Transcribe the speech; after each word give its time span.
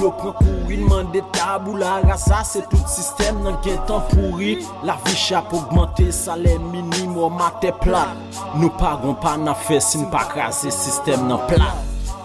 Yo 0.00 0.08
pren 0.16 0.32
kouri, 0.38 0.78
nman 0.80 1.10
de 1.12 1.20
tabou 1.34 1.76
la 1.76 1.98
rasa 2.06 2.40
Se 2.46 2.62
tout 2.72 2.88
sistem 2.88 3.42
nan 3.44 3.58
gen 3.64 3.76
tan 3.88 4.00
pouri 4.08 4.54
La 4.88 4.96
vi 5.04 5.12
chap 5.18 5.52
augmente, 5.52 6.08
salè 6.16 6.56
minim, 6.70 7.18
o 7.20 7.28
matè 7.28 7.74
plat 7.82 8.40
Nou 8.56 8.72
paron 8.80 9.18
pa 9.20 9.36
nan 9.36 9.58
fesin, 9.66 10.08
pa 10.12 10.24
krasè 10.32 10.72
sistem 10.72 11.28
nan 11.28 11.44
plat 11.50 11.79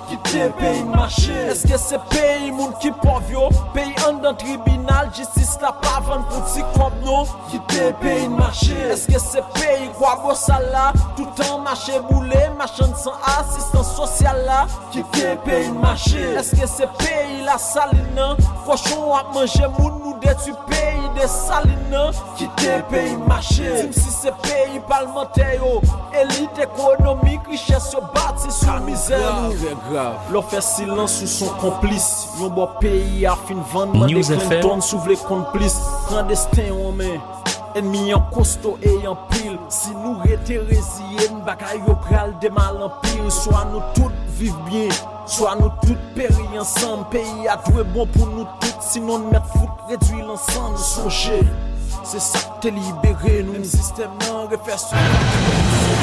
Kite 0.10 0.54
peyi 0.60 0.84
mache. 0.84 1.36
Eske 1.52 1.78
se 1.78 1.98
peyi 2.12 2.52
moun 2.52 2.74
ki 2.82 2.92
pov 3.02 3.30
yo? 3.32 3.50
Peyi 3.74 3.94
an 4.08 4.22
dan 4.22 4.38
tribunal 4.38 5.10
Jistis 5.16 5.56
la 5.62 5.72
pavan 5.82 6.26
pou 6.30 6.44
ti 6.52 6.62
kob 6.76 6.94
no 7.06 7.24
Kite 7.52 7.92
peyi 8.02 8.28
mache. 8.30 8.78
Eske 8.94 9.20
se 9.20 9.42
peyi 9.56 9.90
kwa 9.98 10.16
go 10.22 10.36
sala? 10.36 10.92
Toutan 11.18 11.64
mache 11.66 12.00
boule 12.10 12.44
Machan 12.58 12.94
san 12.96 13.18
asistan 13.38 13.84
sosyal 13.84 14.44
la. 14.46 14.66
Kite 14.94 15.38
peyi 15.46 15.72
mache. 15.72 16.36
Eske 16.40 16.68
se 16.68 16.90
peyi 17.02 17.42
la 17.46 17.58
salina? 17.58 18.36
Koshon 18.66 19.10
ap 19.18 19.34
manje 19.34 19.68
moun 19.80 20.00
nou 20.04 20.16
detu 20.22 20.54
peyi 20.70 21.10
de 21.18 21.28
salina? 21.32 22.12
Kite 22.38 22.82
peyi 22.92 23.18
mache. 23.28 23.74
Tim 23.82 23.94
si 23.94 24.12
se 24.12 24.32
peyi 24.46 24.80
palmante 24.90 25.50
yo 25.58 25.80
Elite 26.16 26.64
ekonomik 26.70 27.48
Riches 27.50 27.92
yo 27.94 28.02
bati 28.14 28.52
sou 28.52 28.80
mizer. 28.86 29.20
nou 29.20 29.54
Lò 30.34 30.44
fè 30.52 30.62
silans 30.64 31.20
sou 31.20 31.32
son 31.32 31.56
komplis 31.62 32.10
Yon 32.42 32.54
bo 32.58 32.68
peyi 32.82 33.26
a 33.30 33.38
fin 33.48 33.64
van, 33.74 33.96
Mande 33.96 34.26
Clinton 34.26 34.84
sou 34.86 35.02
vle 35.06 35.18
komplis 35.26 35.80
Kandestin 36.10 36.74
yon 36.74 37.02
men 37.02 37.18
Enmi 37.76 38.08
yon 38.08 38.22
kosto 38.32 38.78
e 38.80 38.92
yon 39.04 39.18
pil. 39.28 39.58
Si 39.68 39.92
nou 39.92 40.22
rete 40.24 40.62
reziye 40.70 41.28
Mbaka 41.42 41.74
yo 41.76 41.98
pral 42.06 42.32
demal 42.40 42.80
an 42.86 42.94
pil. 43.04 43.26
Soa 43.28 43.66
nou 43.68 43.84
tout 43.98 44.16
viv 44.40 44.56
bien. 44.70 44.94
Soa 45.28 45.58
nou 45.60 45.74
tout 45.82 46.00
peri 46.16 46.48
ansan 46.56 47.04
Peyi 47.12 47.50
a 47.52 47.58
dwe 47.68 47.84
bon 47.92 48.08
pou 48.16 48.30
nou 48.32 48.48
tout. 48.64 48.80
Sinon 48.80 49.28
met 49.34 49.44
fout 49.52 49.92
redwi 49.92 50.24
lansan 50.24 50.80
Sonje, 50.80 51.42
Se 52.06 52.22
sa 52.24 52.40
te 52.64 52.72
libere 52.72 53.42
nou. 53.44 53.60
Sistem 53.68 54.16
nan 54.24 54.48
refer 54.48 54.80
sou. 54.80 55.95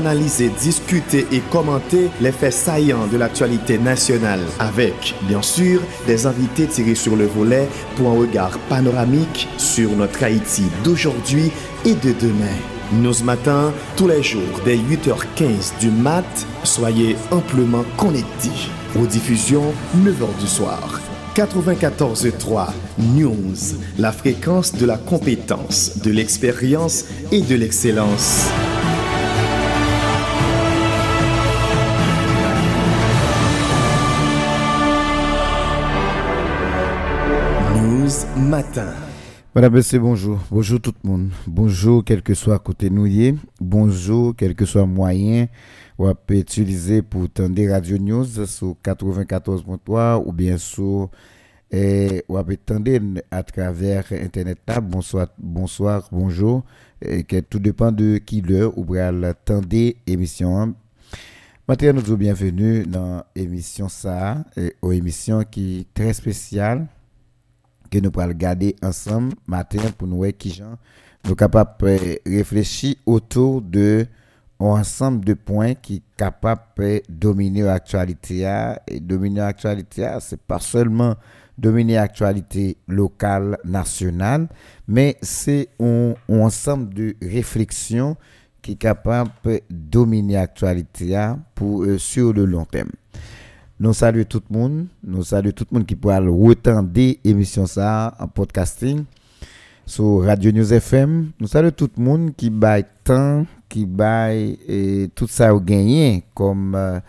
analysés, 0.00 0.50
discutés 0.60 1.26
et 1.30 1.40
commentés 1.52 2.08
les 2.20 2.32
faits 2.32 2.54
saillants 2.54 3.06
de 3.06 3.18
l'actualité 3.18 3.78
nationale 3.78 4.40
avec, 4.58 5.14
bien 5.28 5.42
sûr, 5.42 5.80
des 6.06 6.26
invités 6.26 6.66
tirés 6.66 6.94
sur 6.94 7.16
le 7.16 7.26
volet 7.26 7.68
pour 7.96 8.10
un 8.10 8.18
regard 8.18 8.58
panoramique 8.70 9.48
sur 9.58 9.90
notre 9.90 10.24
Haïti 10.24 10.64
d'aujourd'hui 10.82 11.52
et 11.84 11.94
de 11.94 12.12
demain. 12.20 12.56
News 12.92 13.22
Matin, 13.24 13.72
tous 13.96 14.08
les 14.08 14.22
jours 14.22 14.60
dès 14.64 14.76
8h15 14.76 15.78
du 15.80 15.90
mat, 15.90 16.24
soyez 16.64 17.16
amplement 17.30 17.84
connectés. 17.96 18.70
Aux 19.00 19.06
diffusions, 19.06 19.72
9h 19.98 20.40
du 20.40 20.48
soir. 20.48 21.00
94.3 21.36 22.72
News, 22.98 23.78
la 23.98 24.10
fréquence 24.10 24.72
de 24.74 24.86
la 24.86 24.96
compétence, 24.96 25.98
de 25.98 26.10
l'expérience 26.10 27.04
et 27.30 27.42
de 27.42 27.54
l'excellence. 27.54 28.48
Matin. 38.50 38.92
Madame, 39.54 39.74
monsieur, 39.74 40.00
bonjour. 40.00 40.40
Bonjour 40.50 40.80
tout 40.80 40.92
le 41.04 41.08
monde. 41.08 41.30
Bonjour, 41.46 42.04
quel 42.04 42.20
que 42.20 42.34
soit 42.34 42.58
côté 42.58 42.90
nouillé. 42.90 43.36
Bonjour, 43.60 44.34
quel 44.36 44.56
que 44.56 44.64
soit 44.64 44.86
moyen. 44.86 45.46
On 45.96 46.12
peut 46.16 46.34
utiliser 46.34 47.00
pour 47.00 47.30
tendre 47.30 47.64
Radio 47.70 47.96
News 47.96 48.24
sur 48.46 48.74
94.3 48.84 50.24
ou 50.26 50.32
bien 50.32 50.58
sur 50.58 51.10
et 51.70 52.24
on 52.28 52.42
peut 52.42 52.56
tendre 52.56 53.20
à 53.30 53.44
travers 53.44 54.06
internet. 54.10 54.58
Bonsoir, 54.82 55.28
bonsoir, 55.38 56.08
bonjour. 56.10 56.64
Et 57.00 57.22
que 57.22 57.38
tout 57.38 57.60
dépend 57.60 57.92
de 57.92 58.18
qui 58.18 58.40
l'heure 58.40 58.76
ou 58.76 58.84
pour 58.84 59.34
tendre 59.44 59.92
émission. 60.08 60.74
Maintenant, 61.68 61.92
nous 61.92 62.04
sommes 62.04 62.16
bienvenus 62.16 62.88
dans 62.88 63.22
l'émission 63.36 63.88
ça, 63.88 64.44
et 64.56 64.74
une 64.82 64.92
émission 64.92 65.44
qui 65.48 65.82
est 65.82 65.94
très 65.94 66.12
spéciale 66.12 66.88
que 67.90 67.98
nous 67.98 68.10
pourrons 68.10 68.28
regarder 68.28 68.76
ensemble 68.82 69.34
matin 69.46 69.78
pour 69.96 70.08
nous 70.08 70.18
voir 70.18 70.30
qui 70.38 70.50
gens 70.50 70.76
nous 71.24 71.34
capables 71.34 71.72
de 71.80 72.18
réfléchir 72.26 72.94
autour 73.06 73.60
de 73.60 74.06
un 74.60 74.66
ensemble 74.66 75.24
de 75.24 75.34
points 75.34 75.74
qui 75.74 75.96
sont 75.96 76.02
capables 76.16 76.62
de 76.78 77.02
dominer 77.08 77.62
l'actualité. 77.62 78.46
Et 78.86 79.00
dominer 79.00 79.40
l'actualité, 79.40 80.06
ce 80.20 80.34
n'est 80.34 80.40
pas 80.46 80.60
seulement 80.60 81.16
dominer 81.56 81.94
l'actualité 81.94 82.76
locale, 82.88 83.58
nationale, 83.64 84.48
mais 84.88 85.16
c'est 85.22 85.68
un, 85.80 86.14
ensemble 86.28 86.92
de 86.94 87.14
réflexions 87.22 88.16
qui 88.62 88.76
capable 88.76 89.30
de 89.44 89.60
dominer 89.70 90.34
l'actualité 90.34 91.16
pour, 91.54 91.84
euh, 91.84 91.98
sur 91.98 92.32
le 92.32 92.44
long 92.44 92.64
terme. 92.64 92.90
Nous 93.80 93.94
saluons 93.94 94.24
tout 94.24 94.42
le 94.50 94.58
monde. 94.58 94.86
Nous 95.02 95.24
saluons 95.24 95.52
tout 95.52 95.66
le 95.70 95.78
monde 95.78 95.86
qui 95.86 95.96
pourra 95.96 96.18
retendre 96.20 96.90
l'émission 97.24 97.64
ça 97.64 98.14
en 98.20 98.28
podcasting 98.28 99.04
sur 99.86 100.22
Radio 100.22 100.52
News 100.52 100.70
FM. 100.70 101.30
Nous 101.40 101.46
saluons 101.46 101.70
tout 101.70 101.88
le 101.96 102.02
monde 102.04 102.36
qui 102.36 102.50
baille 102.50 102.84
temps, 103.02 103.46
qui 103.70 103.86
baille 103.86 104.58
tout 105.14 105.26
ça 105.26 105.54
au 105.54 105.60
gagné 105.60 106.24
comme 106.34 106.74
euh, 106.74 107.00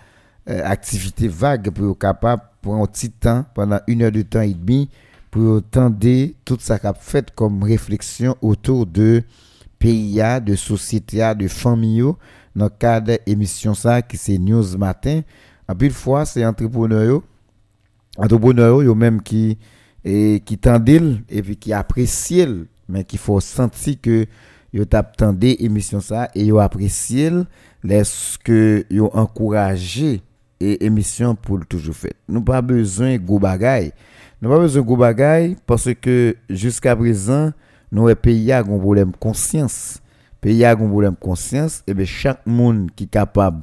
activité 0.48 1.28
vague 1.28 1.72
pour 1.72 1.92
être 1.92 2.00
capable 2.00 2.44
pour 2.62 2.76
un 2.76 2.86
petit 2.86 3.12
temps, 3.12 3.44
pendant 3.54 3.82
une 3.88 4.04
heure 4.04 4.12
de 4.14 4.22
temps 4.22 4.40
et 4.40 4.54
demi, 4.54 4.90
pour 5.30 5.58
entendre 5.58 5.98
tout 6.46 6.58
ça 6.62 6.80
qu'a 6.80 6.94
fait 6.94 7.32
comme 7.36 7.64
réflexion 7.64 8.38
autour 8.42 8.86
de 8.86 9.24
pays, 9.78 10.22
de 10.46 10.56
société, 10.56 11.18
de 11.36 11.50
famille, 11.50 12.02
dans 12.56 12.66
le 12.66 12.70
cadre 12.70 13.18
d'émission 13.28 13.74
ça 13.74 14.02
qui 14.02 14.16
c'est 14.16 14.38
News 14.38 14.78
Matin. 14.78 15.20
En 15.72 15.76
plus 15.76 15.90
fois, 15.92 16.26
c'est 16.26 16.46
entrepreneurs, 16.46 17.22
entrepreneurs 18.18 18.84
yo 18.84 18.94
même 18.94 19.22
qui 19.22 19.58
et 20.04 20.42
qui 20.46 20.58
tendent 20.58 21.22
et 21.30 21.42
qui 21.56 21.72
apprécient 21.72 22.66
mais 22.90 23.06
qu'il 23.06 23.20
faut 23.20 23.40
sentir 23.40 23.96
que 24.02 24.26
yo 24.74 24.84
tap 24.84 25.16
émission 25.42 26.02
ça 26.02 26.28
et 26.36 26.44
yo 26.44 26.60
apprécié 26.60 27.32
que 28.44 28.86
yo 28.90 29.10
encouragé 29.14 30.22
et 30.60 30.86
émission 30.86 31.36
pour 31.36 31.66
toujours 31.66 31.96
fait. 31.96 32.16
Nous 32.28 32.42
pas 32.42 32.62
besoin 32.62 33.14
de 33.14 33.24
gros 33.24 33.40
bagaille. 33.40 33.94
Nous 34.42 34.50
pas 34.50 34.60
besoin 34.60 34.82
gros 34.82 34.98
bagaille 34.98 35.56
parce 35.66 35.88
que 35.94 36.36
jusqu'à 36.50 36.98
présent 36.98 37.54
nous 37.94 38.14
pays 38.16 38.52
a 38.52 38.60
un 38.60 38.64
problème 38.64 39.14
conscience. 39.18 40.01
Pays 40.42 40.66
a 40.66 40.72
un 40.72 40.76
problème 40.76 41.16
conscience 41.16 41.84
et 41.86 41.94
bien 41.94 42.06
chaque 42.06 42.46
monde 42.48 42.90
qui 42.96 43.04
est 43.04 43.08
capable 43.08 43.62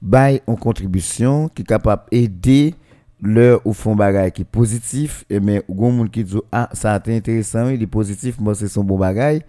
bail 0.00 0.40
en 0.46 0.54
contribution, 0.54 1.48
qui 1.48 1.62
est 1.62 1.64
capable 1.64 2.04
d'aider 2.12 2.74
leur 3.20 3.60
ou 3.66 3.72
font 3.72 3.96
bagaille 3.96 4.30
qui 4.30 4.42
est 4.42 4.44
positif 4.44 5.24
et 5.28 5.40
mais 5.40 5.62
grand 5.68 5.90
monde 5.90 6.10
qui 6.10 6.22
dit 6.22 6.36
ah 6.52 6.70
ça 6.72 6.98
c'est 7.04 7.16
intéressant 7.16 7.68
il 7.68 7.82
est 7.82 7.86
positif 7.86 8.38
moi 8.38 8.54
c'est 8.54 8.68
son 8.68 8.84
bon 8.84 8.96
bagaille. 8.96 9.42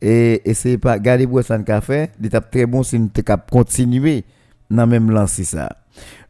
Et 0.00 0.40
essayez 0.48 0.78
pas 0.78 0.98
garder 0.98 1.26
pour 1.26 1.42
ça 1.42 1.58
café 1.58 2.10
l'étape 2.20 2.50
très 2.50 2.64
bon 2.64 2.84
c'est 2.84 2.96
une 2.96 3.10
capable 3.10 3.50
continuer 3.50 4.24
dans 4.70 4.86
même 4.86 5.10
lancer 5.10 5.44
ça. 5.44 5.68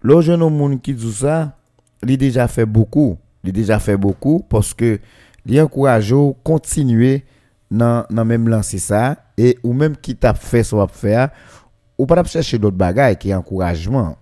Le 0.00 0.20
jeune 0.22 0.40
monde 0.40 0.80
qui 0.80 0.94
dit 0.94 1.12
ça 1.12 1.54
il 2.06 2.16
déjà 2.16 2.48
fait 2.48 2.66
beaucoup. 2.66 3.18
Il 3.44 3.52
déjà 3.52 3.78
fait 3.78 3.98
beaucoup 3.98 4.44
parce 4.48 4.72
que 4.72 4.98
il 5.44 5.60
encourage 5.60 6.14
continuer 6.42 7.24
dans 7.70 8.04
dans 8.10 8.24
même 8.24 8.48
lancer 8.48 8.78
ça 8.78 9.16
et 9.36 9.58
ou 9.62 9.72
même 9.72 9.96
qui 9.96 10.16
t'a 10.16 10.34
fait 10.34 10.62
ça 10.64 10.76
va 10.76 10.88
faire 10.88 11.30
ou 11.96 12.06
pas 12.06 12.24
chercher 12.24 12.58
d'autres 12.58 12.76
bagages 12.76 13.16
qui 13.18 13.30
est 13.30 13.34
encouragement 13.34 14.16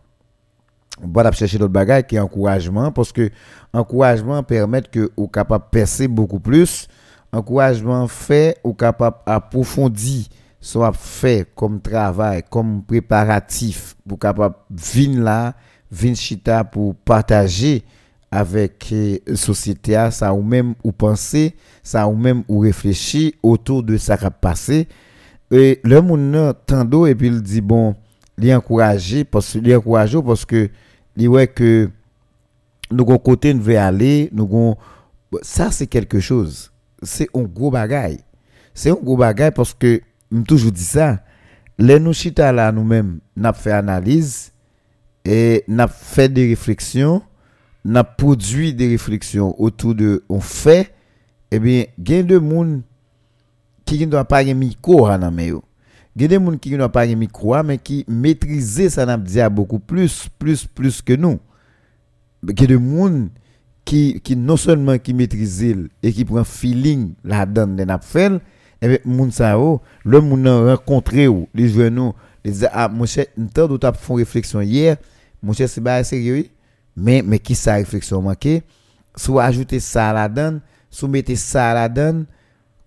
ou 1.03 1.09
pas 1.09 1.31
chercher 1.33 1.59
d'autres 1.59 1.73
bagages 1.73 2.05
qui 2.07 2.17
est 2.17 2.21
encouragement 2.21 2.93
parce 2.93 3.13
que 3.13 3.31
encouragement 3.73 4.43
permet 4.43 4.83
que 4.83 5.11
ou 5.17 5.29
capable 5.29 5.65
percer 5.71 6.09
beaucoup 6.09 6.41
plus 6.41 6.89
encouragement 7.33 8.07
fait 8.09 8.59
ou 8.65 8.75
capable 8.75 9.17
approfondir 9.25 10.27
soit 10.61 10.93
fait 10.93 11.49
comme 11.55 11.81
travail 11.81 12.43
comme 12.51 12.83
préparatif 12.83 13.97
pour 14.07 14.19
capable 14.19 14.57
venir 14.71 15.23
là 15.23 15.55
venir 15.91 16.17
chita 16.17 16.65
pour 16.65 16.95
partager 16.97 17.85
avec 18.31 18.93
la 19.27 19.37
société, 19.37 20.09
ça 20.11 20.35
ou 20.35 20.43
même 20.43 20.75
ou 20.85 20.93
penser, 20.93 21.55
ça 21.83 22.07
ou 22.07 22.17
même 22.17 22.43
ou 22.49 22.61
réfléchir 22.61 23.33
autour 23.43 23.83
de 23.83 23.97
ça 23.97 24.17
qui 24.17 24.27
passé. 24.41 24.89
Et 25.51 25.81
le 25.83 26.01
monde 26.03 26.55
tando 26.67 27.07
et 27.07 27.15
puis 27.15 27.29
il 27.29 27.43
dit 27.43 27.63
bon, 27.63 27.95
il 28.37 28.55
encouragé 28.55 29.25
parce 29.25 29.57
encouragé 29.57 30.23
parce 30.23 30.45
que 30.45 30.69
il 31.17 31.29
ouais 31.29 31.47
que 31.47 31.91
nous 32.91 33.05
avons 33.05 33.19
côté 33.19 33.53
nous 33.53 33.63
veut 33.63 33.79
aller, 33.79 34.29
nous 34.33 34.45
avons 34.45 34.77
ça 35.43 35.71
c'est 35.71 35.87
quelque 35.87 36.21
chose. 36.21 36.71
C'est 37.03 37.29
un 37.35 37.43
gros 37.43 37.71
bagage. 37.71 38.19
C'est 38.75 38.91
un 38.91 38.95
gros 38.95 39.17
bagage 39.17 39.53
parce 39.55 39.73
que 39.73 40.01
je 40.31 40.41
toujours 40.43 40.73
dit 40.73 40.85
ça. 40.85 41.21
Les 41.79 41.99
nous 41.99 42.13
chita 42.13 42.53
là 42.53 42.73
nous-mêmes, 42.73 43.21
n'a 43.37 43.53
fait 43.53 43.73
analyse 43.73 44.53
et 45.25 45.65
n'a 45.69 45.87
fait 45.87 46.29
des 46.29 46.49
réflexions, 46.49 47.23
n'a 47.85 48.05
produit 48.05 48.75
des 48.75 48.89
réflexions 48.89 49.55
autour 49.61 49.95
de 49.95 50.25
on 50.29 50.41
fait 50.41 50.93
eh 51.51 51.59
bien, 51.59 51.85
il 51.97 52.11
y 52.11 52.19
a 52.19 52.23
des 52.23 52.35
gens 52.35 52.81
qui 53.85 54.01
ne 54.01 54.07
doivent 54.07 54.27
pas 54.27 54.39
avoir 54.39 54.55
micro 54.55 55.09
dans 55.09 55.35
Il 55.39 56.23
y 56.23 56.25
a 56.25 56.29
des 56.29 56.35
gens 56.35 56.57
qui 56.59 56.71
ne 56.73 56.77
doivent 56.77 56.91
pas 56.91 57.03
avoir 57.03 57.17
micro 57.17 57.63
mais 57.63 57.79
qui 57.79 58.05
maîtrisent 58.07 58.89
ça 58.89 59.07
n'a 59.07 59.49
beaucoup 59.49 59.79
plus 59.79 60.29
plus 60.39 60.67
plus 60.67 61.01
que 61.01 61.15
nous. 61.15 61.39
Il 62.43 62.61
y 62.61 62.65
a 62.65 62.67
des 62.67 62.75
gens 62.75 63.29
qui, 63.85 64.21
qui 64.21 64.37
non 64.37 64.59
seulement 64.59 64.99
qui 64.99 65.15
maîtrisent 65.15 65.89
et 66.03 66.13
qui 66.13 66.25
prend 66.25 66.45
feeling 66.45 67.15
donne 67.49 67.77
de 67.77 67.85
n'a 67.85 67.99
fait 67.99 68.33
et 68.81 68.89
bien 68.89 68.99
moun 69.07 69.31
ça 69.31 69.57
le 70.05 70.21
moun 70.21 70.47
rencontré 70.47 71.27
ou 71.27 71.49
les 71.55 71.69
jeunes 71.69 72.13
les 72.45 72.51
disent 72.51 72.69
ah 72.73 72.89
mon 72.89 73.07
cher 73.07 73.27
d'où 73.37 73.79
t'as 73.79 73.93
fait 73.95 74.15
réflexion 74.15 74.61
hier. 74.61 74.99
Mon 75.43 75.55
cher 75.55 75.69
c'est 75.69 75.81
pas 75.81 76.05
sérieux 76.05 76.45
mais 76.99 77.23
mais 77.23 77.39
qui 77.39 77.55
sa 77.55 77.75
réflexion 77.75 78.21
manqué? 78.21 78.63
Soit 79.17 79.45
ajouter 79.45 79.81
ça 79.81 80.11
à 80.11 80.13
la 80.13 80.29
donne 80.29 80.61
soumettez 80.91 81.37
ça 81.37 81.71
à 81.71 81.75
la 81.75 81.89
donne 81.89 82.27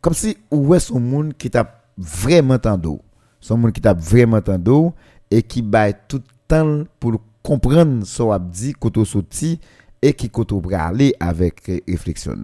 comme 0.01 0.13
si 0.13 0.37
où 0.49 0.73
est 0.73 0.79
son 0.79 0.99
monde 0.99 1.33
qui 1.37 1.49
t'a 1.49 1.83
vraiment 1.97 2.55
entendu 2.55 2.97
son 3.39 3.57
monde 3.57 3.71
qui 3.71 3.81
t'a 3.81 3.93
vraiment 3.93 4.37
entendu 4.37 4.89
et 5.29 5.41
qui 5.41 5.61
baille 5.61 5.95
tout 6.07 6.21
temps 6.47 6.83
pour 6.99 7.21
comprendre 7.43 8.05
ce 8.05 8.21
qu'on 8.23 8.39
dit 8.39 8.73
koto 8.73 9.05
sorti 9.05 9.59
et 10.01 10.13
qui 10.13 10.29
koto 10.29 10.61
aller 10.73 11.13
avec 11.19 11.83
réflexion 11.87 12.35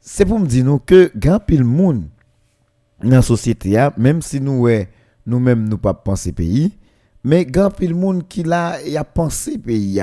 c'est 0.00 0.24
pour 0.24 0.38
me 0.38 0.46
dire 0.46 0.78
que 0.86 1.10
grand 1.16 1.40
pile 1.40 1.64
monde 1.64 2.04
dans 3.02 3.10
la 3.10 3.22
société 3.22 3.88
même 3.96 4.22
si 4.22 4.40
nous 4.40 4.68
nous 5.26 5.38
même 5.40 5.68
nous 5.68 5.78
pas 5.78 5.94
penser 5.94 6.32
pays 6.32 6.72
mais 7.24 7.44
grand 7.44 7.70
pile 7.70 7.94
monde 7.94 8.26
qui 8.28 8.44
là 8.44 8.80
y 8.86 8.96
a 8.96 9.04
pensé 9.04 9.58
pays 9.58 10.00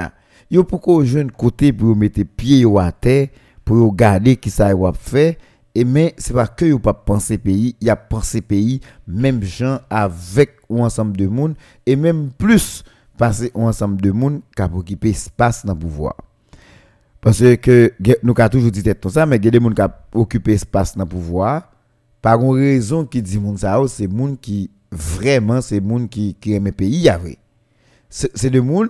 yo 0.53 0.63
pourquoi 0.63 1.03
jeune 1.03 1.31
côté 1.31 1.73
pour 1.73 1.95
mettre 1.95 2.21
pied 2.21 2.63
à 2.79 2.91
terre 2.91 3.29
pour 3.65 3.89
regarder 3.89 4.35
qui 4.35 4.51
ça 4.51 4.73
va 4.75 4.93
faire 4.93 5.33
et 5.73 5.83
mais 5.83 6.13
c'est 6.19 6.33
pas 6.33 6.45
que 6.45 6.65
vous 6.65 6.79
pas 6.79 6.93
penser 6.93 7.39
pays 7.39 7.75
il 7.81 7.87
y 7.87 7.89
a 7.89 7.95
penser 7.95 8.41
pays 8.41 8.79
même 9.07 9.41
gens 9.41 9.79
avec 9.89 10.57
ou 10.69 10.83
ensemble 10.83 11.17
de 11.17 11.25
monde 11.25 11.55
et 11.87 11.95
même 11.95 12.29
plus 12.37 12.83
passer 13.17 13.51
ou 13.55 13.63
ensemble 13.63 13.99
de 13.99 14.11
monde 14.11 14.41
qui 14.55 14.61
occuper 14.61 15.09
espace 15.09 15.65
dans 15.65 15.73
le 15.73 15.79
pouvoir. 15.79 16.15
Parce 17.19 17.39
que 17.39 17.93
nous 18.21 18.33
avons 18.37 18.49
toujours 18.49 18.71
dit 18.71 18.83
ça 19.09 19.25
mais 19.25 19.37
il 19.37 19.45
y 19.45 19.47
a 19.47 19.51
des 19.51 19.59
gens 19.59 19.71
qui 19.71 19.81
occupé 20.13 20.53
espace 20.53 20.95
dans 20.95 21.03
le 21.03 21.09
pouvoir 21.09 21.71
par 22.21 22.39
une 22.43 22.51
raison 22.51 23.05
qui 23.05 23.23
dit 23.23 23.39
ça 23.57 23.81
c'est 23.87 24.09
qui 24.39 24.69
vraiment 24.91 25.61
c'est 25.61 25.81
monde 25.81 26.09
qui 26.09 26.35
qui 26.39 26.53
aime 26.53 26.71
pays 26.71 27.09
c'est 28.09 28.51
des 28.51 28.61
monde 28.61 28.89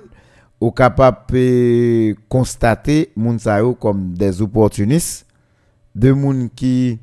ou 0.63 0.71
capable 0.71 2.15
constater 2.29 3.11
moun 3.17 3.37
comme 3.81 4.13
des 4.13 4.41
opportunistes 4.41 5.25
de 5.93 6.13
moun 6.13 6.49
qui 6.49 6.99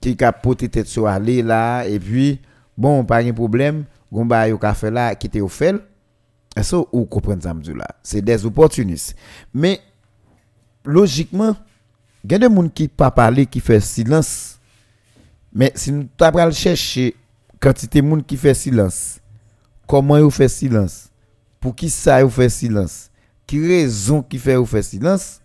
qui 0.00 0.16
capote 0.16 0.70
tête 0.70 0.86
sur 0.86 1.06
aller 1.06 1.42
là 1.42 1.84
et 1.84 2.00
puis 2.00 2.40
bon 2.74 3.04
pas 3.04 3.22
de 3.22 3.32
problème 3.32 3.84
gon 4.10 4.24
ba 4.24 4.48
yo 4.48 4.56
ka 4.56 4.72
fait 4.72 4.90
là 4.90 5.14
qui 5.14 5.28
te 5.28 5.46
fait. 5.46 5.76
Ça 6.62 6.78
ou 6.90 7.04
comprendre 7.04 7.42
ça 7.42 7.52
là? 7.52 7.86
C'est 8.02 8.22
des 8.22 8.46
opportunistes. 8.46 9.14
Mais 9.52 9.78
logiquement 10.82 11.54
il 12.24 12.32
y 12.32 12.34
a 12.34 12.38
des 12.38 12.46
gens 12.46 12.68
qui 12.70 12.88
pas 12.88 13.10
parler 13.10 13.44
qui 13.44 13.60
fait 13.60 13.80
silence. 13.80 14.58
Mais 15.52 15.70
si 15.74 15.92
nous 15.92 16.08
t'as 16.16 16.50
chercher 16.50 17.14
quantité 17.60 18.00
de 18.00 18.06
monde 18.06 18.24
qui 18.24 18.38
fait 18.38 18.54
silence 18.54 19.20
comment 19.86 20.16
ils 20.16 20.30
fait 20.30 20.48
silence? 20.48 21.10
Pour 21.66 21.74
qui 21.74 21.90
ça 21.90 22.22
vous 22.22 22.30
fait 22.30 22.48
silence 22.48 23.10
Qui 23.44 23.66
raison 23.66 24.22
qui 24.22 24.38
fait 24.38 24.54
vous 24.54 24.66
faire 24.66 24.84
silence? 24.84 25.40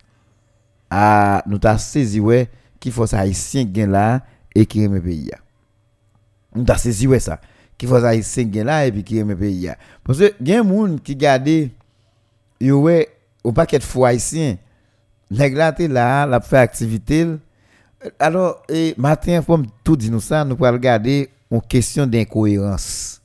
Ah, 0.88 1.42
nous 1.48 1.58
t'a 1.58 1.80
saisi 1.80 2.20
ouais 2.20 2.48
qu'il 2.80 2.92
faut 2.92 3.12
haïtien 3.12 3.64
gain 3.64 3.88
là 3.88 4.22
et 4.54 4.68
qui 4.68 4.84
aime 4.84 5.02
pays. 5.02 5.32
Nous 6.54 6.64
t'a 6.64 6.78
saisi 6.78 7.08
ouais 7.08 7.20
ça. 7.20 7.42
Qu'il 7.76 7.90
faut 7.90 7.96
haïtien 7.96 8.44
gain 8.44 8.66
là 8.66 8.86
et 8.86 8.92
puis 8.92 9.04
qui 9.04 9.18
aime 9.18 9.36
pays. 9.36 9.68
Parce 10.04 10.20
que 10.20 10.60
a 10.60 10.62
monde 10.62 11.02
qui 11.02 11.16
garde 11.16 11.70
yo 12.60 12.82
ouais 12.82 13.10
au 13.44 13.52
paquet 13.52 13.80
de 13.80 13.84
fois 13.84 14.10
haïtien. 14.10 14.58
Nèg 15.32 15.56
là 15.56 15.74
là, 15.90 16.28
la 16.28 16.40
fait 16.40 16.58
activité 16.58 17.26
alors 18.20 18.62
et 18.70 18.94
matin 18.96 19.42
faut 19.42 19.60
tout 19.84 19.96
dire 19.98 20.12
nous 20.12 20.20
ça 20.20 20.46
nous 20.46 20.54
allons 20.64 20.78
regarder 20.78 21.32
une 21.50 21.62
question 21.64 22.06
d'incohérence. 22.06 23.20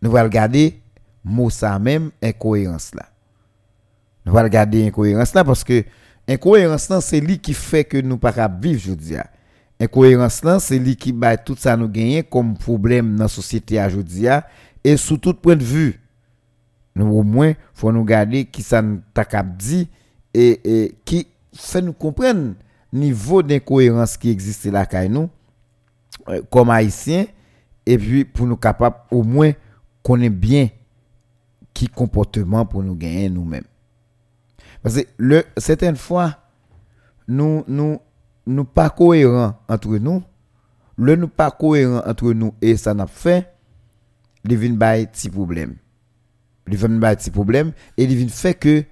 Nous 0.00 0.16
allons 0.16 0.24
regarder 0.24 0.81
mot 1.24 1.50
ça 1.50 1.78
même 1.78 2.10
incohérence 2.22 2.94
là. 2.94 3.06
Nous 4.24 4.32
allons 4.36 4.44
regarder 4.44 4.86
incohérence 4.86 5.34
là 5.34 5.44
parce 5.44 5.64
que 5.64 5.84
incohérence 6.28 6.88
là 6.88 7.00
c'est 7.00 7.20
lui 7.20 7.38
qui 7.38 7.54
fait 7.54 7.84
que 7.84 7.98
nous 7.98 8.18
pas 8.18 8.48
vivre 8.48 8.80
je 8.84 8.92
dis. 8.92 9.14
Incohérence 9.80 10.44
là 10.44 10.58
c'est 10.60 10.78
lui 10.78 10.96
qui 10.96 11.12
bat 11.12 11.36
tout 11.36 11.56
ça 11.56 11.76
nous 11.76 11.88
gagner 11.88 12.22
comme 12.22 12.56
problème 12.56 13.16
dans 13.16 13.24
la 13.24 13.28
société 13.28 13.82
aujourd'hui 13.84 14.28
et 14.84 14.96
sous 14.96 15.18
tout 15.18 15.34
point 15.34 15.56
de 15.56 15.64
vue. 15.64 16.00
Nous 16.94 17.06
au 17.06 17.22
moins 17.22 17.54
faut 17.74 17.92
nous 17.92 18.04
garder 18.04 18.44
qui 18.44 18.62
ça 18.62 18.82
nous 18.82 19.00
dit 19.58 19.88
et, 20.34 20.60
et 20.64 20.94
qui 21.04 21.26
fait 21.54 21.82
nous 21.82 21.92
comprendre 21.92 22.54
niveau 22.92 23.42
d'incohérence 23.42 24.16
qui 24.16 24.30
existe 24.30 24.66
là 24.66 24.86
nous 25.08 25.30
euh, 26.28 26.42
comme 26.50 26.70
haïtiens 26.70 27.26
et 27.86 27.98
puis 27.98 28.24
pour 28.24 28.46
nous 28.46 28.56
capable 28.56 28.96
au 29.10 29.22
moins 29.22 29.52
connaître 30.02 30.36
bien 30.36 30.68
qui 31.74 31.88
comportement 31.88 32.64
pour 32.66 32.82
nous 32.82 32.94
gagner 32.94 33.28
nous-mêmes. 33.28 33.64
Parce 34.82 34.96
que 34.96 35.44
certaines 35.56 35.96
fois, 35.96 36.38
nous 37.28 37.64
nous 37.68 37.98
nous 38.46 38.64
pas 38.64 38.90
cohérents 38.90 39.54
entre 39.68 39.96
nous. 39.98 40.22
Le 40.96 41.16
nous 41.16 41.28
pas 41.28 41.50
cohérents 41.50 42.02
entre 42.06 42.32
nous 42.32 42.54
et 42.60 42.76
ça 42.76 42.92
n'a 42.92 43.06
fait, 43.06 43.52
il 44.44 44.56
vient 44.56 44.72
un 44.72 45.04
petit 45.04 45.30
problème. 45.30 45.76
Il 46.68 46.76
vient 46.76 47.14
petit 47.14 47.30
problème 47.30 47.72
et 47.96 48.04
il 48.04 48.16
vient 48.16 48.28
fait 48.28 48.54
que 48.54 48.84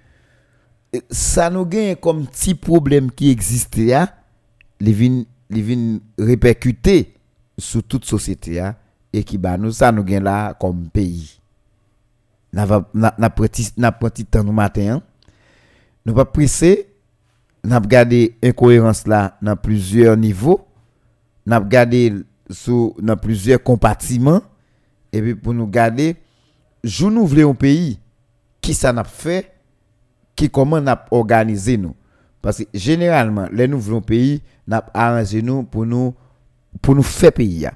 ça 1.10 1.50
nous 1.50 1.66
gagne 1.66 1.96
comme 1.96 2.26
petit 2.26 2.54
problème 2.54 3.10
qui 3.10 3.30
existait 3.30 3.86
là, 3.86 4.14
il 4.80 4.92
vient 4.92 5.24
il 5.50 6.00
répercuter 6.18 7.14
sur 7.58 7.82
toute 7.82 8.04
société 8.04 8.62
et 9.12 9.24
qui 9.24 9.38
nous 9.38 9.72
ça 9.72 9.92
nous 9.92 10.04
gagne 10.04 10.22
là 10.22 10.54
comme 10.54 10.88
pays 10.88 11.39
n'a 12.52 13.30
petit 13.92 14.24
temps 14.24 14.44
nous 14.44 14.52
matin 14.52 14.96
hein. 14.96 15.02
nous 16.04 16.14
pas 16.14 16.24
pressé. 16.24 16.86
N'a 17.62 17.78
regardé 17.78 18.36
incohérence 18.42 19.06
là 19.06 19.36
dans 19.42 19.54
plusieurs 19.56 20.16
niveaux. 20.16 20.66
N'a 21.44 21.58
regardé 21.58 22.14
sous 22.48 22.96
dans 23.00 23.16
plusieurs 23.16 23.62
compartiments. 23.62 24.42
Et 25.12 25.20
puis 25.20 25.34
pour 25.34 25.52
nous 25.52 25.66
garder 25.66 26.16
jou 26.82 27.10
nous 27.10 27.26
voulons 27.26 27.50
un 27.50 27.54
pays. 27.54 27.98
Qui 28.60 28.74
ça 28.74 28.92
n'a 28.92 29.04
fait? 29.04 29.52
Qui 30.34 30.48
comment 30.48 30.80
n'a 30.80 31.04
organisé 31.10 31.76
nous? 31.76 31.94
Parce 32.40 32.58
que 32.58 32.64
généralement 32.72 33.46
les 33.52 33.68
nous 33.68 33.78
voulons 33.78 34.00
pays 34.00 34.40
n'a 34.66 34.82
nous 35.42 35.62
pour 35.64 35.84
nous 35.84 36.14
pour 36.80 36.94
nous 36.94 37.02
faire 37.02 37.32
pays 37.32 37.66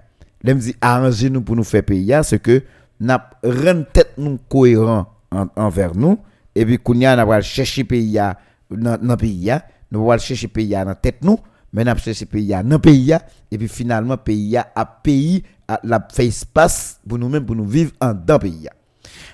les 0.43 0.55
dit 0.55 0.77
arranger 0.81 1.31
nous 1.31 1.43
pour 1.43 1.57
nous 1.57 1.65
faire 1.65 1.83
pays 1.83 2.13
c'est 2.23 2.39
que 2.39 2.63
n'a 3.01 3.31
rend 3.43 3.85
tête 3.93 4.13
nous 4.19 4.39
cohérent 4.49 5.07
envers 5.57 5.95
nous 5.95 6.19
et 6.55 6.65
puis 6.65 6.79
kounya 6.79 7.17
n'a 7.17 7.27
pas 7.27 7.41
chercher 7.41 7.85
pays 7.85 8.19
dans 8.71 9.17
pays 9.17 9.53
nous 9.91 10.07
va 10.07 10.19
chercher 10.19 10.49
pays 10.49 10.69
dans 10.71 10.95
tête 10.95 11.23
nous 11.23 11.39
mais 11.73 11.85
n'a 11.85 11.97
chercher 11.97 12.27
pays 12.27 12.55
dans 12.65 12.79
pays 12.79 13.15
et 13.51 13.59
puis 13.59 13.69
finalement 13.69 14.17
pays 14.17 14.57
a 14.57 14.87
pays 15.03 15.43
la 15.83 16.07
fait 16.13 16.27
espace 16.27 17.01
pour 17.09 17.19
nous-mêmes 17.19 17.45
pour 17.45 17.57
nous 17.57 17.67
vivre 17.67 17.93
en 18.01 18.15
dans 18.15 18.39
pays 18.39 18.69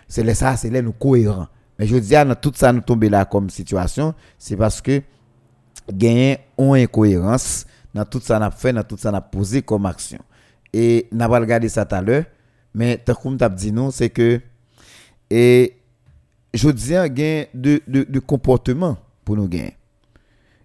c'est 0.09 0.25
là 0.25 0.35
ça 0.35 0.57
c'est 0.57 0.71
là 0.71 0.81
nous 0.81 0.93
cohérent 0.93 1.49
mais 1.79 1.87
je 1.87 1.97
dis 1.97 2.13
dans 2.13 2.35
tout 2.35 2.53
ça 2.55 2.73
nous 2.73 2.81
tomber 2.81 3.09
là 3.09 3.25
comme 3.25 3.51
situation 3.51 4.15
c'est 4.39 4.57
parce 4.57 4.81
que 4.81 5.03
gagner 5.93 6.39
une 6.59 6.77
incohérence 6.77 7.67
dans 7.95 8.05
tout 8.05 8.21
ça 8.21 8.39
n'a 8.39 8.51
fait 8.51 8.73
dans 8.73 8.83
tout 8.85 8.97
ça 8.97 9.11
n'a 9.11 9.21
posé 9.21 9.63
comme 9.63 9.87
action 9.87 10.19
et 10.73 11.09
n'a 11.13 11.29
pas 11.29 11.41
regardé 11.41 11.69
ça 11.69 11.85
tout 11.85 11.95
à 11.95 12.03
l'heure 12.03 12.25
mais 12.75 12.99
tant 12.99 13.15
comme 13.15 13.37
tu 13.37 13.45
dit 13.57 13.73
non, 13.73 13.91
c'est 13.91 14.11
que 14.11 14.41
et 15.29 15.77
je 16.53 16.71
dis 16.71 16.95
un 16.95 17.09
gain 17.09 17.45
de, 17.55 17.81
de, 17.87 18.05
de 18.05 18.19
comportement 18.19 18.97
pour 19.25 19.37
nous 19.37 19.49
gagner. 19.49 19.77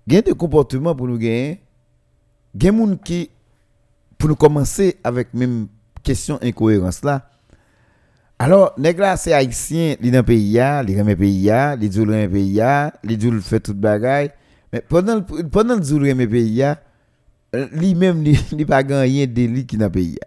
gen 0.08 0.22
de 0.22 0.34
comportement 0.34 0.96
pour 0.96 1.08
nous 1.08 1.18
gagner. 1.18 1.62
Gen 2.60 2.76
moun 2.76 2.98
qui 2.98 3.30
pour 4.18 4.30
nous 4.30 4.36
commencer 4.36 4.98
avec 5.04 5.34
même 5.34 5.68
question 6.04 6.40
incohérence 6.42 7.04
là. 7.04 7.30
Alors, 8.38 8.74
nèg 8.78 9.00
là 9.00 9.16
c'est 9.18 9.34
haïtien, 9.34 9.96
li 10.02 10.12
dans 10.12 10.24
pays 10.24 10.52
ya, 10.58 10.84
li 10.84 10.98
remet 11.00 11.16
pays 11.16 11.46
ya, 11.48 11.76
li 11.80 11.88
djou 11.88 12.04
remet 12.04 12.28
pays 12.28 12.58
ya, 12.58 12.92
li 13.04 13.16
djou 13.20 13.40
fait 13.40 13.62
toute 13.62 13.80
bagaille. 13.80 14.32
Mais 14.74 14.82
pendant 14.82 15.22
pendant 15.22 15.82
djou 15.82 16.00
remet 16.00 16.28
pays 16.28 16.64
li 17.72 17.96
même 17.96 18.24
li, 18.24 18.38
li 18.52 18.66
pas 18.66 18.84
gagné 18.84 19.26
délit 19.28 19.66
qui 19.66 19.78
dans 19.78 19.90
pays. 19.90 20.20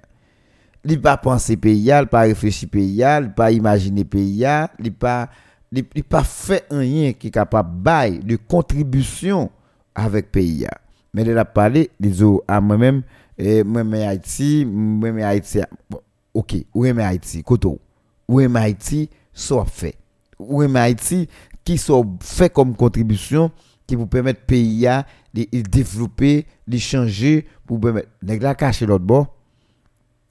Li 0.88 0.96
pas 0.96 1.18
penser 1.20 1.58
pays 1.60 1.82
ya, 1.90 2.00
li 2.00 2.08
pas 2.08 2.22
réfléchir 2.24 2.68
pays 2.72 3.02
ya, 3.02 3.18
li 3.20 3.28
pas 3.36 3.52
imaginer 3.52 4.06
pays 4.08 4.38
ya, 4.40 4.70
li 4.78 4.90
pas 4.90 5.28
li, 5.70 5.82
li 5.94 6.04
fait 6.24 6.64
rien 6.70 7.12
qui 7.12 7.26
est 7.26 7.30
capable 7.30 7.76
bail 7.82 8.20
de 8.20 8.36
contribution 8.36 9.50
avec 9.94 10.32
pays 10.32 10.62
ya. 10.62 10.70
Mais 11.12 11.22
il 11.22 11.36
a 11.36 11.44
parlé, 11.44 11.90
les 12.00 12.22
à 12.46 12.60
moi-même 12.60 13.02
et 13.36 13.62
moi 13.62 13.84
mais 13.84 14.06
Haïti, 14.06 14.64
moi 14.66 15.12
mais 15.12 15.24
Haïti. 15.24 15.60
Bon, 15.90 16.00
OK, 16.32 16.56
où 16.72 16.86
est 16.86 16.98
Haïti 16.98 17.42
Koto. 17.42 17.78
Où 18.26 18.40
est 18.40 18.56
Haïti 18.56 19.10
soit 19.32 19.66
fait. 19.66 19.96
Où 20.38 20.62
est 20.62 20.76
Haïti 20.76 21.28
qui 21.64 21.76
soit 21.76 22.04
fait 22.20 22.50
comme 22.50 22.74
contribution 22.74 23.50
qui 23.86 23.94
vous 23.94 24.06
permettre 24.06 24.40
pays 24.42 24.86
à 24.86 25.06
de 25.34 25.44
développer, 25.68 26.46
de 26.66 26.78
changer 26.78 27.46
pour 27.66 27.78
permettre 27.78 28.08
nèg 28.22 28.42
la 28.42 28.56
l'autre 28.86 29.04
bord. 29.04 29.34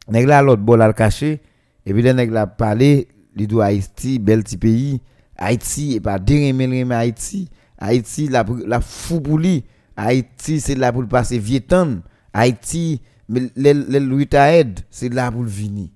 Nèg 0.09 0.25
la 0.25 0.41
l'autre 0.41 0.61
bord 0.61 0.77
la 0.77 0.93
cacher 0.93 1.41
et 1.85 1.93
puis 1.93 2.03
nèg 2.03 2.31
la 2.31 2.47
parler, 2.47 3.07
li 3.35 3.47
do 3.47 3.61
Haïti 3.61 4.19
bel 4.19 4.43
petit 4.43 4.57
pays. 4.57 5.01
Haïti 5.37 5.95
et 5.95 5.99
pas 5.99 6.19
déremer 6.19 6.83
Haïti. 6.93 7.49
Haïti 7.77 8.27
la 8.27 8.45
la 8.65 8.81
fou 8.81 9.21
pour 9.21 9.37
lui. 9.37 9.63
Haïti 9.95 10.59
c'est 10.59 10.75
là 10.75 10.91
pour 10.91 11.01
le 11.01 11.07
passer 11.07 11.39
vieux 11.39 11.59
temps. 11.59 11.97
Haïti, 12.33 13.01
mais 13.29 13.49
le, 13.55 13.73
le 13.73 14.25
c'est 14.91 15.09
là 15.09 15.31
pour 15.31 15.43
venir. 15.43 15.89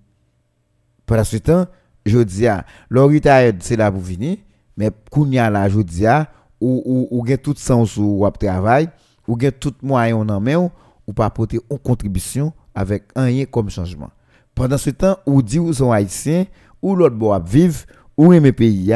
Pendant 1.06 1.24
ce 1.24 1.38
temps, 1.38 1.66
je 2.06 2.20
dis, 2.20 2.46
le 2.90 3.04
retail 3.04 3.56
c'est 3.60 3.76
là 3.76 3.92
pour 3.92 4.02
venir, 4.02 4.38
mais 4.76 4.90
kounya 5.12 5.50
là, 5.50 5.68
ou, 6.60 6.82
ou, 6.86 7.08
ou 7.12 7.28
gen 7.28 7.38
tout 7.38 7.56
sens 7.58 7.98
ou 7.98 8.28
travail, 8.40 8.90
ou 9.28 9.40
gen 9.40 9.52
tout 9.52 9.74
moyen 9.82 10.16
en 10.16 10.40
main, 10.40 10.72
ou 11.08 11.14
pas 11.14 11.26
apporter 11.26 11.60
une 11.70 11.80
contribution 11.80 12.54
avec 12.76 13.04
un 13.16 13.26
rien 13.26 13.46
comme 13.46 13.70
changement. 13.70 14.10
Pendant 14.56 14.78
ce 14.78 14.90
temps, 14.90 15.18
ou 15.26 15.42
dit 15.42 15.60
ou 15.60 15.74
sont 15.74 15.92
haïtiens, 15.92 16.46
ou 16.82 16.96
l'autre 16.96 17.16
bois 17.16 17.40
vivre, 17.40 17.80
ou 18.18 18.34
aimer 18.34 18.52
pays 18.52 18.94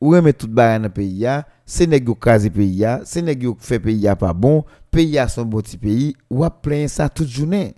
ou 0.00 0.14
aimer 0.14 0.32
tout 0.32 0.48
bagay 0.48 0.82
dans 0.82 0.90
pays 0.90 1.26
c'est 1.66 1.86
nèg 1.86 2.06
yo 2.08 2.14
krasé 2.14 2.48
pays 2.48 2.86
c'est 3.04 3.20
nèg 3.20 3.42
yo 3.42 3.56
fait 3.60 3.78
pays 3.78 4.08
pas 4.18 4.32
bon, 4.32 4.64
pays 4.90 5.18
son 5.28 5.44
bon 5.44 5.60
petit 5.60 5.76
pays, 5.76 6.16
ou 6.30 6.44
a 6.44 6.50
plein 6.50 6.88
ça 6.88 7.08
toute 7.08 7.28
journée. 7.28 7.74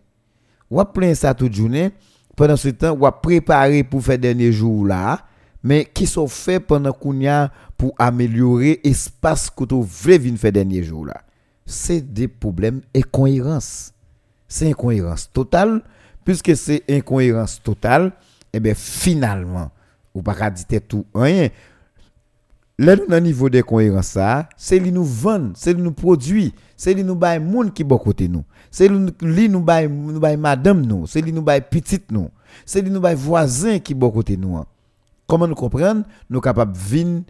Ou 0.71 0.81
a 0.81 0.93
plein 0.93 1.15
ça 1.15 1.35
toute 1.35 1.53
journée. 1.53 1.91
Pendant 2.37 2.57
ce 2.57 2.69
temps, 2.69 2.93
ou 2.93 3.05
a 3.05 3.21
préparé 3.21 3.83
pour 3.83 4.03
faire 4.03 4.19
dernier 4.19 4.53
jour 4.53 4.87
là, 4.87 5.27
mais 5.63 5.85
qui 5.93 6.07
sont 6.07 6.29
faits 6.29 6.67
pendant 6.67 6.93
qu'on 6.93 7.19
pour 7.77 7.93
améliorer 7.99 8.81
l'espace 8.85 9.51
que 9.51 9.65
tu 9.65 9.75
veux 9.75 10.37
faire 10.37 10.53
dernier 10.53 10.83
jour 10.83 11.07
là. 11.07 11.23
C'est 11.67 12.01
des 12.01 12.29
problèmes 12.29 12.83
incohérence. 12.95 13.93
C'est 14.51 14.69
incohérence 14.69 15.31
totale 15.33 15.81
puisque 16.25 16.55
c'est 16.55 16.83
incohérence 16.91 17.63
totale, 17.63 18.13
eh 18.53 18.61
bien 18.61 18.75
finalement, 18.75 19.71
ou 20.13 20.21
pas 20.21 20.51
dire 20.51 20.81
tout 20.87 21.07
rien 21.15 21.49
Là, 22.81 22.97
nous, 22.97 23.15
au 23.15 23.21
niveau 23.21 23.51
de 23.51 23.61
cohérence, 23.61 24.17
c'est 24.57 24.79
lui 24.79 24.91
nous 24.91 25.05
vendre, 25.05 25.51
c'est 25.55 25.75
lui 25.75 25.83
nous 25.83 25.93
produit, 25.93 26.55
c'est 26.79 26.95
lui 26.95 27.05
nous 27.05 27.15
bail 27.15 27.39
monde 27.39 27.75
qui 27.75 27.85
bon 27.85 27.99
côté 27.99 28.27
nous. 28.27 28.43
C'est 28.71 28.89
lui 28.89 29.51
nous 29.51 29.61
bail 29.61 29.87
nous 29.87 30.19
bail 30.19 30.39
madame 30.39 30.81
nous, 30.87 31.07
c'est 31.07 31.21
lui 31.21 31.31
nous 31.31 31.43
bail 31.43 31.61
petite 31.61 32.11
nous. 32.11 32.31
C'est 32.65 32.81
lui 32.81 32.91
nous 32.91 33.01
bail 33.01 33.17
voisin 33.17 33.79
qui 33.81 33.93
bon 33.93 34.11
côté 34.11 34.39
nous. 34.39 34.57
Hein. 34.57 34.65
Comment 35.27 35.47
nous 35.47 35.55
comprendre 35.55 36.05
Nous 36.31 36.41
capables 36.41 36.75
vinn 36.75 37.23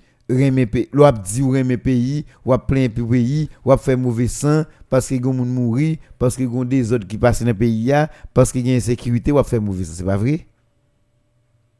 pays, 0.67 0.89
l'on 0.93 1.13
dit 1.13 1.43
ou 1.43 1.51
remer 1.51 1.77
pays, 1.77 2.25
ou 2.45 2.57
plein 2.59 2.89
pays, 2.89 3.49
ou 3.65 3.77
faire 3.77 3.99
mauvais 3.99 4.29
sang 4.29 4.65
parce 4.89 5.09
que 5.09 5.15
gon 5.17 5.33
moun 5.33 5.49
mourir, 5.49 5.99
parce 6.19 6.37
que 6.37 6.43
gon 6.43 6.65
des 6.65 6.93
autres 6.93 7.07
qui 7.07 7.19
passent 7.19 7.43
dans 7.43 7.55
pays 7.55 7.93
parce 8.35 8.53
qu'il 8.53 8.67
y 8.67 8.73
a 8.73 8.77
insécurité 8.77 9.33
ou 9.33 9.43
faire 9.43 9.61
mauvais 9.61 9.85
sang, 9.85 9.93
c'est 9.95 10.05
pas 10.05 10.17
vrai 10.17 10.47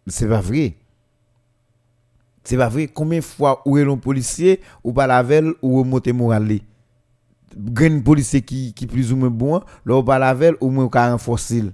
C'est 0.07 0.29
pas 0.29 0.41
vrai. 0.41 0.75
C'est 2.45 2.57
pas 2.57 2.69
vrai. 2.69 2.89
Combien 2.89 3.21
fois 3.21 3.63
où 3.67 3.77
est 3.79 3.85
un 3.85 3.97
policier 3.97 4.61
ou 4.83 4.93
pas 4.93 5.07
la 5.07 5.23
veille 5.23 5.53
ou 5.63 5.85
monter 5.85 6.13
moral 6.13 6.59
Grand 7.57 8.01
policier 8.03 8.43
qui 8.43 8.73
qui 8.73 8.87
plus 8.87 9.13
ou 9.13 9.17
moins 9.17 9.31
bon, 9.31 9.61
là 9.85 9.97
ou 9.97 10.03
pas 10.03 10.19
la 10.19 10.35
veille 10.35 10.55
ou 10.61 10.71
moins 10.71 10.89
un 10.95 11.19
fossile. 11.19 11.73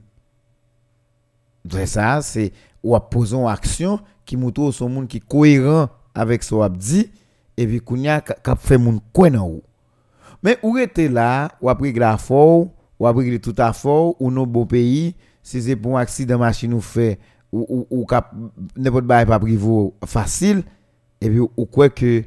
Ça, 1.87 2.23
c'est 2.23 2.53
ou 2.83 2.95
a 2.95 3.11
poser 3.11 3.37
une 3.37 3.49
action 3.49 4.01
qui 4.25 4.37
montre 4.37 4.71
son 4.71 4.89
monde 4.89 5.09
qui 5.09 5.21
cohérent 5.21 5.89
avec 6.17 6.43
ce 6.43 6.55
qu'on 6.55 6.69
dit 6.69 7.11
et 7.57 7.67
puis 7.67 7.81
kounya 7.81 8.21
ka 8.21 8.57
fait 8.57 8.79
moun 8.79 9.01
coin 9.13 9.35
en. 9.35 9.61
Mais 10.43 10.59
où 10.63 10.77
était 10.79 11.09
là, 11.09 11.53
ou 11.61 11.69
après 11.69 11.93
la 11.93 12.17
fort, 12.19 12.69
ou 12.99 13.07
après 13.07 13.39
tout 13.39 13.55
à 13.59 13.73
fort, 13.73 14.17
ou 14.21 14.31
nos 14.31 14.47
beaux 14.47 14.67
pays, 14.67 15.15
si 15.43 15.63
c'est 15.63 15.77
pour 15.77 15.99
un 15.99 16.01
accident 16.03 16.39
machine 16.39 16.75
ou 16.75 16.81
fait 16.81 17.19
ou, 17.53 17.87
ou, 17.91 18.07
n'importe 18.77 19.07
quoi 19.07 19.25
pas 19.25 19.39
privé 19.39 19.91
facile, 20.05 20.63
et 21.21 21.31
puis 21.31 21.41
ou 21.41 21.67
quoi 21.67 21.89
que 21.89 22.25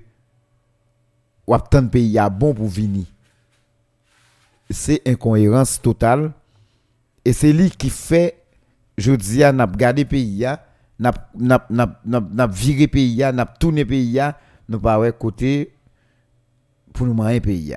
ou 1.46 1.58
tant 1.58 1.82
de 1.82 1.88
pays 1.88 2.18
a 2.18 2.30
bon 2.30 2.54
pour 2.54 2.68
venir. 2.68 3.06
C'est 4.70 5.02
incohérence 5.08 5.82
totale 5.82 6.32
et 7.26 7.34
c'est 7.34 7.52
lui 7.52 7.72
qui 7.72 7.90
fait 7.90 8.36
je 8.98 9.14
dis 9.14 9.40
n'a 9.40 9.66
gardé 9.66 10.06
pays 10.06 10.46
n'a 11.00 11.12
n'a 11.36 11.68
n'a 11.72 12.00
n'a 12.06 12.48
viré 12.48 12.88
pays 12.88 13.18
n'a 13.18 13.46
tourné 13.46 13.86
pays 13.86 14.20
nous 14.68 14.80
pas 14.80 15.00
ouais 15.00 15.14
côté 15.14 15.74
pour 16.94 17.08
nous 17.08 17.24
un 17.24 17.40
pays 17.40 17.76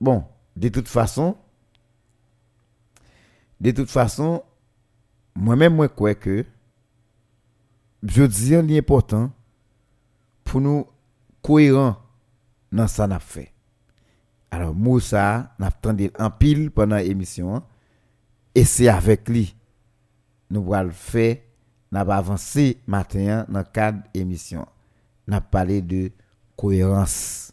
Bon, 0.00 0.24
de 0.56 0.68
toute 0.68 0.88
façon 0.88 1.36
de 3.60 3.70
toute 3.70 3.90
façon 3.90 4.42
moi-même, 5.36 5.74
moi, 5.74 5.88
crois 5.88 6.14
que 6.14 6.44
je 8.02 8.22
dis 8.22 8.50
l'important 8.50 9.30
pour 10.44 10.60
nous 10.60 10.86
cohérents 11.42 11.96
dans 12.72 12.88
ce 12.88 13.02
qu'on 13.02 13.10
a 13.10 13.18
fait. 13.18 13.52
Alors, 14.50 14.74
Moussa, 14.74 15.54
n'a 15.58 15.66
attendu 15.66 16.10
en 16.18 16.30
pile 16.30 16.70
pendant 16.70 16.96
l'émission, 16.96 17.62
et 18.54 18.64
c'est 18.64 18.88
avec 18.88 19.28
lui 19.28 19.55
nous 20.50 20.72
allons 20.74 20.90
faire, 20.90 21.36
nous 21.90 21.98
avons 21.98 22.12
avancé 22.12 22.78
matin 22.86 23.46
dans 23.48 23.60
le 23.60 23.64
cadre 23.64 23.98
de 23.98 24.18
l'émission. 24.18 24.66
Nous 25.26 25.34
avons 25.34 25.46
parlé 25.50 25.82
de 25.82 26.10
cohérence. 26.56 27.52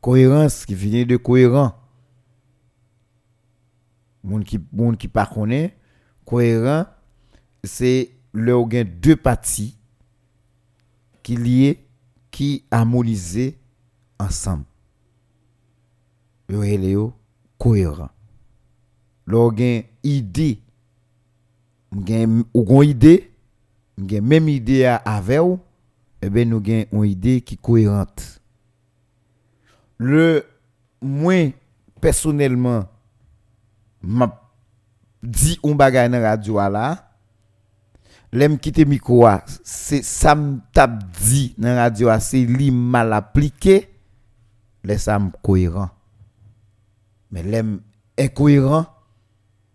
Cohérence 0.00 0.66
qui 0.66 0.74
vient 0.74 1.04
de 1.04 1.16
cohérent. 1.16 1.74
Moun 4.24 4.44
qui 4.44 4.60
moun 4.72 4.96
qui 4.96 5.08
pas 5.08 5.26
connaît 5.26 5.76
cohérent, 6.24 6.86
c'est 7.64 8.10
le 8.32 8.64
gain 8.64 8.84
deux 8.84 9.16
parties 9.16 9.76
qui 11.22 11.36
liées, 11.36 11.84
qui 12.30 12.64
harmonisent 12.70 13.54
ensemble. 14.18 14.64
Le 16.48 17.10
cohérent. 17.58 18.10
Le 19.26 19.50
gain 19.50 19.82
idée, 21.94 22.26
ou 22.54 22.82
idée, 22.82 23.30
même 23.98 24.48
idée 24.48 24.84
avec 24.84 25.40
ou, 25.40 25.60
eh 26.20 26.30
bien 26.30 26.44
nous 26.44 26.58
avons 26.58 27.04
une 27.04 27.10
idée 27.10 27.40
qui 27.40 27.56
cohérente. 27.56 28.40
Le 29.98 30.44
moins 31.00 31.50
personnellement, 32.00 32.84
m'a 34.02 34.42
dit 35.22 35.58
un 35.64 35.74
bagay 35.74 36.08
dans 36.08 36.20
radio 36.20 36.56
là 36.68 37.10
l'aime 38.32 38.58
quitter 38.58 38.84
micro 38.84 39.26
c'est 39.62 40.02
ça 40.02 40.34
me 40.34 40.58
tape 40.72 41.04
dit 41.20 41.54
dans 41.58 41.76
radio 41.76 42.08
c'est 42.18 42.44
li 42.44 42.70
mal 42.70 43.12
appliqué 43.12 43.88
laisse 44.82 45.02
ça 45.02 45.20
cohérent 45.42 45.90
mais 47.30 47.42
l'aime 47.42 47.80
incohérent 48.18 48.86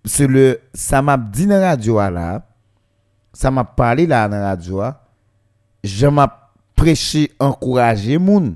c'est 0.08 0.28
le 0.28 0.60
ça 0.74 1.02
m'a 1.02 1.18
dit 1.18 1.48
dans 1.48 1.62
radio 1.62 1.98
là 1.98 2.46
ça 3.34 3.52
m'a 3.52 3.64
parlé 3.64 4.08
là 4.08 4.28
dans 4.28 4.42
radio 4.42 4.84
je 5.84 6.08
m'a 6.08 6.52
prêché 6.76 7.32
encourager 7.40 8.18
moun. 8.18 8.56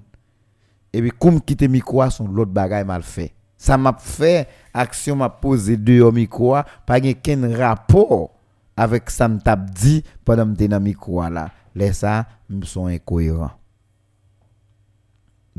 Et 0.93 1.01
puis 1.01 1.11
comme 1.11 1.41
quitter 1.41 1.67
micro 1.67 2.07
son 2.09 2.27
l'autre 2.27 2.51
bagay 2.51 2.83
mal 2.83 3.03
fait. 3.03 3.33
Ça 3.57 3.77
m'a 3.77 3.95
fait 3.97 4.47
action 4.73 5.15
m'a 5.15 5.29
posé 5.29 5.77
deux 5.77 6.09
micro 6.11 6.55
pas 6.85 6.97
aucun 6.97 7.57
rapport 7.57 8.31
avec 8.75 9.09
ça 9.09 9.27
m'a 9.27 9.55
dit 9.55 10.03
pendant 10.25 10.53
que 10.53 10.65
dans 10.65 10.79
micro 10.79 11.27
là. 11.29 11.51
Les 11.73 11.93
ça 11.93 12.25
me 12.49 12.65
sont 12.65 12.87
incohérents. 12.87 13.51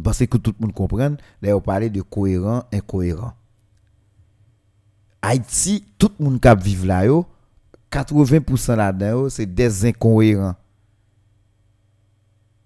Parce 0.02 0.26
que 0.26 0.36
tout 0.36 0.54
le 0.58 0.66
monde 0.66 0.74
comprenne, 0.74 1.16
là 1.40 1.56
on 1.56 1.60
parle 1.60 1.90
de 1.90 2.02
cohérent, 2.02 2.64
incohérent. 2.72 3.32
Haïti, 5.22 5.84
tout 5.96 6.10
le 6.18 6.24
monde 6.24 6.40
qui 6.40 6.48
vit 6.74 6.86
là, 6.86 7.06
yo, 7.06 7.24
80% 7.90 8.74
là-dedans, 8.74 9.28
c'est 9.28 9.46
des 9.46 9.86
incohérents. 9.86 10.56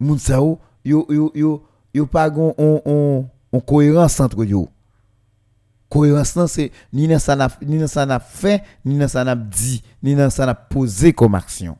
Moun 0.00 0.18
sa 0.18 0.36
yo, 0.36 0.58
yo, 0.84 1.62
yo, 1.94 2.06
pas 2.06 2.30
gon 2.30 2.54
on, 2.56 2.82
on, 2.84 3.28
on 3.52 3.60
cohérence 3.60 4.20
entre 4.20 4.44
yo. 4.44 4.68
Cohérence 5.88 6.46
c'est 6.46 6.72
ni 6.92 7.06
dans 7.06 7.18
ça 7.18 7.36
n'a 7.36 7.48
ni 7.62 7.78
fait, 8.20 8.62
ni 8.84 8.98
dans 8.98 9.08
ça 9.08 9.24
n'a 9.24 9.36
dit, 9.36 9.82
ni 10.02 10.14
dans 10.14 10.30
ça 10.30 10.46
n'a 10.46 10.54
posé 10.54 11.12
comme 11.12 11.34
action. 11.34 11.76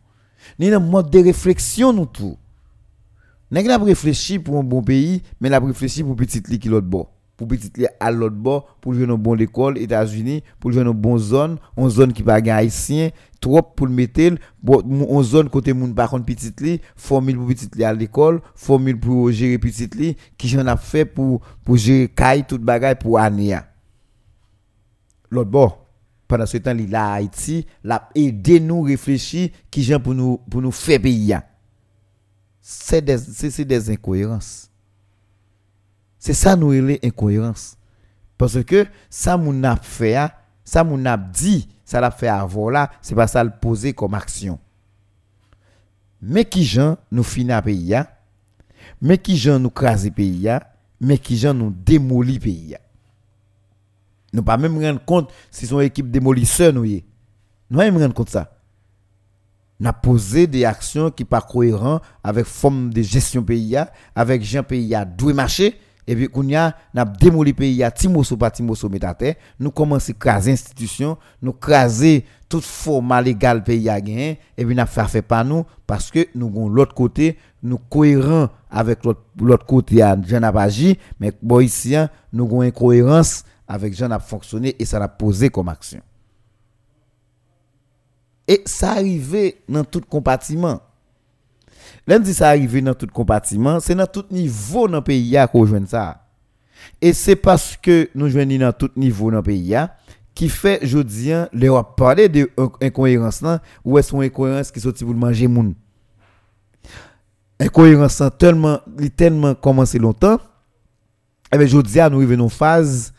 Ni 0.58 0.70
dans 0.70 0.80
mode 0.80 1.10
de 1.10 1.22
réflexion 1.22 1.92
nous 1.92 2.06
tout. 2.06 2.36
La 3.50 3.78
réfléchi 3.78 4.38
pour 4.38 4.58
un 4.58 4.64
bon 4.64 4.82
pays, 4.82 5.22
mais 5.40 5.48
la 5.48 5.60
réfléchi 5.60 6.02
pour 6.02 6.16
petit 6.16 6.42
li 6.48 6.58
qui 6.58 6.68
l'autre 6.68 6.86
bord. 6.86 7.15
Pour 7.36 7.48
petit 7.48 7.70
à 8.00 8.10
l'autre 8.10 8.34
bord, 8.34 8.78
pour 8.80 8.94
jouer 8.94 9.06
dans 9.06 9.18
bon 9.18 9.38
école 9.38 9.76
États-Unis, 9.76 10.42
pour 10.58 10.72
jouer 10.72 10.84
dans 10.84 10.94
bonne 10.94 11.18
zone, 11.18 11.58
en 11.76 11.88
zone 11.90 12.14
qui 12.14 12.22
pas 12.22 12.36
haïtien, 12.36 13.10
trop 13.40 13.60
pour 13.60 13.86
le 13.86 13.92
mettre, 13.92 14.38
en 14.66 15.22
zone 15.22 15.50
côté 15.50 15.74
moun 15.74 15.94
par 15.94 16.08
contre 16.08 16.24
petit 16.24 16.52
li, 16.60 16.80
formule 16.96 17.36
pour 17.36 17.46
petit 17.48 17.68
li 17.74 17.84
à 17.84 17.92
l'école, 17.92 18.40
formule 18.54 18.98
pour 18.98 19.30
gérer 19.30 19.58
petit 19.58 19.86
li, 19.94 20.16
qui 20.38 20.48
j'en 20.48 20.66
a 20.66 20.76
fait 20.76 21.04
pour 21.04 21.42
pour 21.62 21.76
gérer 21.76 22.08
caille 22.08 22.46
toute 22.46 22.62
bagaille 22.62 22.96
pour 22.96 23.18
année. 23.18 23.58
L'autre 25.30 25.50
bord 25.50 25.86
pendant 26.26 26.46
ce 26.46 26.56
temps 26.56 26.72
li 26.72 26.86
là 26.86 27.12
Haïti, 27.12 27.66
l'a 27.84 28.08
aider 28.14 28.60
nous 28.60 28.80
réfléchir 28.80 29.50
qui 29.70 29.82
j'en 29.82 30.00
pour 30.00 30.14
nous 30.14 30.38
pour 30.50 30.62
nous 30.62 30.72
faire 30.72 31.02
pays 31.02 31.36
c'est 32.68 33.18
c'est, 33.18 33.64
des 33.64 33.90
incohérences. 33.90 34.68
C'est 36.18 36.34
ça 36.34 36.56
nous 36.56 36.72
les 36.72 37.00
incohérences. 37.04 37.76
Parce 38.38 38.62
que 38.64 38.86
ça 39.08 39.36
mon 39.36 39.62
a 39.64 39.76
fait, 39.76 40.18
ça 40.64 40.84
mon 40.84 41.04
a 41.06 41.16
dit, 41.16 41.68
ça 41.84 42.00
l'a 42.00 42.10
fait 42.10 42.28
avant 42.28 42.70
là, 42.70 42.90
c'est 43.00 43.14
pas 43.14 43.26
ça 43.26 43.42
le 43.42 43.50
poser 43.50 43.92
comme 43.92 44.14
action. 44.14 44.58
Mais 46.20 46.44
qui 46.44 46.64
gens 46.64 46.96
nous 47.10 47.22
finit 47.22 47.52
pays 47.62 47.96
mais 49.00 49.18
qui 49.18 49.36
gens 49.36 49.58
nous 49.58 49.70
craser 49.70 50.10
pays 50.10 50.48
mais 51.00 51.18
qui 51.18 51.36
gens 51.36 51.54
nous 51.54 51.70
démolir 51.70 52.40
pays 52.40 52.76
Nous 54.32 54.42
pas 54.42 54.56
même 54.56 54.82
rendre 54.82 55.04
compte 55.04 55.30
si 55.50 55.66
son 55.66 55.80
équipe 55.80 56.10
démolisseur 56.10 56.72
nous 56.72 56.84
y. 56.84 57.04
Nous 57.70 57.78
pas 57.78 57.84
même 57.84 57.98
rendre 57.98 58.14
compte 58.14 58.30
ça 58.30 58.52
n'a 59.78 59.92
posé 59.92 60.46
des 60.46 60.64
actions 60.64 61.10
qui 61.10 61.24
pas 61.24 61.42
cohérentes 61.42 62.02
avec 62.24 62.46
forme 62.46 62.92
de 62.92 63.02
gestion 63.02 63.42
pays 63.42 63.76
avec 64.14 64.42
gens 64.42 64.62
pays 64.62 64.94
a 64.94 65.04
doué 65.04 65.34
marché 65.34 65.78
et 66.06 66.14
puis 66.14 66.28
qu'on 66.28 66.54
a 66.54 66.74
n'a 66.94 67.04
démoli 67.04 67.52
pays 67.52 67.82
a 67.82 67.90
timoso 67.90 68.36
pas 68.36 68.50
timoso 68.50 68.88
terre 69.18 69.34
nous 69.58 69.70
commencer 69.70 70.14
craser 70.14 70.52
institution 70.52 71.18
nous 71.42 71.52
craser 71.52 72.24
toute 72.48 72.64
forme 72.64 73.18
légale 73.22 73.64
pays 73.64 73.88
a 73.88 74.00
gagné 74.00 74.38
et 74.56 74.64
puis 74.64 74.74
n'a 74.74 74.86
fait 74.86 75.06
fait 75.08 75.22
pas 75.22 75.42
nous 75.44 75.64
parce 75.86 76.10
que 76.10 76.26
nous 76.34 76.48
avons 76.48 76.68
l'autre 76.68 76.94
côté 76.94 77.38
nous 77.62 77.78
cohérents 77.78 78.48
avec 78.70 79.00
l'autre 79.04 79.66
côté 79.66 80.02
à 80.02 80.16
Jean 80.26 80.42
a 80.42 80.60
agi 80.60 80.98
mais 81.18 81.32
ici 81.62 81.94
nous 82.32 82.44
avons 82.44 82.60
incohérence 82.62 83.44
avec 83.66 83.94
Jean 83.94 84.10
a 84.10 84.18
fonctionné 84.18 84.76
et 84.78 84.84
ça 84.84 85.02
a 85.02 85.08
posé 85.08 85.48
comme 85.50 85.68
action 85.68 86.00
et 88.48 88.62
ça 88.64 88.92
arrivait 88.92 89.62
dans 89.68 89.84
tout 89.84 90.00
compartiment. 90.00 90.80
L'un 92.06 92.20
dit 92.20 92.34
ça 92.34 92.48
arrivait 92.48 92.80
dans 92.80 92.94
tout 92.94 93.08
compartiment, 93.12 93.80
c'est 93.80 93.94
dans 93.94 94.06
tout 94.06 94.24
niveau 94.30 94.86
dans 94.86 94.98
le 94.98 95.02
pays 95.02 95.36
qu'on 95.50 95.66
joue 95.66 95.84
ça. 95.86 96.22
Et 97.00 97.12
c'est 97.12 97.36
parce 97.36 97.76
que 97.76 98.08
nous 98.14 98.28
jouons 98.28 98.58
dans 98.58 98.72
tout 98.72 98.90
niveau 98.96 99.30
dans 99.30 99.38
le 99.38 99.42
pays 99.42 99.74
qui 100.34 100.48
fait, 100.50 100.80
je 100.82 100.98
dis, 100.98 101.32
parler 101.96 102.28
de 102.28 102.50
incohérence 102.82 103.42
ou 103.84 103.98
est-ce 103.98 104.14
une 104.14 104.22
incohérence 104.22 104.70
qui 104.70 104.80
sorti 104.80 105.04
pour 105.04 105.14
manger 105.14 105.48
moun? 105.48 105.74
Incohérence 107.58 108.22
tellement, 108.38 108.78
tellement 109.16 109.54
commencé 109.54 109.98
longtemps, 109.98 110.38
et 111.52 111.56
eh 111.58 111.66
je 111.66 111.76
nous 111.76 111.98
arrivons 111.98 112.44
une 112.44 112.50
phase 112.50 113.14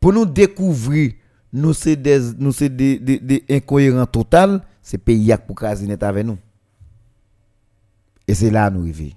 pour 0.00 0.12
nous 0.12 0.24
découvrir 0.24 1.12
nous 1.52 1.74
c'est 1.74 1.96
des 1.96 2.18
nous 2.38 2.52
c'est 2.52 2.70
des, 2.70 3.44
incohérents 3.50 4.06
total, 4.06 4.62
c'est 4.80 4.96
pays 4.96 5.34
pour 5.46 5.54
craser 5.56 5.86
avec 6.00 6.24
nous. 6.26 6.38
Et 8.32 8.34
c'est 8.34 8.50
là 8.50 8.70
nous 8.70 8.80
arrivons. 8.80 9.10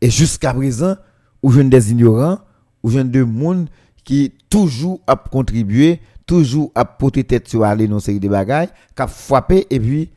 Et 0.00 0.10
jusqu'à 0.10 0.52
présent, 0.52 0.96
ou 1.44 1.52
jeune 1.52 1.70
des 1.70 1.92
ignorants, 1.92 2.40
ou 2.82 2.90
jeune 2.90 3.08
de 3.08 3.22
monde 3.22 3.68
qui 4.02 4.34
toujours 4.48 5.00
a 5.06 5.14
contribué, 5.14 6.00
toujours 6.26 6.72
a 6.74 6.84
porté 6.84 7.22
tête 7.22 7.46
sur 7.46 7.62
aller 7.62 7.86
dans 7.86 8.00
série 8.00 8.18
de 8.18 8.28
bagailles, 8.28 8.66
qui 8.96 9.02
a 9.02 9.06
frappé 9.06 9.64
et 9.70 9.78
puis 9.78 10.10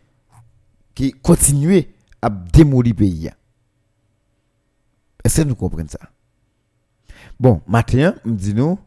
qui 0.95 1.11
continue 1.11 1.83
à 2.19 2.31
démolir 2.31 2.95
le 2.95 2.97
pays. 2.97 3.29
Est-ce 5.23 5.41
que 5.43 5.47
nous 5.49 5.55
comprenons 5.55 5.89
ça? 5.89 5.99
Bon, 7.39 7.61
maintenant, 7.67 8.15
dit 8.25 8.55
nous 8.55 8.79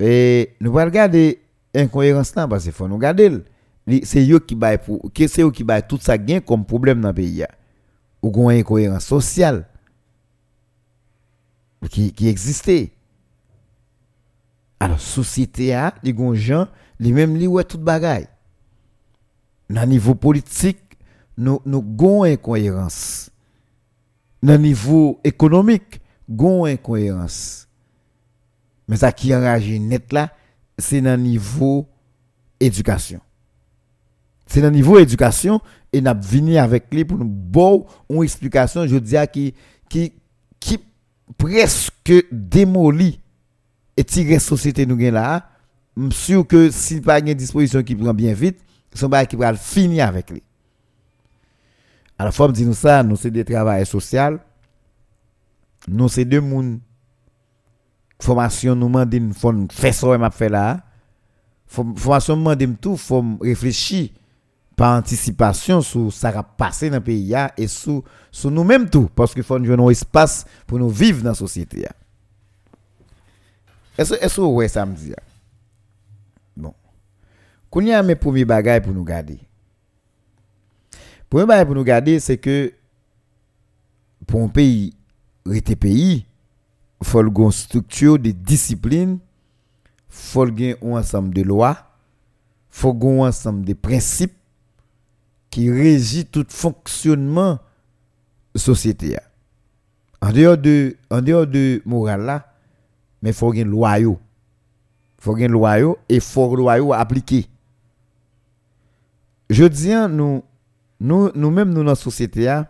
et 0.00 0.56
nous 0.60 0.76
allons 0.76 0.90
regarder 0.90 1.40
l'incohérence 1.72 2.34
là 2.34 2.48
parce 2.48 2.64
qu'il 2.64 2.72
faut 2.72 2.88
nous 2.88 2.96
regarder. 2.96 3.30
C'est 4.02 4.28
eux 4.28 4.40
qui 4.40 4.56
baillent 4.56 5.86
tout 5.88 6.00
ça 6.00 6.18
gain 6.18 6.40
comme 6.40 6.64
problème 6.64 7.00
dans 7.00 7.10
le 7.10 7.14
pays. 7.14 7.44
Ou 8.22 8.50
une 8.50 8.58
incohérence 8.58 9.04
sociale 9.04 9.66
qui, 11.90 12.12
qui 12.12 12.28
existait. 12.28 12.92
Alors, 14.78 15.00
société 15.00 15.74
a, 15.74 15.94
les 16.02 16.14
gens, 16.34 16.68
les 16.98 17.12
mêmes 17.12 17.36
li 17.36 17.46
ouais 17.46 17.64
tout 17.64 17.78
bagaille. 17.78 18.28
Dans 19.70 19.86
niveau 19.86 20.14
politique, 20.14 20.98
nous 21.36 21.60
nous 21.64 21.78
avons 21.78 22.24
incohérence. 22.24 23.30
Dans 24.42 24.60
niveau 24.60 25.20
économique, 25.24 26.00
nous 26.28 26.64
incohérence. 26.64 27.68
Mais 28.88 28.96
ça 28.96 29.12
qui 29.12 29.34
enrage 29.34 29.68
net 29.68 30.12
là, 30.12 30.32
c'est 30.78 31.00
dans 31.00 31.20
niveau 31.20 31.86
éducation. 32.58 33.20
C'est 34.52 34.60
dans 34.60 34.68
le 34.68 34.74
niveau 34.74 34.98
éducation 34.98 35.62
et 35.94 36.02
n'a 36.02 36.12
venu 36.12 36.58
avec 36.58 36.92
lui 36.92 37.06
pour 37.06 37.16
nous 37.16 37.24
bon 37.24 37.86
une 38.10 38.22
explication, 38.22 38.86
je 38.86 38.98
dis 38.98 39.16
qui 39.32 39.54
qui 39.88 40.12
qui 40.60 40.78
presque 41.38 42.12
démolit 42.30 43.18
et 43.96 44.04
tirer 44.04 44.38
société 44.38 44.84
nous 44.84 44.98
là. 45.10 45.48
Je 45.96 46.02
suis 46.10 46.24
sûr 46.24 46.46
que 46.46 46.70
s'il 46.70 47.00
pas 47.00 47.20
une 47.20 47.32
disposition 47.32 47.82
qui 47.82 47.96
prend 47.96 48.12
bien 48.12 48.34
vite, 48.34 48.58
son 48.92 49.08
bail 49.08 49.26
qui 49.26 49.36
va 49.36 49.54
finir 49.54 50.06
avec 50.06 50.28
lui. 50.28 50.42
Alors 52.18 52.34
faut 52.34 52.52
dire 52.52 52.66
nous 52.66 52.74
ça, 52.74 53.02
nous 53.02 53.16
c'est 53.16 53.30
des 53.30 53.46
travail 53.46 53.86
social. 53.86 54.38
Nous 55.88 56.10
c'est 56.10 56.26
deux 56.26 56.42
mondes 56.42 56.78
formation 58.20 58.76
nous 58.76 58.90
demande 59.06 59.32
faut 59.32 59.66
faire 59.70 59.94
ça 59.94 60.18
m'a 60.18 60.30
fait 60.30 60.50
là 60.50 60.82
formation 61.66 62.36
nous 62.36 62.54
demande 62.54 62.80
tout 62.82 62.98
faut 62.98 63.24
réfléchir 63.40 64.10
par 64.76 64.98
anticipation 64.98 65.80
sur 65.80 66.12
ça 66.12 66.30
va 66.30 66.42
passer 66.42 66.90
dans 66.90 66.96
le 66.96 67.02
pays 67.02 67.34
et 67.56 67.66
sur, 67.66 68.02
nous-mêmes 68.44 68.88
tout 68.88 69.08
parce 69.14 69.34
qu'il 69.34 69.42
faut 69.42 69.58
nous 69.58 69.72
un 69.72 69.90
espace 69.90 70.44
pour 70.66 70.78
nous 70.78 70.88
vivre 70.88 71.22
dans 71.22 71.30
la 71.30 71.34
société 71.34 71.86
est-ce 73.98 74.14
est-ce 74.14 74.40
ouais 74.40 74.68
ça 74.68 74.86
me 74.86 74.94
dit 74.94 75.12
bon. 76.56 76.74
Y 77.74 77.92
a 77.92 78.02
mes 78.02 78.14
premiers 78.14 78.44
bagages 78.44 78.82
pour 78.82 78.92
nous 78.92 79.04
garder. 79.04 79.38
Premier 81.28 81.46
bagage 81.46 81.66
pour 81.66 81.74
nous 81.74 81.84
garder 81.84 82.18
c'est 82.20 82.38
que 82.38 82.72
pour 84.26 84.42
un 84.42 84.48
pays 84.48 84.94
pays 85.78 86.26
faut 87.02 87.20
une 87.20 87.50
structure 87.50 88.18
de 88.18 88.30
discipline, 88.30 89.18
faut 90.08 90.46
un 90.46 90.74
ensemble 90.82 91.34
de 91.34 91.42
lois, 91.42 91.76
faut 92.70 92.96
un 93.02 93.28
ensemble 93.28 93.64
de 93.64 93.74
principes 93.74 94.36
qui 95.52 95.70
régit 95.70 96.24
tout 96.24 96.46
fonctionnement 96.48 97.58
société. 98.56 99.18
En 100.22 100.32
dehors 100.32 100.56
de 100.56 100.96
en 101.10 101.20
dehors 101.20 101.46
de 101.46 101.82
morale 101.84 102.42
mais 103.20 103.32
faut 103.32 103.52
une 103.52 103.68
loi 103.68 103.98
yo. 104.00 104.18
Faut 105.18 105.36
une 105.36 105.52
loi 105.52 105.74
et 106.08 106.20
faut 106.20 106.56
loi 106.56 106.96
appliquer. 106.96 107.46
Je 109.50 109.64
dis 109.64 109.92
nous 110.08 110.42
nous 110.98 111.30
nous 111.34 111.50
même 111.50 111.68
nous 111.68 111.84
dans 111.84 111.90
la 111.90 111.94
société 111.96 112.62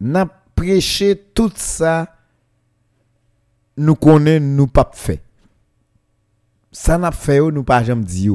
n'a 0.00 0.26
prêché 0.56 1.16
tout 1.32 1.52
ça 1.54 2.16
nous 3.76 3.94
connaissons, 3.94 4.44
nous 4.44 4.66
pas 4.66 4.90
fait. 4.92 5.22
Ça 6.72 6.98
n'a 6.98 7.12
fait, 7.12 7.40
nous 7.40 7.64
pas 7.64 7.82
jamais 7.82 8.04
dit. 8.04 8.28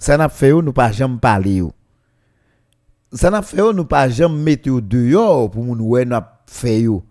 Ça 0.00 0.16
n'a 0.16 0.30
fait, 0.30 0.50
nous 0.50 0.72
pas 0.72 0.90
jamais 0.90 1.18
parlé. 1.18 1.62
Ça 3.12 3.30
n'a 3.30 3.42
fait, 3.42 3.58
nous 3.74 3.84
pas 3.84 4.08
jamais 4.08 4.42
mettre 4.42 4.80
dehors 4.80 5.50
pour 5.50 5.62
nous 5.62 5.84
ouais, 5.84 6.06
fait 6.46 6.80
yo, 6.80 7.04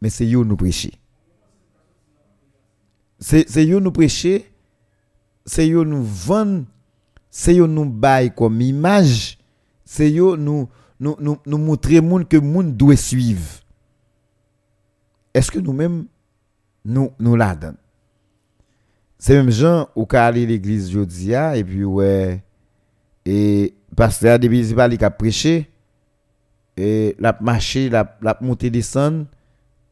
mais 0.00 0.08
c'est 0.08 0.24
nous 0.24 0.56
prêcher. 0.56 0.92
C'est 3.18 3.50
c'est 3.50 3.66
nous 3.66 3.90
prêcher, 3.90 4.48
c'est 5.44 5.68
nous 5.68 6.04
vendre, 6.04 6.64
c'est 7.28 7.54
nous 7.54 7.84
bail 7.90 8.32
comme 8.32 8.60
image, 8.60 9.36
c'est 9.84 10.08
nous 10.08 10.36
nous 10.36 10.68
nous, 11.00 11.38
nous 11.44 11.58
montrer 11.58 12.00
monde 12.00 12.28
que 12.28 12.36
monde 12.36 12.76
doit 12.76 12.96
suivre. 12.96 13.60
Est-ce 15.34 15.50
que 15.50 15.58
nous-mêmes 15.58 16.06
nous 16.84 17.10
nous 17.18 17.34
la 17.34 17.56
C'est 19.18 19.34
même 19.34 19.50
gens 19.50 19.88
au 19.96 20.06
cas 20.06 20.26
aller 20.26 20.46
l'église 20.46 20.90
jodia 20.90 21.56
et 21.56 21.64
puis 21.64 21.84
ouais 21.84 22.42
et 23.26 23.74
pasteur 23.96 24.38
depuis 24.38 24.64
c'est 24.64 24.74
pas 24.74 24.86
lui 24.86 24.96
qui 24.96 25.04
a 25.04 25.10
prêché 25.10 25.68
et 26.76 27.16
l'a 27.18 27.36
marché, 27.40 27.90
l'a 27.90 28.16
l'a 28.22 28.38
monté 28.40 28.70
descendre, 28.70 29.26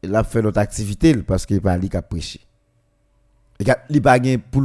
l'a 0.01 0.23
fait 0.23 0.41
notre 0.41 0.59
activité 0.59 1.13
parce 1.17 1.45
qu'il 1.45 1.59
pas 1.59 1.77
lui 1.77 1.89
qui 1.89 1.97
a 1.97 2.01
prêché. 2.01 2.39
Il 3.89 4.01
pas 4.01 4.17
pour 4.49 4.63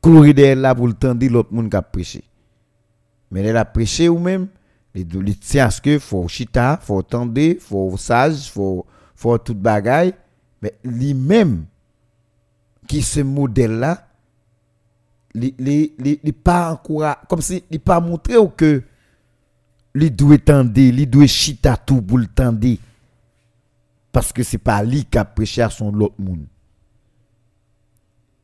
courir 0.00 0.32
derrière 0.32 0.56
là 0.56 0.74
pour 0.74 0.86
le 0.88 0.94
tendre 0.94 1.26
l'autre 1.28 1.52
monde 1.52 1.68
qui 1.68 1.76
a 1.76 1.82
prêché. 1.82 2.24
Mais 3.30 3.46
il 3.46 3.56
a 3.56 3.64
prêché 3.64 4.08
ou 4.08 4.18
même 4.18 4.48
il 4.94 5.38
tient 5.38 5.66
à 5.66 5.70
ce 5.70 5.80
que 5.80 5.98
faut 5.98 6.26
chita, 6.26 6.78
faut 6.82 7.02
tendre, 7.02 7.38
faut 7.60 7.96
sage, 7.96 8.50
faut 8.50 8.86
faut 9.14 9.36
tout 9.36 9.54
bagaille 9.54 10.14
mais 10.62 10.74
lui-même 10.82 11.64
qui 12.90 13.02
ce 13.02 13.20
modèle 13.20 13.78
là 13.78 14.04
il 15.32 16.34
pas 16.42 16.72
encouragé 16.72 17.18
comme 17.28 17.40
si 17.40 17.62
il 17.70 17.78
pas 17.78 18.00
montré 18.00 18.34
que 18.56 18.82
il 19.94 20.14
doit 20.16 20.38
tendre, 20.38 20.76
il 20.76 21.08
doit 21.08 21.26
chita 21.28 21.76
tout 21.76 22.02
pour 22.02 22.18
tendre. 22.34 22.76
Parce 24.10 24.32
que 24.32 24.42
c'est 24.42 24.58
pas 24.58 24.82
lui 24.82 25.04
qui 25.04 25.18
a 25.18 25.24
prêché 25.24 25.62
à 25.62 25.70
son 25.70 25.92
l'autre 25.92 26.16
monde 26.18 26.46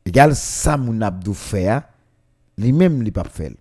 égal 0.05 0.33
ça 0.33 0.77
mon 0.77 1.01
abdou 1.01 1.33
fait 1.33 1.81
lui-même 2.57 3.03
il 3.03 3.11
pas 3.11 3.25
fait 3.25 3.53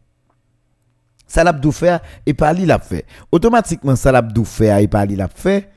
ça 1.26 1.42
l'abdou 1.42 1.72
fait 1.72 2.00
et 2.24 2.32
pas 2.32 2.52
lui 2.52 2.64
l'a 2.64 2.78
fait. 2.78 3.04
Automatiquement 3.32 3.96
ça 3.96 4.12
l'abdou 4.12 4.44
fait 4.44 4.84
et 4.84 4.86
pas 4.86 5.04
lui 5.04 5.16
l'a 5.16 5.26
fait. 5.26 5.68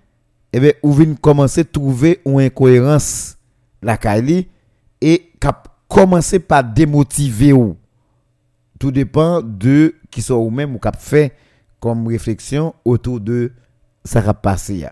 Eh 0.53 0.59
bien 0.59 0.73
ou 0.83 0.93
vient 0.93 1.15
commencer 1.15 1.65
trouver 1.65 2.21
une 2.27 2.41
incohérence 2.41 3.39
la 3.81 3.97
Kali 3.97 4.47
et 5.01 5.31
cap 5.39 5.67
commencer 5.87 6.39
par 6.39 6.63
démotiver 6.63 7.53
ou. 7.53 7.77
Tout 8.79 8.91
dépend 8.91 9.41
de 9.41 9.95
qui 10.09 10.21
sont 10.21 10.35
ou 10.35 10.49
même 10.49 10.75
ou 10.75 10.79
cap 10.79 10.99
fait 10.99 11.35
comme 11.79 12.07
réflexion 12.07 12.73
autour 12.85 13.19
de 13.19 13.51
ça 14.03 14.21
va 14.21 14.33
passer 14.33 14.85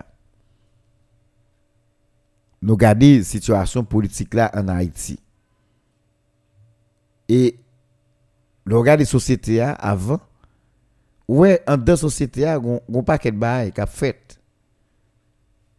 nous 2.62 2.76
garder 2.76 3.22
situation 3.22 3.84
politique 3.84 4.34
là 4.34 4.50
en 4.54 4.68
Haïti. 4.68 5.18
Et 7.28 7.56
le 8.64 8.76
regard 8.76 8.96
des 8.96 9.04
sociétés 9.04 9.60
avant. 9.60 10.20
Ouais 11.26 11.62
en 11.66 11.76
deux 11.76 11.96
sociétés 11.96 12.46
a 12.46 12.56
un 12.58 13.02
paquet 13.02 13.30
de 13.30 13.36
bail 13.36 13.72
qu'a 13.72 13.86
fait. 13.86 14.40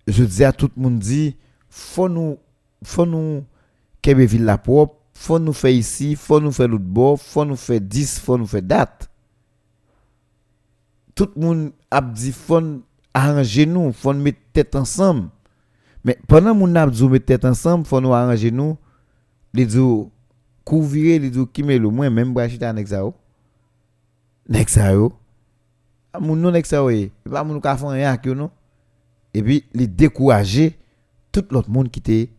Je 0.08 0.24
dis 0.24 0.44
à 0.44 0.52
tout 0.52 0.70
le 0.76 0.82
monde 0.82 1.00
dit 1.00 1.36
faut 1.70 2.08
nous 2.08 2.38
faut 2.84 3.06
nous 3.06 3.44
qu'elle 4.01 4.23
ville 4.25 4.45
la 4.45 4.57
propre 4.57 4.95
faut 5.13 5.39
nous 5.39 5.53
faire 5.53 5.71
ici 5.71 6.15
faut 6.15 6.39
nous 6.39 6.51
faire 6.51 6.67
l'autre 6.67 6.83
bord 6.85 7.19
faut 7.19 7.45
nous 7.45 7.55
faire 7.55 7.81
10 7.81 8.19
faut 8.19 8.38
nous 8.38 8.47
faire 8.47 8.62
date 8.62 9.09
tout 11.13 11.29
le 11.35 11.41
monde 11.41 11.71
a 11.91 12.01
dit 12.01 12.31
faut 12.31 12.62
arranger 13.13 13.65
nous 13.65 13.91
faut 13.91 14.13
nous 14.13 14.21
mettre 14.21 14.39
tête 14.53 14.75
ensemble 14.75 15.29
mais 16.05 16.17
pendant 16.27 16.55
mon 16.55 16.73
a 16.75 16.88
dit 16.88 17.07
mettre 17.07 17.25
tête 17.25 17.45
ensemble 17.45 17.85
faut 17.85 17.99
nous 17.99 18.13
arranger 18.13 18.51
nous 18.51 18.77
les 19.53 19.65
dit 19.65 19.79
couvrir 20.63 21.21
les 21.21 21.29
dit 21.29 21.47
qui 21.51 21.63
met 21.63 21.77
le 21.77 21.89
moins 21.89 22.09
même 22.09 22.33
brachita 22.33 22.71
mon 26.21 26.35
non 26.35 26.53
pas 27.29 27.43
mon 27.43 27.59
ka 27.59 27.77
que 28.17 28.49
et 29.33 29.43
puis 29.43 29.65
les 29.73 29.88
tout 31.31 31.45
l'autre 31.51 31.69
monde 31.69 31.91
qui 31.91 31.99
était 31.99 32.29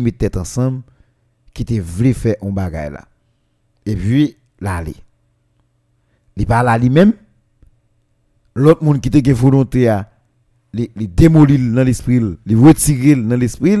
mettre 0.00 0.18
tête 0.18 0.36
ensemble 0.36 0.82
qui 1.54 1.62
était 1.62 1.78
voulu 1.78 2.14
faire 2.14 2.36
un 2.42 2.50
bagage 2.50 2.92
là. 2.92 3.04
Et 3.86 3.96
puis 3.96 4.36
là 4.60 4.76
aller 4.76 4.96
il 6.36 6.46
parle 6.46 6.68
à 6.68 6.78
lui-même 6.78 7.12
l'autre 8.54 8.82
monde 8.84 9.00
qui 9.00 9.08
était 9.08 9.20
une 9.20 9.36
volonté 9.36 9.88
à 9.88 10.08
les 10.72 10.90
démolir 10.96 11.74
dans 11.74 11.84
l'esprit 11.84 12.20
les 12.46 12.54
retirer 12.54 13.16
dans 13.16 13.36
l'esprit 13.36 13.78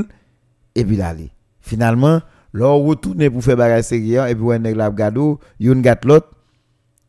et 0.74 0.84
puis 0.84 0.96
là 0.96 1.14
finalement 1.60 2.20
là 2.52 2.66
retourner 2.66 3.30
pour 3.30 3.42
faire 3.42 3.56
bagage 3.56 3.84
sérieux 3.84 4.26
et 4.28 4.34
puis 4.34 4.44
on 4.44 4.58
nèg 4.58 4.76
la 4.76 4.90
gado 4.90 5.40
yon 5.58 5.80
gat 5.80 6.00
l'autre 6.04 6.28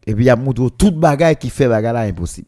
et 0.06 0.13
puis 0.13 0.26
il 0.26 0.28
y 0.28 0.30
a 0.30 0.36
montré 0.36 0.69
tout 0.78 0.91
bagage 0.91 1.38
qui 1.38 1.49
fait 1.49 1.67
bagage 1.67 1.93
là 1.93 2.02
impossible. 2.02 2.47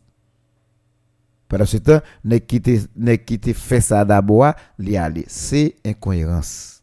Pendant 1.47 1.65
ce 1.65 1.77
temps, 1.77 2.01
ne 2.23 2.35
ne 2.35 3.15
quitter 3.15 3.53
fait 3.53 3.81
ça 3.81 4.03
d'abord, 4.03 4.53
li 4.79 4.97
aller. 4.97 5.25
C'est 5.27 5.75
incohérence. 5.85 6.74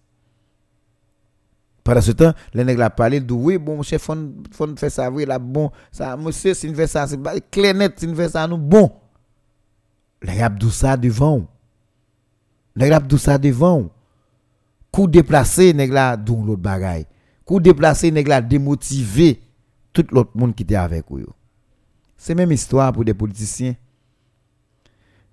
Pendant 1.84 2.00
ce 2.00 2.12
temps, 2.12 2.32
les 2.54 2.64
nèg 2.64 2.78
la 2.78 2.90
parlé 2.90 3.20
de 3.20 3.32
oui 3.32 3.58
bon 3.58 3.82
chef 3.82 4.02
fon 4.02 4.32
fon 4.52 4.76
fait 4.76 4.90
ça 4.90 5.10
oui 5.10 5.24
là 5.24 5.38
bon 5.38 5.70
ça 5.90 6.16
monsieur 6.16 6.54
si 6.54 6.72
fait 6.72 6.86
ça 6.86 7.08
c'est 7.08 7.18
clair 7.50 7.74
net 7.74 7.98
si 7.98 8.14
fait 8.14 8.28
ça 8.28 8.46
nous 8.46 8.56
bon. 8.56 8.92
Les 10.22 10.36
gars 10.36 10.52
ça 10.70 10.96
devant. 10.96 11.44
Les 12.76 12.88
gars 12.88 13.02
ça 13.18 13.36
devant. 13.36 13.90
Coup 14.92 15.08
déplacé 15.08 15.72
nèg 15.72 15.92
la 15.92 16.16
dou 16.16 16.44
l'autre 16.44 16.62
bagaille. 16.62 17.06
Coup 17.44 17.58
déplacé 17.58 18.12
nèg 18.12 18.28
la 18.28 18.40
démotiver 18.40 19.40
tout 19.92 20.06
l'autre 20.12 20.30
monde 20.34 20.54
qui 20.54 20.62
était 20.62 20.76
avec 20.76 21.04
eux. 21.10 21.26
C'est 22.16 22.36
même 22.36 22.52
histoire 22.52 22.92
pour 22.92 23.04
des 23.04 23.14
politiciens. 23.14 23.74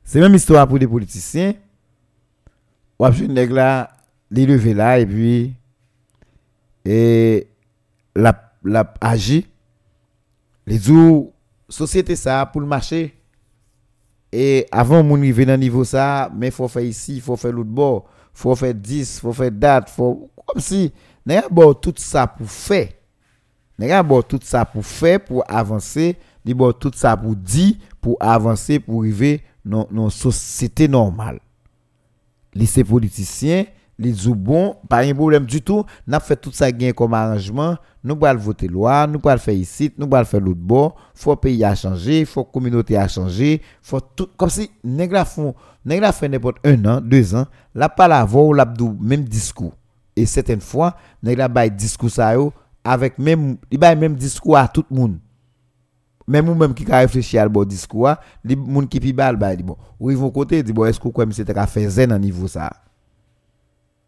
C'est 0.04 0.20
même 0.20 0.34
histoire 0.34 0.68
pour 0.68 0.80
des 0.80 0.88
politiciens. 0.88 1.54
Ou 2.98 3.06
après 3.06 3.28
nèg 3.28 3.52
là, 3.52 3.92
les 4.32 4.74
là 4.74 5.00
et 5.00 5.06
puis 5.06 5.54
et 6.90 7.48
la 8.16 8.34
la 8.64 8.94
les 10.66 10.80
jours 10.80 11.34
société 11.68 12.16
ça 12.16 12.46
pour 12.46 12.62
le 12.62 12.68
marché 12.68 13.16
et 14.32 14.66
avant 14.72 15.04
mon 15.04 15.18
arriver 15.18 15.46
dans 15.46 15.58
niveau 15.60 15.84
ça 15.84 16.32
mais 16.36 16.50
faut 16.50 16.68
faire 16.68 16.84
ici 16.84 17.20
faut 17.20 17.36
faire 17.36 17.52
l'autre 17.52 17.70
bord 17.70 18.06
faut 18.34 18.56
faire 18.56 18.74
10 18.74 19.20
faut 19.20 19.34
faire 19.34 19.52
date 19.52 19.90
faut 19.90 20.32
comme 20.48 20.62
si 20.62 20.92
n'a 21.26 21.44
tout 21.82 21.94
ça 21.98 22.26
pour 22.26 22.50
faire 22.50 22.90
n'a 23.78 24.02
bon 24.02 24.22
tout 24.24 24.40
ça 24.42 24.66
pour 24.66 24.86
faire 24.86 25.24
pour 25.24 25.44
avancer 25.48 26.18
dit 26.44 26.54
bon 26.54 26.72
tout 26.74 26.92
ça 26.96 27.16
pour 27.16 27.36
dire 27.36 27.76
pour 28.02 28.18
avancer 28.20 28.80
pour 28.80 29.02
arriver 29.02 29.42
dans 29.64 29.88
une 29.92 30.10
société 30.10 30.88
normale. 30.88 31.40
Les 32.54 32.84
politiciens, 32.84 33.66
les 34.00 34.14
bon, 34.34 34.78
pas 34.88 35.04
un 35.04 35.14
problème 35.14 35.46
du 35.46 35.62
tout, 35.62 35.84
n'a 36.08 36.22
fait 36.22 36.38
tout 36.38 36.54
ça 36.54 36.72
comme 36.96 37.14
arrangement, 37.14 37.76
nous 38.02 38.18
allons 38.24 38.40
voter 38.40 38.70
loi, 38.70 39.06
nous 39.06 39.20
allons 39.26 39.38
faire 39.38 39.54
ici, 39.54 39.92
nous 39.98 40.08
allons 40.14 40.26
faire 40.26 40.40
l'autre 40.40 40.62
bord, 40.62 40.96
faut 41.14 41.36
pays 41.36 41.66
a 41.66 41.76
changé, 41.76 42.24
faut 42.24 42.46
communauté 42.46 42.96
a 42.96 43.10
changé, 43.10 43.62
faut 43.82 44.00
tout 44.00 44.30
comme 44.38 44.50
si 44.50 44.72
nèg 44.86 45.14
font 45.26 45.54
nèg 45.86 46.04
fait 46.14 46.30
n'importe 46.30 46.66
un 46.66 46.86
an, 46.86 47.02
deux 47.02 47.36
ans, 47.36 47.46
la 47.76 47.90
pas 47.90 48.08
la 48.08 48.24
voix 48.24 48.46
ou 48.46 48.54
l'abdou 48.54 48.98
même 49.02 49.26
discours. 49.26 49.74
Et 50.16 50.26
certaines 50.26 50.62
fois, 50.62 50.96
nèg 51.22 51.38
la 51.38 51.50
bail 51.50 51.70
discours 51.70 52.54
avec 52.86 53.20
même 53.20 53.58
il 53.70 53.78
bail 53.78 53.98
même 53.98 54.16
discours 54.16 54.58
à 54.58 54.70
tout 54.70 54.86
le 54.90 54.96
monde 54.96 55.20
même 56.26 56.48
ou 56.48 56.54
même 56.54 56.76
qui 56.76 56.90
a 56.90 57.00
réfléchi 57.00 57.40
à 57.40 57.46
le 57.46 57.66
discours, 57.66 58.14
les 58.46 58.56
gens 58.56 58.86
qui 58.86 59.00
pi 59.00 59.12
bal 59.12 59.36
ba 59.36 59.56
dit 59.56 59.64
bon, 59.64 59.76
ou 60.00 60.12
ils 60.12 60.16
vont 60.18 60.30
côté 60.30 60.62
bon 60.64 60.86
est-ce 60.86 61.00
que 61.00 61.66
fait 61.66 61.90
zen 61.90 62.12
à 62.12 62.20
niveau 62.20 62.48
ça. 62.48 62.72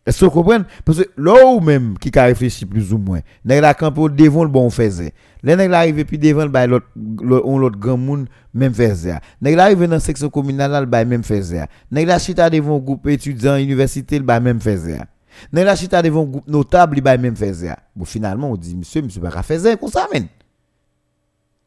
Est-ce 0.06 0.22
que 0.22 0.26
vous 0.26 0.32
comprenez? 0.32 0.66
Parce 0.84 0.98
que 0.98 1.10
là 1.18 1.46
ou 1.46 1.60
même 1.60 1.98
qui 1.98 2.18
a 2.18 2.24
réfléchi 2.24 2.66
plus 2.66 2.92
ou 2.92 2.98
moins, 2.98 3.20
nèg 3.46 3.62
la 3.62 3.74
campo 3.74 4.10
devant 4.10 4.44
le 4.44 4.50
bon 4.50 4.70
faisait. 4.70 5.14
Les 5.44 5.56
nèg 5.56 5.72
arrivé 5.72 6.06
puis 6.06 6.18
devant 6.18 6.46
le 6.46 7.42
on 7.46 7.60
l'autre 7.60 7.78
grand 7.78 7.98
monde 7.98 8.28
même 8.54 8.74
faisait. 8.74 9.20
Nèg 9.42 9.60
arrivé 9.60 9.88
dans 9.88 10.00
section 10.00 10.30
communale 10.30 10.72
le 10.80 10.86
bail 10.88 11.06
même 11.06 11.24
faisait. 11.24 11.66
Nèg 11.92 12.08
la 12.08 12.18
chita 12.18 12.50
devant 12.50 12.80
groupe 12.80 13.08
étudiant 13.08 13.58
université 13.58 14.18
le 14.18 14.26
bail 14.26 14.42
même 14.42 14.60
faisait. 14.60 15.02
Nèg 15.54 15.66
la 15.66 15.76
chita 15.76 16.02
devant 16.02 16.24
groupe 16.24 16.48
notable 16.48 16.96
le 16.96 17.02
bail 17.02 17.20
même 17.20 17.36
faisait. 17.36 17.76
Bon 17.96 18.06
finalement 18.06 18.52
on 18.52 18.58
dit 18.58 18.76
monsieur 18.76 19.04
monsieur 19.04 19.22
pas 19.22 19.44
faire 19.44 19.80
comme 19.80 19.90
ça 19.90 20.08
men. 20.12 20.28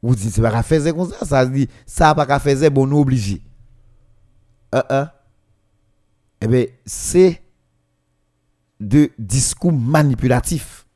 Vous 0.04 0.14
dites, 0.14 0.34
c'est 0.34 0.42
pas 0.42 0.62
faire 0.62 0.94
comme 0.94 1.10
ça. 1.10 1.24
Ça 1.24 1.46
dit, 1.46 1.66
ça 1.86 2.14
pas 2.14 2.38
faire, 2.38 2.70
bon, 2.70 2.86
nous 2.86 2.98
obligés. 2.98 3.40
Uh 4.70 4.80
-uh. 4.90 5.10
Eh 6.42 6.46
bien, 6.46 6.66
c'est 6.84 7.40
de 8.80 9.10
discours 9.18 9.72
manipulatif. 9.72 10.86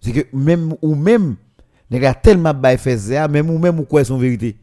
C'est 0.00 0.12
que 0.12 0.36
même 0.36 0.74
ou 0.82 0.94
même, 0.94 1.36
les 1.90 2.12
tellement 2.22 2.54
bail 2.54 2.78
faisait, 2.78 3.26
même 3.28 3.50
ou 3.50 3.58
même 3.58 3.80
ou 3.80 3.84
quoi 3.84 4.04
son 4.04 4.18
vérité. 4.18 4.56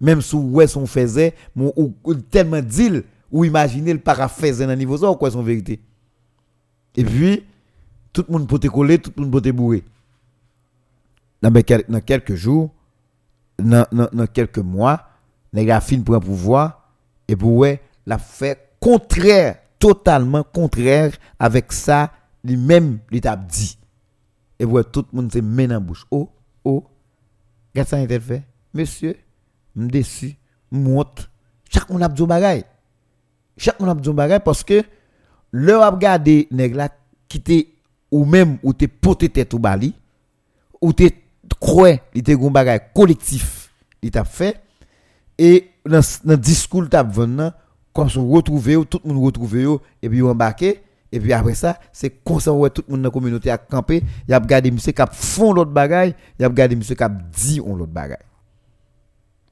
Même 0.00 0.20
si 0.20 0.36
ouais 0.36 0.66
son 0.66 0.86
faisait, 0.86 1.34
ou, 1.56 1.94
tellement 2.30 2.60
dit 2.60 3.02
ou 3.32 3.44
imaginer 3.44 3.92
le 3.92 3.98
paraphrase 3.98 4.58
dans 4.58 4.76
niveau 4.76 4.98
ça 4.98 5.10
ou 5.10 5.16
quoi 5.16 5.30
son 5.30 5.42
vérité. 5.42 5.80
Et 6.96 7.04
puis 7.04 7.44
tout 8.12 8.24
le 8.28 8.32
monde 8.32 8.48
peut 8.48 8.58
coller, 8.68 8.98
tout 8.98 9.12
le 9.16 9.22
monde 9.22 9.32
peut 9.32 9.40
te 9.40 9.50
bourrer. 9.50 9.82
Dans, 11.42 11.50
dans 11.50 12.00
quelques 12.00 12.34
jours, 12.34 12.70
dans, 13.58 14.26
quelques 14.32 14.58
mois, 14.58 15.02
les 15.52 15.64
gars 15.64 15.80
fin 15.80 16.00
pour 16.00 16.18
pouvoir 16.20 16.88
et 17.28 17.36
pour 17.36 17.54
ouais, 17.54 17.80
la 18.06 18.18
contraire, 18.80 19.56
totalement 19.84 20.42
contraire 20.42 21.12
avec 21.38 21.70
ça 21.70 22.10
lui-même 22.42 23.00
l'état 23.10 23.36
dit. 23.36 23.78
Et 24.58 24.64
pour 24.64 24.82
tout 24.90 25.04
le 25.12 25.16
monde 25.20 25.30
se 25.30 25.40
met 25.40 25.70
en 25.74 25.78
bouche. 25.78 26.06
Oh, 26.10 26.30
oh, 26.64 26.84
que 27.74 27.84
ça 27.84 27.98
a 27.98 28.06
fait? 28.06 28.44
Monsieur, 28.72 29.14
je 29.76 29.84
déçu, 29.84 30.38
monte. 30.70 31.28
Chaque 31.70 31.90
monde 31.90 32.02
a 32.02 32.08
besoin 32.08 32.28
bagay. 32.28 32.64
Chaque 33.58 33.78
monde 33.78 33.90
a 33.90 33.94
besoin 33.94 34.14
bagay 34.14 34.40
parce 34.40 34.64
que 34.64 34.82
le 35.50 35.74
a 35.74 35.90
regardé 35.90 36.48
nèg 36.50 36.74
la 36.74 36.88
qui 37.28 37.74
ou 38.10 38.24
même 38.24 38.56
ou 38.62 38.72
te 38.72 38.86
poté 38.86 39.28
tête 39.28 39.52
au 39.52 39.58
bali 39.58 39.92
ou 40.80 40.94
te 40.94 41.10
croit 41.60 41.96
il 42.14 42.22
te 42.22 42.32
gon 42.32 42.50
bagay 42.50 42.80
collectif 42.94 43.70
il 44.00 44.10
t'a 44.10 44.24
fait 44.24 44.62
et 45.36 45.70
dans 45.84 46.00
le 46.24 46.36
discours 46.36 46.88
t'a 46.88 47.02
venu 47.02 47.50
comme 47.94 48.10
se 48.10 48.18
retrouver 48.18 48.76
tout 48.84 49.00
le 49.04 49.12
monde 49.12 49.24
retrouver 49.24 49.66
et 50.02 50.08
puis 50.10 50.20
embarqué 50.20 50.82
et 51.10 51.20
puis 51.20 51.32
après 51.32 51.54
ça 51.54 51.78
c'est 51.92 52.10
comme 52.10 52.40
ça 52.40 52.50
tout 52.74 52.84
le 52.86 52.92
monde 52.92 53.02
dans 53.02 53.08
la 53.08 53.10
communauté 53.10 53.50
a 53.50 53.56
campé 53.56 54.02
il 54.28 54.34
a 54.34 54.38
regardé 54.38 54.70
monsieur 54.70 54.92
qui 54.92 55.02
font 55.12 55.54
l'autre 55.54 55.70
bagay 55.70 56.14
il 56.38 56.44
a 56.44 56.48
regardé 56.48 56.76
monsieur 56.76 56.94
qui 56.94 57.04
dit 57.32 57.60
on 57.64 57.76
l'autre 57.76 57.92
bagay 57.92 58.18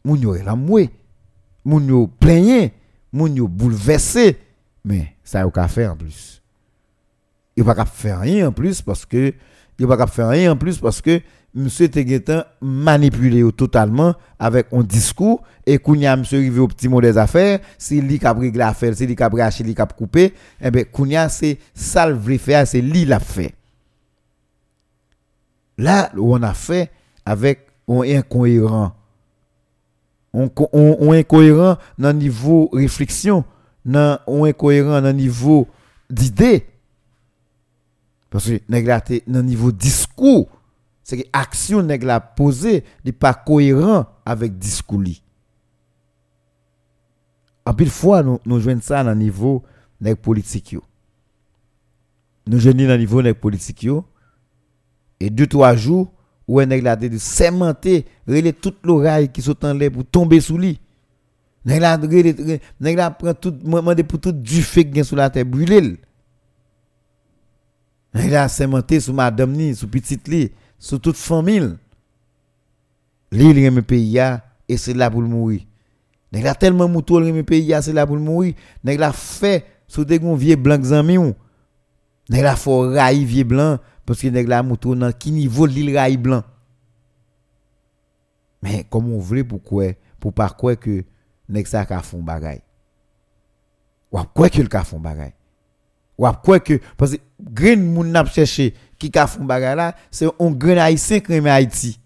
moun 0.05 0.21
yo 0.21 0.35
la 0.35 0.57
moué. 0.57 0.91
Moun 1.65 1.87
yo 1.87 2.07
plaigné 2.07 2.73
moun 3.13 3.37
yo 3.37 3.49
bouleversé. 3.49 4.39
Mais 4.85 5.15
ça 5.23 5.43
a 5.43 5.69
faire 5.69 5.93
en 5.93 5.97
plus. 5.97 6.43
Il 7.57 7.65
pas 7.65 7.85
faire 7.85 8.21
rien 8.21 8.49
en 8.49 8.53
plus 8.53 8.83
parce 8.83 9.07
que 9.07 9.33
il 9.79 9.87
pas 9.87 10.07
faire 10.07 10.29
rien 10.29 10.53
en 10.53 10.57
plus 10.57 10.79
parce 10.79 11.01
que 11.01 11.21
monsieur 11.55 11.89
Teguetan 11.89 12.45
manipulé 12.61 13.45
totalement 13.53 14.15
avec 14.39 14.67
un 14.73 14.83
discours 14.83 15.43
et 15.67 15.79
kounya 15.79 16.17
monsieur 16.17 16.39
arrivé 16.39 16.61
au 16.61 16.69
petit 16.69 16.89
mot 16.89 17.01
des 17.01 17.19
affaires 17.19 17.61
c'est 17.77 18.01
lui 18.01 18.19
qui 18.19 18.27
a 18.27 18.35
pris 18.35 18.51
l'affaire 18.53 18.95
c'est 18.97 19.07
lui 19.07 19.15
qui 19.15 19.23
a 19.23 19.29
braché 19.29 19.63
lui 19.63 19.75
qui 19.75 19.81
a 19.83 19.87
coupé 19.87 20.33
et 20.61 20.71
ben 20.71 20.85
kounya 20.85 21.29
c'est 21.29 21.59
ça 21.75 22.09
le 22.09 22.39
faire 22.39 22.67
c'est 22.67 22.81
lui 22.81 23.05
l'a 23.05 23.21
fait. 23.21 23.55
Là 25.79 26.11
on 26.17 26.43
a 26.43 26.55
fait 26.55 26.91
avec 27.25 27.67
un 27.89 28.01
incohérent 28.01 28.93
on, 30.33 30.51
on, 30.73 30.97
on 31.01 31.13
incohérent 31.13 31.77
dans 31.99 32.17
niveau 32.17 32.71
réflexion 32.73 33.45
dans 33.85 34.19
on 34.27 34.45
incohérent 34.45 35.01
dans 35.03 35.13
niveau 35.13 35.67
d'idée. 36.09 36.67
Parce 38.31 38.47
que 38.47 38.61
dans 39.27 39.43
niveau 39.43 39.73
discours 39.73 40.49
c'est 41.05 41.19
que 41.23 41.29
l'action 41.35 41.83
nèg 41.83 42.05
la 42.05 42.21
posée 42.21 42.85
n'est 43.05 43.13
pas 43.13 43.35
cohérent 43.35 44.07
avec 44.25 44.59
discours 44.59 45.03
En 47.65 47.75
pile 47.75 47.91
fois 47.91 48.23
nous 48.23 48.39
nous 48.47 48.81
ça 48.81 49.03
dans 49.03 49.15
niveau 49.15 49.63
nèg 50.01 50.17
politique 50.17 50.73
yo. 50.73 50.83
Nous 52.47 52.59
joignons 52.59 52.89
dans 52.89 52.99
niveau 52.99 53.23
nèg 53.23 53.35
politique 53.35 53.83
yo 53.83 54.05
et 55.21 55.31
deux 55.31 55.47
trois 55.47 55.75
jours 55.75 56.13
où 56.47 56.61
un 56.61 56.67
nèg 56.67 56.83
la 56.83 56.97
de 56.97 57.19
cementer 57.19 58.07
relé 58.27 58.53
toute 58.53 58.85
l'oreille 58.85 59.31
qui 59.31 59.43
sont 59.43 59.65
en 59.65 59.75
l'air 59.75 59.91
pour 59.91 60.05
tomber 60.05 60.41
sous 60.41 60.59
lui. 60.59 60.81
Nèg 61.65 61.81
la 61.81 61.99
nèg 61.99 62.97
la 62.97 63.11
prend 63.11 63.35
tout 63.35 63.51
demander 63.51 64.05
pour 64.05 64.21
tout 64.21 64.33
du 64.33 64.63
fait 64.63 64.89
qui 64.89 65.05
sur 65.05 65.17
la 65.17 65.31
terre 65.31 65.47
brûler. 65.47 65.97
Nèg 68.15 68.31
la 68.31 68.49
cementer 68.49 69.01
sur 69.01 69.15
madame 69.15 69.53
ni, 69.53 69.75
sur 69.75 69.89
petite 69.89 70.29
li 70.29 70.53
sur 70.83 71.01
toute 71.01 71.17
famille. 71.17 71.77
Li 73.31 73.53
li 73.55 73.71
pays 73.71 73.83
pays 73.83 74.19
et 74.69 74.77
c'est 74.77 74.95
là 74.95 75.09
pour 75.11 75.23
mourir. 75.23 75.63
Nèg 76.33 76.45
la 76.45 76.55
tellement 76.55 76.89
moutou 76.89 77.21
le 77.21 77.43
pays 77.43 77.73
c'est 77.81 77.93
là 77.93 78.05
pour 78.05 78.17
mourir. 78.17 78.55
Nèg 78.83 78.99
la 78.99 79.13
fait 79.13 79.65
sous 79.87 80.05
des 80.05 80.19
gon 80.19 80.35
vieux 80.35 80.57
blanc 80.57 80.83
zami 80.83 81.19
ou. 81.19 81.35
Nèg 82.29 82.43
la 82.43 82.57
faut 82.57 82.81
raï 82.81 83.25
vieux 83.25 83.45
blanc 83.45 83.79
parce 84.05 84.21
que 84.21 84.27
nèg 84.27 84.49
la 84.49 84.63
moutou 84.65 84.97
dans 84.97 85.13
qui 85.13 85.31
niveau 85.31 85.67
l'île 85.67 85.97
raï 85.97 86.17
blanc. 86.17 86.43
Mais 88.61 88.85
comment 88.91 89.15
on 89.15 89.21
veut 89.21 89.45
pourquoi 89.45 89.93
pour 90.19 90.33
pas 90.33 90.51
quoi 90.51 90.75
que 90.75 91.05
nèg 91.49 91.67
ça 91.67 91.87
ka 91.87 92.01
font 92.01 92.23
bagay. 92.23 92.61
Ou 94.11 94.19
quoi 94.35 94.51
que 94.51 94.61
le 94.61 94.69
ka 94.69 94.83
font 94.83 94.99
bagay. 94.99 95.33
Ou 96.19 96.27
quoi 96.43 96.59
que 96.59 96.81
parce 96.97 97.13
que 97.13 97.21
green 97.41 97.81
moun 97.81 98.11
n'a 98.11 98.25
cherché 98.25 98.75
qui 99.11 99.19
a 99.19 99.27
fait 99.27 99.43
bagay 99.43 99.75
là, 99.75 99.95
c'est 100.11 100.27
un 100.27 100.51
grand 100.51 100.77
haïtien 100.79 101.21
qui 101.21 101.35
Haïti. 101.49 101.99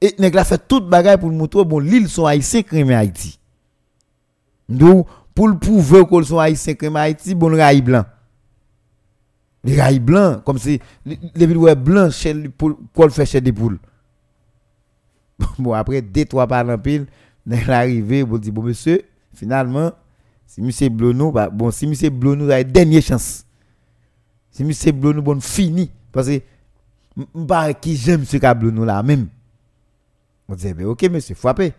Et 0.00 0.14
nèg 0.18 0.34
la 0.34 0.44
fait 0.44 0.62
toute 0.68 0.88
bagay 0.88 1.16
pour 1.18 1.30
montrer 1.30 1.64
bon 1.64 1.80
l'île 1.80 2.08
sont 2.08 2.26
haïtiens 2.26 2.62
qui 2.62 2.76
aime 2.78 2.90
Haïti. 2.90 3.38
Donc 4.68 5.06
pour 5.34 5.48
le 5.48 5.58
prouver 5.58 6.06
qu'ils 6.06 6.24
sont 6.24 6.38
haïtiens 6.38 6.74
qui 6.74 6.86
Haïti, 6.86 7.34
bon 7.34 7.56
rail 7.56 7.82
blanc. 7.82 8.04
Le 9.64 9.76
rail 9.76 9.98
blanc 9.98 10.40
comme 10.44 10.58
si 10.58 10.80
les 11.04 11.46
villes 11.46 11.74
blanc 11.74 12.10
chez 12.10 12.34
quoi 12.94 13.10
fait 13.10 13.26
chez 13.26 13.40
des 13.40 13.52
poules. 13.52 13.78
Bon 15.58 15.72
après 15.72 16.02
deux 16.02 16.24
trois 16.24 16.46
par 16.46 16.64
pile, 16.80 17.06
nèg 17.46 17.68
arrivé 17.70 18.24
bon 18.24 18.38
dit 18.38 18.50
bon 18.50 18.62
monsieur, 18.62 19.02
finalement 19.34 19.92
si 20.46 20.62
monsieur 20.62 20.88
Blono 20.88 21.32
bon 21.52 21.70
si 21.70 21.86
monsieur 21.86 22.10
Blono 22.10 22.50
a 22.50 22.62
dernière 22.64 23.02
chance 23.02 23.44
si 24.58 24.64
monsieur 24.64 24.90
Blonou 24.90 25.22
bon 25.22 25.40
fini. 25.40 25.88
Parce 26.10 26.26
que 26.26 26.40
pas 27.46 27.72
qui 27.74 27.96
j'aime 27.96 28.24
ce 28.24 28.36
Blonou 28.54 28.84
là 28.84 29.00
même. 29.04 29.28
On 30.48 30.54
dit 30.56 30.74
ben 30.74 30.86
OK 30.86 31.02
monsieur 31.04 31.36
frappez 31.36 31.72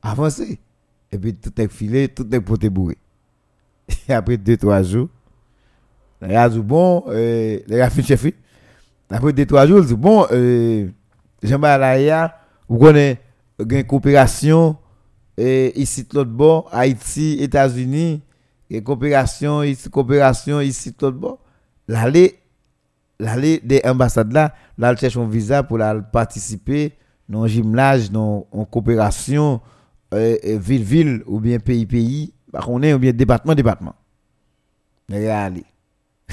avancez. 0.00 0.60
Et 1.10 1.18
puis 1.18 1.34
tout 1.34 1.60
est 1.60 1.68
filé 1.68 2.06
tout 2.06 2.26
est 2.32 2.40
poté 2.40 2.70
bourré. 2.70 2.96
Et 4.08 4.12
après 4.12 4.36
deux 4.36 4.56
trois 4.56 4.82
jours 4.84 5.08
les 6.22 6.28
gars 6.28 6.48
bon 6.48 7.02
euh, 7.08 7.58
gars 7.68 7.90
fin 7.90 8.02
chef 8.02 8.24
après 9.10 9.32
deux 9.32 9.46
trois 9.46 9.66
jours 9.66 9.82
bon 9.96 10.24
euh, 10.30 10.88
Jean-Balaïa 11.42 12.38
vous 12.68 12.78
connaissez 12.78 13.18
une 13.58 13.84
coopération 13.84 14.76
et 15.36 15.80
ici 15.80 16.06
l'autre 16.12 16.30
bord 16.30 16.68
Haïti 16.70 17.38
États-Unis. 17.40 18.22
Et 18.70 18.82
coopération 18.84 19.64
ici 19.64 19.90
coopération 19.90 20.60
ici 20.60 20.94
l'autre 21.00 21.18
bord 21.18 21.38
l'aller 21.90 22.38
l'aller 23.18 23.60
des 23.62 23.82
ambassades 23.84 24.32
là 24.32 24.54
là 24.78 24.94
cherche 24.96 25.16
un 25.16 25.28
visa 25.28 25.62
pour 25.62 25.78
participer 26.12 26.92
dans 27.28 27.42
un 27.42 27.46
gymnase 27.46 28.10
dans 28.10 28.46
en 28.52 28.64
coopération 28.64 29.60
euh, 30.14 30.36
euh, 30.44 30.58
ville 30.58 30.82
ville 30.82 31.22
ou 31.26 31.40
bien 31.40 31.58
pays 31.58 31.86
pays. 31.86 32.32
On 32.66 32.82
est 32.82 32.94
ou 32.94 32.98
bien 32.98 33.12
département 33.12 33.54
département. 33.54 33.94
Regardez 35.08 35.64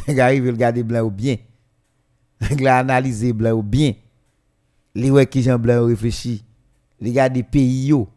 arrive 0.20 0.48
regarder 0.48 0.84
blanc 0.84 1.02
ou 1.02 1.12
bien. 1.12 1.36
La 2.60 2.78
analyser 2.78 3.34
blanc 3.34 3.54
ou 3.54 3.63
bien. 3.63 3.93
Les 4.96 5.12
ouais 5.12 5.26
qui 5.26 5.41
Jean 5.41 5.60
blanc 5.60 5.86
réfléchit. 5.86 6.43
Des 7.00 7.43
pays 7.43 7.88
yo. 7.88 8.08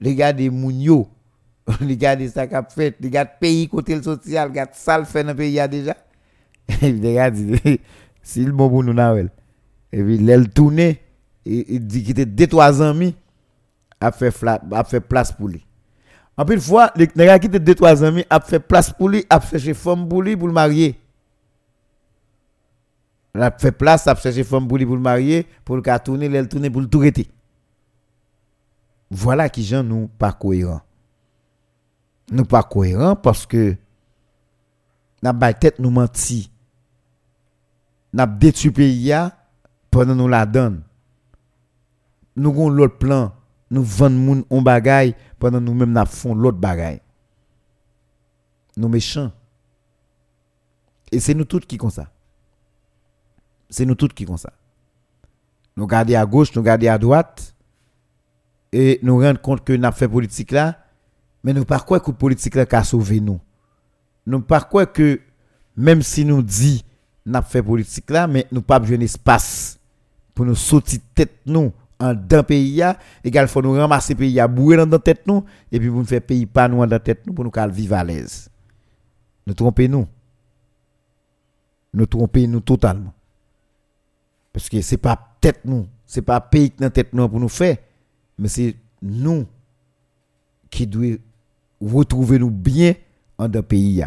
Des 0.00 0.50
moun 0.50 0.80
yo. 0.80 1.08
Des 1.80 2.28
ça 2.28 2.46
qu'a 2.46 2.62
fait 2.64 2.96
gars 3.00 3.24
pays 3.24 3.68
côté 3.68 4.00
social. 4.02 4.52
Gars 4.52 4.68
ça 4.72 4.98
le 4.98 5.04
fait 5.04 5.24
dans 5.24 5.34
pays 5.34 5.60
déjà 5.68 5.96
il 6.82 7.18
a 7.18 7.30
dit, 7.30 7.80
c'est 8.22 8.40
le 8.40 8.52
bon 8.52 8.68
pour 8.68 8.84
nous, 8.84 8.98
Et 9.92 10.02
puis, 10.02 10.16
il 10.16 10.50
tourné, 10.50 11.00
il 11.44 11.86
dit 11.86 12.02
qu'il 12.02 12.12
était 12.12 12.26
deux, 12.26 12.46
trois 12.46 12.82
amis, 12.82 13.14
a 14.00 14.12
fait, 14.12 14.34
a 14.44 14.84
fait 14.84 15.00
place 15.00 15.32
pour 15.32 15.48
lui. 15.48 15.64
En 16.36 16.44
plus, 16.44 16.60
fois, 16.60 16.92
les 16.96 17.06
gars 17.06 17.38
qui 17.38 17.46
étaient 17.46 17.60
deux, 17.60 17.74
trois 17.74 18.02
amis, 18.02 18.24
a 18.30 18.40
fait 18.40 18.60
place 18.60 18.92
pour 18.92 19.08
lui, 19.08 19.24
a 19.28 19.40
cherché 19.40 19.74
femme 19.74 20.08
pour 20.08 20.22
lui 20.22 20.36
pour 20.36 20.48
le 20.48 20.54
marier. 20.54 20.98
Il 23.34 23.42
a 23.42 23.50
fait 23.50 23.72
place, 23.72 24.06
a 24.06 24.14
cherché 24.14 24.42
femme 24.44 24.66
pour 24.66 24.78
lui 24.78 24.86
pour 24.86 24.96
le 24.96 25.02
marier, 25.02 25.46
pour 25.64 25.76
le 25.76 25.98
tourner, 25.98 26.26
il 26.26 26.48
tourné 26.48 26.70
pour 26.70 26.80
le 26.80 26.88
tout 26.88 27.02
Voilà 29.10 29.48
qui 29.48 29.62
gens 29.64 29.82
nous 29.82 30.08
pas 30.08 30.32
cohérents. 30.32 30.82
Nous 32.32 32.44
pas 32.44 32.62
cohérents 32.62 33.16
parce 33.16 33.44
que 33.44 33.76
n'a 35.22 35.34
pas 35.34 35.52
tête 35.52 35.78
nous 35.78 35.90
mentir 35.90 36.46
n'a 38.12 38.26
détruit 38.26 38.70
pays 38.70 39.14
pendant 39.90 40.14
nous 40.14 40.28
la 40.28 40.46
donne. 40.46 40.82
Nous 42.36 42.50
avons 42.50 42.68
l'autre 42.68 42.98
plan, 42.98 43.34
nous 43.70 43.82
vendons 43.82 44.16
moun 44.16 44.44
on 44.50 44.62
bagaille 44.62 45.14
pendant 45.38 45.60
nous 45.60 45.74
même 45.74 45.92
n'a 45.92 46.06
font 46.06 46.34
l'autre 46.34 46.58
bagaille. 46.58 47.00
Nous 48.76 48.88
méchants. 48.88 49.32
Et 51.12 51.20
c'est 51.20 51.34
nous 51.34 51.44
tous 51.44 51.60
qui 51.60 51.76
comme 51.76 51.90
ça. 51.90 52.10
C'est 53.68 53.84
nous 53.84 53.94
tous 53.94 54.08
qui 54.08 54.24
comme 54.24 54.38
ça. 54.38 54.52
Nous 55.76 55.86
garder 55.86 56.14
à 56.14 56.24
gauche, 56.24 56.54
nous 56.54 56.62
garder 56.62 56.88
à 56.88 56.98
droite 56.98 57.54
et 58.72 59.00
nous 59.02 59.18
rendre 59.18 59.40
compte 59.40 59.64
que 59.64 59.72
n'a 59.72 59.92
fait 59.92 60.08
politique 60.08 60.52
là 60.52 60.78
Mais 61.42 61.52
nous 61.52 61.64
pas 61.64 61.80
quoi 61.80 62.00
que 62.00 62.10
politique 62.10 62.54
là 62.54 62.66
a 62.70 62.84
sauvé 62.84 63.20
nous? 63.20 63.40
Nous 64.26 64.40
pas 64.40 64.60
quoi 64.60 64.86
que 64.86 65.20
même 65.76 66.02
si 66.02 66.24
nous 66.24 66.42
dit 66.42 66.84
n'a 67.26 67.42
fait 67.42 67.62
politique 67.62 68.10
là 68.10 68.26
mais 68.26 68.46
nous 68.50 68.62
pas 68.62 68.78
besoin 68.78 68.98
d'espace 68.98 69.78
pour 70.34 70.46
nous 70.46 70.54
sortir 70.54 71.00
tête 71.14 71.38
nous 71.46 71.72
en 72.00 72.14
d'un 72.14 72.42
pays 72.42 72.82
égal 73.22 73.46
faut 73.46 73.60
nous 73.62 73.72
ramasser 73.72 74.14
pays 74.14 74.40
à 74.40 74.48
bourrer 74.48 74.84
dans 74.86 74.98
tête 74.98 75.26
nous 75.26 75.44
et 75.70 75.78
puis 75.78 75.88
nous 75.88 76.04
faire 76.04 76.22
pays 76.22 76.46
pas 76.46 76.66
nous 76.66 76.84
dans 76.84 76.98
tête 76.98 77.26
nous 77.26 77.34
pour 77.34 77.44
nous 77.44 77.72
vivre 77.72 77.94
à 77.96 78.04
l'aise. 78.04 78.48
Nous 79.46 79.54
trompons 79.54 79.88
nous. 79.88 80.06
Nous 81.92 82.06
trompons 82.06 82.46
nous 82.48 82.60
totalement. 82.60 83.12
Parce 84.52 84.68
que 84.68 84.80
c'est 84.80 84.96
pas 84.96 85.18
tête 85.40 85.60
nous, 85.64 85.86
c'est 86.06 86.22
pas 86.22 86.40
pays 86.40 86.72
dans 86.78 86.90
tête 86.90 87.12
nous 87.12 87.28
pour 87.28 87.40
nous 87.40 87.48
faire, 87.48 87.76
mais 88.38 88.48
c'est 88.48 88.74
nous 89.02 89.46
qui 90.70 90.86
devons 90.86 91.18
retrouver 91.80 92.38
nous 92.38 92.50
bien 92.50 92.94
en 93.38 93.48
d'un 93.48 93.62
pays. 93.62 94.04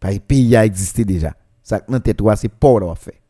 Parce 0.00 0.14
que 0.14 0.20
pays 0.20 0.56
a 0.56 0.64
existé 0.64 1.04
déjà. 1.04 1.34
Ça 1.68 1.82
dans 1.86 2.00
tête 2.00 2.22
c'est 2.36 2.48
pauvre 2.48 2.80
là 2.80 2.94
fait. 2.94 3.20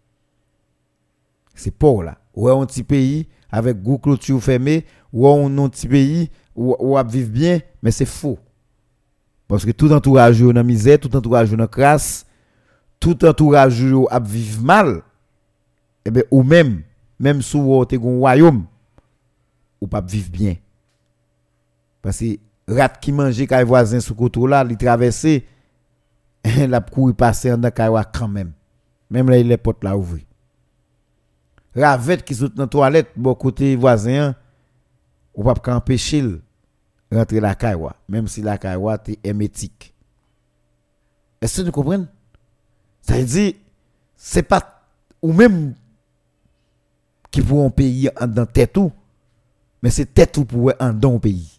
C'est 1.57 1.73
pauvre 1.73 2.05
là. 2.05 2.19
Ou 2.37 2.49
un 2.49 2.65
petit 2.67 2.85
pays 2.85 3.27
avec 3.51 3.83
gros 3.83 3.99
clôture 3.99 4.41
fermée, 4.41 4.85
ou 5.13 5.27
un 5.27 5.69
petit 5.69 5.89
pays 5.89 6.31
où 6.55 6.77
on 6.79 7.03
vivre 7.03 7.31
bien, 7.31 7.59
mais 7.83 7.91
c'est 7.91 8.05
faux. 8.05 8.39
Parce 9.49 9.65
que 9.65 9.73
tout 9.73 9.91
entourage 9.91 10.41
est 10.41 10.53
dans 10.53 10.63
misère, 10.63 11.01
tout 11.01 11.17
entourage 11.17 11.53
est 11.53 11.57
dans 11.57 11.67
crasse, 11.67 12.27
tout 13.01 13.25
entourage 13.25 13.85
a 14.09 14.21
vivre 14.21 14.63
mal. 14.63 15.03
Eh 16.05 16.13
bien, 16.13 16.23
ou 16.31 16.45
même, 16.45 16.83
même 17.19 17.43
si 17.43 17.61
vous 17.61 17.83
avez 17.83 17.97
un 17.97 18.19
royaume, 18.19 18.67
ou 19.81 19.89
pas 19.89 20.01
vivre 20.01 20.31
bien. 20.31 20.55
Parce 22.03 22.21
que 22.21 22.39
rat 22.69 22.89
qui 22.89 23.11
mange 23.11 23.41
quand 23.41 23.65
voisin 23.65 23.99
sous 23.99 24.15
côté 24.15 24.39
là, 24.47 24.65
il 24.71 24.77
traverse, 24.77 25.27
la 26.69 26.81
courir 26.81 27.15
passer 27.17 27.57
dans 27.57 27.71
kaywa 27.71 28.05
quand 28.05 28.29
même. 28.29 28.53
Même 29.11 29.31
là, 29.31 29.39
il 29.39 29.51
est 29.51 29.57
porte 29.57 29.83
là 29.85 29.97
ouvrir. 29.97 30.25
Ravette 31.75 32.25
qui 32.25 32.35
sont 32.35 32.51
dans 32.55 32.65
la 32.65 32.69
toilette, 32.69 33.11
bon 33.17 33.35
côté 33.35 33.77
voisin, 33.77 34.35
ou 35.35 35.45
pas 35.45 35.55
empêcher 35.75 36.25
rentrer 37.11 37.41
la 37.41 37.55
kaywa, 37.55 37.97
même 38.09 38.29
si 38.29 38.43
la 38.43 38.59
kaywa 38.59 38.99
est 39.07 39.19
hermétique. 39.25 39.95
Est-ce 41.41 41.61
que 41.61 41.67
vous 41.67 41.73
comprenez? 41.73 42.05
Ça 43.01 43.17
veut 43.17 43.25
dire, 43.25 43.55
c'est 44.17 44.43
pas, 44.43 44.83
ou 45.23 45.33
même 45.33 45.75
qui 47.31 47.43
pour 47.43 47.65
un 47.65 47.71
pays 47.71 48.11
en 48.21 48.27
dans 48.27 48.47
tête 48.47 48.73
tout, 48.73 48.93
mais 49.83 49.91
c'est 49.91 50.13
tête 50.13 50.33
tout 50.33 50.45
pour 50.45 50.73
un 50.79 50.93
dans 50.93 51.19
pays. 51.19 51.59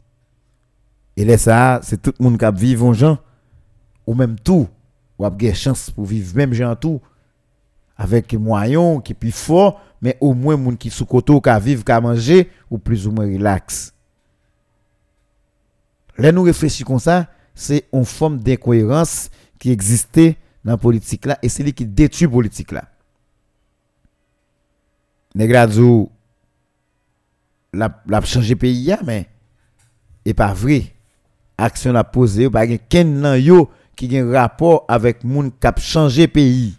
Et 1.15 1.25
là, 1.25 1.37
ça, 1.37 1.79
c'est 1.83 2.01
tout 2.01 2.13
le 2.19 2.23
monde 2.23 2.37
qui 2.37 2.59
vivre 2.59 2.85
en 2.85 2.93
gens, 2.93 3.17
ou 4.05 4.13
même 4.13 4.37
tout, 4.39 4.67
ou 5.19 5.25
a 5.25 5.29
des 5.29 5.53
chance 5.53 5.91
pour 5.91 6.05
vivre 6.05 6.35
même 6.35 6.53
gens 6.53 6.75
tout, 6.75 7.01
avec 7.97 8.33
moyens 8.33 9.01
qui 9.03 9.13
plus 9.13 9.33
fort, 9.33 9.81
mais 10.01 10.17
au 10.21 10.33
moins 10.33 10.55
moun 10.55 10.77
qui 10.77 10.89
sous 10.89 11.05
côté 11.05 11.33
qui 11.39 11.59
vivre, 11.61 11.83
qui 11.83 11.91
manger, 11.91 12.49
ou 12.71 12.77
plus 12.77 13.05
ou 13.05 13.11
moins 13.11 13.25
relax. 13.25 13.93
Là, 16.17 16.31
nous 16.31 16.43
réfléchissons 16.43 16.85
comme 16.85 16.99
ça, 16.99 17.27
c'est 17.53 17.85
une 17.91 18.05
forme 18.05 18.39
d'incohérence 18.39 19.29
qui 19.59 19.71
existait 19.71 20.37
dans 20.63 20.71
la 20.71 20.77
politique 20.77 21.25
là, 21.25 21.37
et 21.41 21.49
c'est 21.49 21.63
lui 21.63 21.73
qui 21.73 21.85
détruit 21.85 22.25
la 22.25 22.31
politique 22.31 22.71
là. 22.71 22.85
Negradou, 25.35 26.09
la, 27.73 28.01
la 28.07 28.21
changé 28.21 28.55
pays, 28.55 28.95
mais 29.05 29.29
et 30.25 30.33
pas 30.33 30.53
vrai. 30.53 30.93
Action 31.57 31.91
la 31.91 32.05
posée, 32.05 32.49
pas 32.49 32.65
quelqu'un 32.65 33.03
nan 33.03 33.35
yo 33.37 33.69
qui 34.07 34.17
a 34.17 34.23
un 34.23 34.31
rapport 34.31 34.85
avec 34.87 35.25
moun 35.25 35.51
qui 35.51 35.67
a 35.67 35.73
changé 35.77 36.29
pays. 36.29 36.77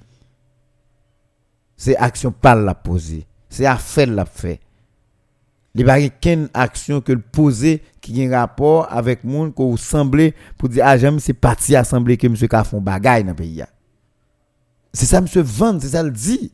C'est 1.76 1.96
action 1.96 2.32
pas 2.32 2.54
la 2.54 2.74
poser, 2.74 3.26
c'est 3.50 3.66
affaire 3.66 4.06
la 4.06 4.24
fait. 4.24 4.60
Il 5.74 5.84
n'y 5.84 5.90
a 5.90 6.10
pas 6.10 6.50
action 6.54 7.02
que 7.02 7.12
le 7.12 7.20
poser 7.20 7.82
qui 8.00 8.24
a 8.24 8.26
un 8.26 8.40
rapport 8.40 8.90
avec 8.90 9.22
moun 9.22 9.52
qu'on 9.52 9.76
semblé 9.76 10.34
pour 10.56 10.70
dire 10.70 10.84
ah 10.86 10.96
j'aime 10.96 11.20
c'est 11.20 11.34
parti 11.34 11.76
assemblée 11.76 12.16
que 12.16 12.26
monsieur 12.26 12.48
ka 12.48 12.64
font 12.64 12.80
bagaille 12.80 13.24
dans 13.24 13.34
pays. 13.34 13.62
C'est 14.92 15.06
ça 15.06 15.20
monsieur 15.20 15.42
vend, 15.42 15.78
c'est 15.78 15.88
ça 15.88 16.02
le 16.02 16.10
dit. 16.10 16.52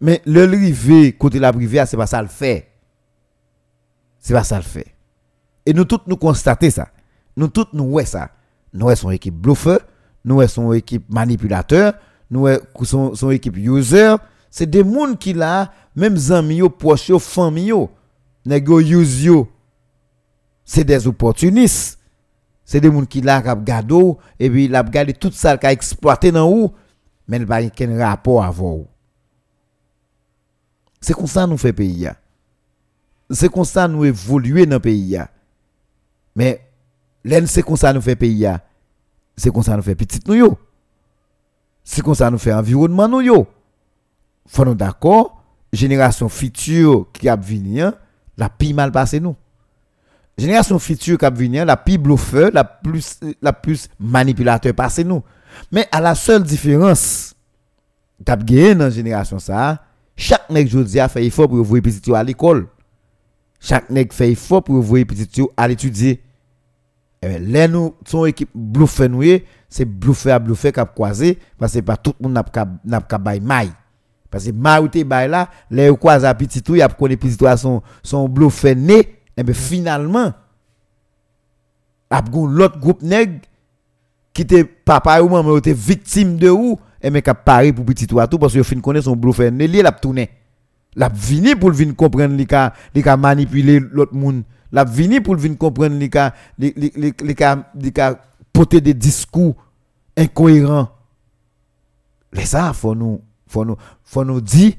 Mais 0.00 0.22
le 0.24 0.44
rivé, 0.44 1.12
côté 1.12 1.40
la 1.40 1.52
privée, 1.52 1.84
c'est 1.86 1.96
pas 1.96 2.06
ça 2.06 2.22
le 2.22 2.28
fait. 2.28 2.70
C'est 4.20 4.32
pas 4.32 4.44
ça 4.44 4.56
le 4.58 4.62
fait. 4.62 4.94
Et 5.66 5.74
nous 5.74 5.84
tous 5.84 6.00
nous 6.06 6.16
constatons 6.16 6.70
ça. 6.70 6.88
Nous 7.36 7.48
tous 7.48 7.66
nous 7.72 7.90
voyons 7.90 8.06
ça. 8.06 8.30
Nous 8.72 8.94
sommes 8.94 9.12
équipe 9.12 9.34
bluffeur, 9.34 9.80
nous 10.24 10.46
sommes 10.46 10.74
équipe 10.74 11.04
manipulateur, 11.12 11.94
nous 12.30 12.48
sommes 12.82 13.14
son 13.14 13.30
équipe 13.30 13.56
user. 13.56 14.14
C'est 14.50 14.68
des 14.68 14.84
gens 14.84 15.14
qui 15.14 15.32
là, 15.32 15.72
même 15.94 16.16
amis, 16.30 16.62
proches, 16.68 17.16
famille, 17.18 17.72
nego 18.44 18.80
yo. 18.80 19.48
C'est 20.64 20.84
des 20.84 21.06
opportunistes. 21.06 21.98
C'est 22.64 22.80
des 22.80 22.90
gens 22.90 23.04
qui 23.04 23.20
là, 23.20 23.42
qui 23.42 23.64
gado, 23.64 24.18
et 24.38 24.48
puis 24.48 24.66
ils 24.66 24.70
gardé 24.70 25.12
tout 25.12 25.32
ça, 25.32 25.58
qui 25.58 25.66
a 25.66 25.72
exploité 25.72 26.30
dans 26.30 26.48
où, 26.48 26.72
mais 27.26 27.38
il 27.38 27.46
pas 27.46 27.62
de 27.62 27.98
rapport 27.98 28.44
avec 28.44 28.56
vous. 28.56 28.86
C'est 31.00 31.14
comme 31.14 31.26
ça 31.26 31.46
nous 31.46 31.56
fait 31.56 31.72
pays. 31.72 32.08
C'est 33.30 33.48
comme 33.48 33.64
ça 33.64 33.88
nous 33.88 34.04
évoluer 34.04 34.66
dans 34.66 34.76
le 34.76 34.80
pays. 34.80 35.18
Mais 36.36 36.60
c'est 37.46 37.62
comme 37.62 37.76
ça 37.76 37.92
nous 37.92 38.00
fait 38.00 38.16
pays. 38.16 38.46
C'est 39.36 39.50
comme 39.50 39.62
ça 39.62 39.76
nous 39.76 39.82
fait 39.82 39.94
petit 39.94 40.20
nous 40.26 40.56
C'est 41.84 42.02
comme 42.02 42.14
ça 42.14 42.30
nous 42.30 42.38
fait 42.38 42.52
environnement 42.52 43.08
nous 43.08 43.20
yo. 43.22 43.46
Faut 44.46 44.64
nous 44.64 44.74
d'accord, 44.74 45.42
génération 45.72 46.28
future 46.28 47.06
qui 47.12 47.28
a 47.28 47.36
venir, 47.36 47.92
la 48.36 48.48
plus 48.48 48.74
mal 48.74 48.90
passé 48.90 49.20
nous. 49.20 49.36
Génération 50.36 50.78
future 50.78 51.18
qui 51.18 51.24
a 51.24 51.30
venir, 51.30 51.64
la 51.64 51.76
plus 51.76 51.98
bluffeur, 51.98 52.50
la 52.52 52.64
plus 52.64 53.20
la 53.40 53.52
plus 53.52 53.88
manipulateur 53.98 54.74
passé 54.74 55.04
nous. 55.04 55.22
Mais 55.70 55.86
à 55.92 56.00
la 56.00 56.14
seule 56.14 56.42
différence, 56.42 57.34
t'as 58.24 58.36
gagné 58.36 58.74
dans 58.74 58.90
génération 58.90 59.38
ça, 59.38 59.84
chaque 60.16 60.50
nèg 60.50 60.68
jodi 60.68 61.00
a 61.00 61.08
fait 61.08 61.24
effort 61.24 61.48
pour 61.48 61.58
envoyer 61.58 61.82
petit 61.82 62.14
à 62.14 62.22
l'école. 62.22 62.66
Chaque 63.58 63.88
nèg 63.90 64.12
fait 64.12 64.32
effort 64.32 64.62
pour 64.62 64.74
envoyer 64.76 65.04
petit 65.04 65.42
à 65.56 65.68
l'étudier. 65.68 66.22
Eh 67.22 67.38
là 67.38 67.68
nous 67.68 67.94
son 68.06 68.24
équipe 68.24 68.48
nous 68.54 68.86
c'est 69.68 69.84
bluffer 69.84 70.30
à 70.30 70.38
bluffer 70.38 70.72
cap 70.72 70.94
croiser 70.94 71.38
parce 71.58 71.74
que 71.74 71.80
pas 71.80 71.96
tout 71.98 72.14
le 72.18 72.28
monde 72.28 72.32
n'a 72.34 72.44
n'a 72.84 73.00
pas 73.02 73.38
maille. 73.38 73.72
Parce 74.30 74.46
que 74.46 74.52
maille 74.52 75.04
bail 75.04 75.28
là, 75.28 75.50
les 75.70 75.94
croiser 75.96 76.26
à 76.26 76.34
petit 76.34 76.62
tout, 76.62 76.76
y 76.76 76.82
a 76.82 76.88
connaît 76.88 77.18
petit 77.18 77.36
tout 77.36 77.46
son 77.56 77.82
son 78.02 78.28
bluffer 78.28 78.74
né. 78.74 78.98
Et 79.36 79.42
eh 79.42 79.42
bien 79.42 79.54
finalement 79.54 80.32
a 82.10 82.22
l'autre 82.32 82.78
groupe 82.80 83.02
nèg 83.02 83.40
qui 84.32 84.42
était 84.42 84.64
papa 84.64 85.22
ou 85.22 85.28
maman 85.28 85.56
était 85.58 85.72
victime 85.72 86.36
de 86.36 86.48
ou 86.48 86.78
et 87.00 87.10
mais 87.10 87.22
cap 87.22 87.44
pari 87.44 87.72
pour 87.72 87.84
petit 87.84 88.06
toi 88.06 88.26
tout 88.26 88.38
parce 88.38 88.52
que 88.54 88.62
fin 88.62 88.80
connaît 88.80 89.02
son 89.02 89.14
bluffer 89.14 89.50
né 89.50 89.68
l'a 89.68 89.92
tourner 89.92 90.30
l'a 90.96 91.08
vini 91.08 91.54
pour 91.54 91.70
venir 91.70 91.94
comprendre 91.94 92.34
li 92.34 92.46
ka 92.46 92.72
li 92.94 93.02
ka 93.02 93.16
manipuler 93.16 93.78
l'autre 93.78 94.14
monde 94.14 94.42
l'a 94.72 94.84
vini 94.84 95.20
pour 95.20 95.36
venir 95.36 95.58
comprendre 95.58 95.96
li 95.98 96.10
li 96.58 96.92
li 96.96 97.34
ka 97.34 97.72
li 97.74 97.92
ka 97.92 98.20
porter 98.52 98.80
des 98.80 98.94
discours 98.94 99.54
incohérents 100.16 100.88
les 102.32 102.46
ça 102.46 102.72
faut 102.72 102.94
nous 102.94 103.20
faut 103.46 103.64
nous 103.64 103.76
faut 104.04 104.24
nous 104.24 104.40
dire 104.40 104.74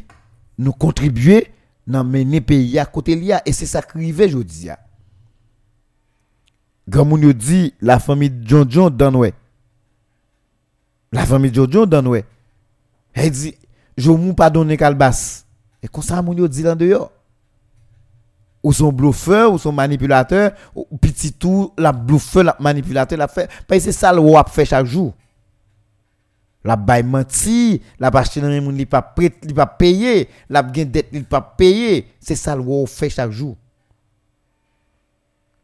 nous 0.57 0.73
contribuer 0.73 1.47
dans 1.87 2.03
mener 2.03 2.41
pays 2.41 2.79
à 2.79 2.85
côté 2.85 3.15
lia 3.15 3.41
et 3.45 3.53
c'est 3.53 3.65
ça 3.65 3.81
qui 3.81 3.97
arrive 3.97 4.29
jodi 4.29 4.69
a 4.69 4.79
grand 6.87 7.05
moun 7.05 7.33
dit 7.33 7.73
la 7.81 7.99
famille 7.99 8.33
John 8.43 8.69
John 8.69 8.95
Danway 8.95 9.33
la 11.11 11.25
famille 11.25 11.53
Jojo 11.53 11.85
donne 11.85 12.07
ouais. 12.07 12.25
Elle 13.13 13.31
dit 13.31 13.55
je 13.97 14.09
mou 14.09 14.33
pas 14.33 14.49
donner 14.49 14.77
calbas. 14.77 15.45
Et 15.83 15.87
comme 15.87 16.03
ça 16.03 16.21
moun 16.21 16.47
dit 16.47 16.63
là 16.63 16.75
dehors. 16.75 17.11
Ou 18.63 18.73
son 18.73 18.91
bluffeur 18.91 19.53
ou 19.53 19.57
son 19.57 19.71
manipulateur 19.71 20.51
ou 20.75 20.97
petit 20.97 21.33
tout 21.33 21.73
la 21.77 21.91
bluffeur 21.91 22.43
la 22.43 22.55
manipulateur 22.59 23.17
la 23.17 23.27
fait. 23.27 23.49
Parce 23.67 23.79
que 23.79 23.85
c'est 23.85 23.91
ça 23.91 24.13
le 24.13 24.35
a 24.35 24.43
fait 24.43 24.65
chaque 24.65 24.85
jour. 24.85 25.13
La 26.63 26.75
bail 26.75 27.01
menti, 27.01 27.81
la 27.99 28.09
acheter 28.09 28.39
dans 28.39 28.61
moun 28.61 28.75
li 28.75 28.85
pas 28.85 29.01
prêt, 29.01 29.33
li 29.41 29.53
pas 29.53 29.65
payer, 29.65 30.29
la 30.47 30.61
gen 30.71 30.91
dette 30.91 31.11
li 31.11 31.23
pas 31.23 31.41
payer, 31.41 32.05
c'est 32.19 32.35
ça 32.35 32.55
le 32.55 32.85
fait 32.85 33.09
chaque 33.09 33.31
jour. 33.31 33.57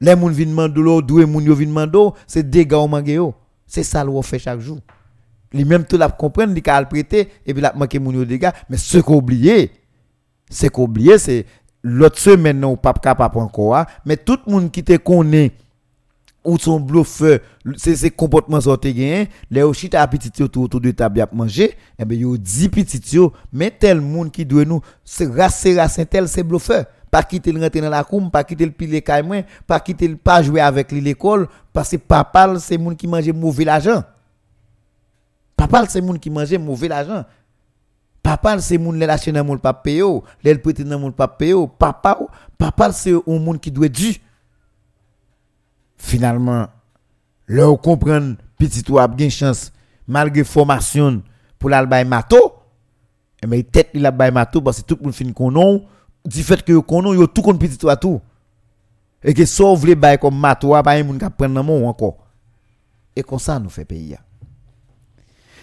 Les 0.02 0.16
moun 0.16 0.34
vinn 0.34 0.52
mando 0.54 0.82
lo, 0.82 1.02
doué 1.02 1.26
moun 1.26 1.46
yo 1.46 1.54
vinn 1.54 1.70
mando, 1.70 2.16
c'est 2.26 2.50
dégâts 2.50 2.74
au 2.74 2.88
mangé 2.88 3.20
C'est 3.68 3.84
ça 3.84 4.04
le 4.04 4.22
fait 4.24 4.40
chaque 4.40 4.60
jour. 4.60 4.80
Lui 5.54 5.66
même 5.66 5.86
tout 5.86 5.98
la 5.98 6.10
comprendre 6.10 6.54
il 6.56 6.70
a 6.70 6.86
prêter 6.86 7.30
et 7.46 7.54
puis 7.54 7.62
la 7.62 7.74
manquer 7.74 8.00
mon 8.00 8.12
dégâts 8.24 8.52
mais 8.70 8.78
ce 8.78 8.98
qu'on 8.98 9.16
oublié 9.16 9.72
c'est 10.50 10.70
qu'on 10.70 10.84
oublié 10.84 11.18
c'est 11.18 11.46
l'autre 11.88 12.20
semaine 12.20 12.60
non 12.60 12.76
pas 12.76 12.94
capable 12.94 13.38
encore 13.40 13.76
hein. 13.78 13.86
mais 14.06 14.18
tout 14.18 14.38
le 14.46 14.52
monde 14.52 14.72
qui 14.72 14.84
te 14.84 14.98
connaît 14.98 15.52
ou 16.48 16.58
son 16.58 16.80
bluffeur, 16.80 17.40
c'est 17.76 17.98
ces 17.98 18.10
comportements 18.10 18.62
sont 18.62 18.78
gagnent, 18.82 19.28
les 19.52 19.74
chita 19.74 20.08
petit 20.08 20.32
autour 20.42 20.80
de 20.80 20.92
table 20.92 21.20
à 21.20 21.28
manger, 21.32 21.76
et 22.00 22.06
ben 22.06 22.18
yo 22.18 22.38
dit 22.38 22.70
petit 22.70 23.02
mais 23.52 23.70
tel 23.70 24.00
monde 24.00 24.32
qui 24.32 24.46
doit 24.46 24.64
nous 24.64 24.82
c'est 25.04 25.28
race 25.28 25.68
tel 26.10 26.28
c'est 26.28 26.44
bluffeur. 26.44 26.86
Pas 27.12 27.24
quitter 27.24 27.52
le 27.52 27.62
rentrer 27.62 27.82
dans 27.82 27.90
la 27.90 28.04
cour, 28.04 28.32
pas 28.32 28.44
quitter 28.44 28.66
le 28.66 28.72
pile 28.72 29.02
caille 29.02 29.46
pas 29.66 29.80
quitter 29.80 30.08
le 30.08 30.16
pas 30.16 30.42
jouer 30.42 30.62
avec 30.62 30.92
l'école 30.92 31.48
parce 31.74 31.92
que 31.92 31.98
papa 31.98 32.58
c'est 32.60 32.78
monde 32.78 32.96
qui 32.96 33.08
mange 33.08 33.30
mauvais 33.32 33.66
l'argent. 33.66 34.04
Papa 35.58 35.86
c'est 35.90 36.02
monde 36.02 36.20
qui 36.20 36.30
mange 36.30 36.54
mauvais 36.58 36.88
l'argent. 36.88 37.26
Papa 38.28 38.60
c'est 38.60 38.78
les 38.78 39.06
lâcher 39.06 39.32
dans 39.32 39.46
mon 39.46 39.58
pas 39.58 39.74
payer, 39.74 40.04
les 40.44 40.58
prêter 40.58 40.84
dans 40.84 41.00
mon 41.00 41.14
pas 41.14 41.30
papa 41.30 42.20
papa 42.58 42.92
c'est 42.92 43.14
un 43.14 43.40
monde 43.40 43.62
qui 43.62 43.72
doit 43.72 43.88
dû. 43.88 44.18
Finalement, 45.96 46.68
leur 47.48 47.80
comprendre 47.80 48.36
petit 48.60 48.84
ou 48.92 49.00
a 49.00 49.08
bien 49.08 49.30
chance 49.30 49.72
malgré 50.06 50.44
formation 50.44 51.24
pour 51.58 51.70
l'albay 51.70 52.04
mato. 52.04 52.36
Eh 53.42 53.48
mais 53.48 53.64
tête 53.64 53.92
il 53.94 54.06
a 54.06 54.12
mato 54.12 54.60
parce 54.60 54.82
que 54.82 54.88
tout 54.88 54.98
le 55.00 55.06
monde 55.06 55.16
fin 55.16 55.32
konon 55.32 55.86
du 56.26 56.44
fait 56.44 56.62
que 56.62 56.78
konon 56.80 57.14
yo 57.14 57.28
tout 57.28 57.42
kon 57.42 57.58
petit 57.58 57.80
ou 57.86 57.96
tout. 57.96 58.20
Et 59.24 59.34
que 59.34 59.46
sauve 59.46 59.86
les 59.86 59.96
bay 59.96 60.18
comme 60.18 60.38
mato 60.38 60.72
pas 60.84 60.92
un 60.92 61.04
monde 61.06 61.18
qui 61.18 61.30
prendre 61.30 61.64
mon 61.64 61.88
encore. 61.88 62.18
Et 63.16 63.24
comme 63.24 63.40
ça 63.40 63.58
nous 63.58 63.70
fait 63.70 63.86
pays 63.86 64.18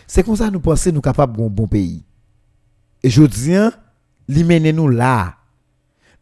c'est 0.06 0.22
comme 0.22 0.36
ça 0.36 0.50
nous 0.50 0.60
penser 0.60 0.90
nous 0.90 1.02
capable 1.02 1.42
un 1.42 1.48
bon 1.48 1.66
pays 1.66 2.02
et 3.04 3.10
je 3.10 3.22
dis 3.22 3.54
li 4.28 4.42
mène 4.42 4.70
nous 4.74 4.88
là 4.88 5.36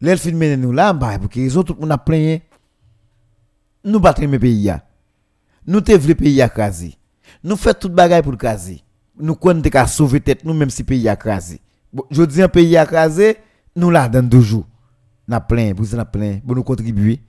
l'elle 0.01 0.19
fin 0.19 0.33
mène 0.33 0.61
nous 0.61 0.73
là 0.73 0.93
bah 0.93 1.19
pour 1.19 1.31
que 1.31 1.39
les 1.39 1.57
autres 1.57 1.75
le 1.75 1.81
monde 1.81 1.93
a 1.93 1.99
plein 1.99 2.39
nous 3.85 4.01
battons 4.01 4.29
mes 4.29 4.39
pays. 4.39 4.73
Nous 5.67 5.81
te 5.81 5.93
le 5.93 6.15
pays 6.15 6.41
à 6.41 6.49
craser. 6.49 6.95
Nous 7.43 7.57
faisons 7.57 7.77
toute 7.81 7.93
bagaille 7.95 8.23
pour 8.23 8.33
le 8.33 8.39
craser. 8.39 8.83
Nous 9.19 9.35
comptons 9.35 9.69
qu'à 9.69 9.87
sauver 9.87 10.21
tête 10.21 10.45
nous 10.45 10.55
même 10.55 10.71
si 10.71 10.85
pays 10.85 11.09
a 11.09 11.17
crasé. 11.17 11.61
Je 12.11 12.23
dis 12.23 12.43
un 12.43 12.49
pays 12.49 12.77
à 12.77 12.87
craser, 12.87 13.37
nous 13.77 13.91
là 13.91 14.09
dans 14.09 14.27
deux 14.27 14.41
jours. 14.41 14.67
N'a 15.29 15.41
plein, 15.41 15.73
vous 15.75 15.95
en 15.95 16.05
plein 16.05 16.41
pour 16.45 16.57
nous 16.57 16.63
contribuer. 16.63 17.21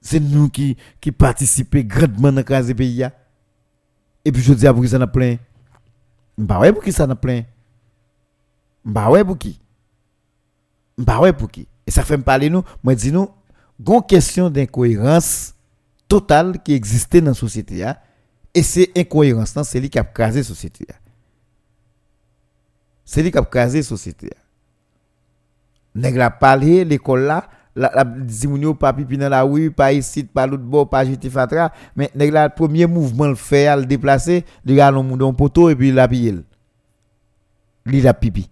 C'est 0.00 0.20
nous 0.20 0.48
qui 0.48 0.76
qui 1.00 1.12
participons 1.12 1.82
grandement 1.82 2.32
dans 2.32 2.42
craser 2.42 2.74
pays 2.74 3.06
Et 4.24 4.32
puis 4.32 4.42
je 4.42 4.52
dis 4.52 4.66
à 4.66 4.72
vous 4.72 4.86
ça 4.86 4.98
n'a 4.98 5.06
plein? 5.06 5.36
Bah 6.36 6.58
ouais 6.58 6.72
pour 6.72 6.82
qui 6.82 6.92
ça 6.92 7.06
n'a 7.06 7.14
plein? 7.14 7.42
Bah 8.84 9.10
ouais 9.10 9.24
pour 9.24 9.38
qui. 9.38 9.60
Bah 10.98 11.20
ouais 11.20 11.32
pour 11.32 11.50
qui. 11.50 11.66
Et 11.86 11.90
ça 11.90 12.02
fait 12.02 12.16
me 12.16 12.22
parler 12.22 12.50
nous, 12.50 12.62
moi 12.82 12.94
dis 12.94 13.12
nous 13.12 13.28
une 13.86 14.02
question 14.02 14.50
d'incohérence 14.50 15.54
totale 16.08 16.62
qui 16.62 16.74
existait 16.74 17.20
dans 17.20 17.30
la 17.30 17.34
société. 17.34 17.84
Et 18.54 18.62
c'est 18.62 18.90
incohérence, 18.96 19.58
c'est 19.64 19.80
lui 19.80 19.90
qui 19.90 19.98
a 19.98 20.04
crasé 20.04 20.40
la 20.40 20.44
société. 20.44 20.86
C'est 23.04 23.22
lui 23.22 23.30
qui 23.30 23.38
a 23.38 23.42
crasé 23.42 23.78
la 23.78 23.84
société. 23.84 24.30
Nèg 25.94 26.16
la 26.16 26.56
l'école 26.84 27.22
là, 27.22 27.48
la, 27.76 27.90
la 27.94 28.04
pipi 28.04 29.16
la 29.16 29.42
rue, 29.42 29.70
pas 29.70 29.92
ici, 29.92 30.24
pas 30.24 30.46
l'autre 30.46 30.62
bord, 30.64 30.88
pas 30.88 31.04
mais 31.96 32.10
nèg 32.14 32.32
la 32.32 32.50
premier 32.50 32.86
mouvement 32.86 33.26
le 33.28 33.34
fait, 33.34 33.74
le 33.76 33.86
déplacer, 33.86 34.44
le 34.64 34.74
gars 34.74 34.90
l'on 34.90 35.34
poteau 35.34 35.70
et 35.70 35.76
puis 35.76 35.88
il 35.88 35.98
a 35.98 36.08
pillé. 36.08 36.34
Il 37.86 38.08
a 38.08 38.14
pipi. 38.14 38.50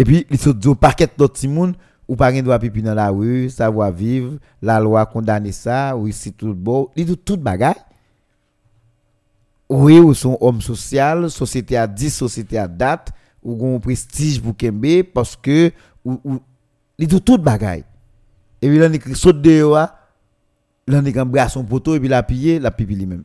Et 0.00 0.04
puis 0.04 0.26
il 0.30 0.38
saute 0.38 0.64
au 0.64 0.74
paquet 0.74 1.10
d'autres 1.14 1.46
monde 1.46 1.74
ou 2.08 2.16
pas 2.16 2.32
droit 2.40 2.58
pipi 2.58 2.80
dans 2.80 2.94
la 2.94 3.10
rue, 3.10 3.50
savoir 3.50 3.92
vivre, 3.92 4.38
la 4.62 4.80
loi 4.80 5.04
condamne 5.04 5.52
ça, 5.52 5.94
ou 5.94 6.08
ici 6.08 6.32
tout 6.32 6.54
beau, 6.54 6.90
il 6.96 7.14
tout. 7.18 7.38
Oui, 9.68 9.98
ou 9.98 10.14
son 10.14 10.38
homme 10.40 10.62
social, 10.62 11.30
société 11.30 11.76
à 11.76 11.86
10, 11.86 12.14
société 12.14 12.56
à 12.56 12.66
date, 12.66 13.10
ou 13.42 13.76
un 13.76 13.78
prestige 13.78 14.40
pour 14.40 14.56
Kembe, 14.56 15.02
parce 15.12 15.36
que, 15.36 15.70
ou, 16.02 16.18
ou, 16.24 16.40
tout 17.20 17.36
bagaille. 17.36 17.84
Et 18.62 18.68
puis 18.68 18.78
là, 18.78 18.86
il 18.86 19.16
saute 19.16 19.42
dehors, 19.42 19.90
là, 20.88 21.02
il 21.04 21.20
embrasse 21.20 21.52
son 21.52 21.64
poteau, 21.64 21.94
et 21.94 22.00
puis 22.00 22.08
la 22.08 22.26
la 22.58 22.70
pipi 22.70 22.96
lui-même. 22.96 23.24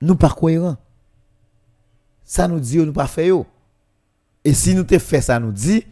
Nous 0.00 0.16
pas 0.16 0.30
cohérents. 0.30 0.78
Ça 2.24 2.48
nous 2.48 2.58
dit, 2.58 2.78
nous 2.78 2.94
pas. 2.94 3.06
Et 4.44 4.54
si 4.54 4.74
nous 4.74 4.84
te 4.84 4.98
fait 4.98 5.20
ça, 5.20 5.38
nous 5.38 5.52
dit, 5.52 5.84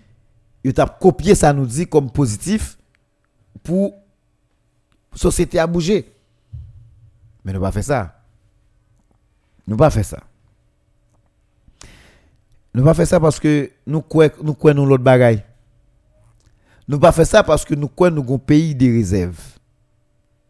il 0.64 0.72
t'a 0.72 0.86
copié 0.86 1.34
ça 1.34 1.52
nous 1.52 1.66
dit 1.66 1.86
comme 1.86 2.10
positif 2.10 2.78
pour 3.62 3.94
société 5.14 5.58
à 5.58 5.66
bouger. 5.66 6.12
Mais 7.44 7.52
nous 7.52 7.60
pas 7.60 7.72
fait 7.72 7.82
ça. 7.82 8.20
Nous 9.66 9.76
pas 9.76 9.90
fait 9.90 10.02
ça. 10.02 10.22
Nous 12.74 12.84
pas 12.84 12.94
fait 12.94 13.06
ça 13.06 13.18
parce 13.20 13.40
que 13.40 13.70
nous 13.86 14.02
croyons 14.02 14.32
nous 14.42 14.54
croyons 14.54 14.84
l'autre 14.84 15.04
bagaille. 15.04 15.42
Nous 16.86 16.98
pas 16.98 17.12
fait 17.12 17.24
ça 17.24 17.42
parce 17.42 17.64
que 17.64 17.74
nous 17.74 17.88
croyons 17.88 18.16
nous 18.16 18.34
un 18.34 18.38
pays 18.38 18.74
de 18.74 18.86
réserve. 18.86 19.38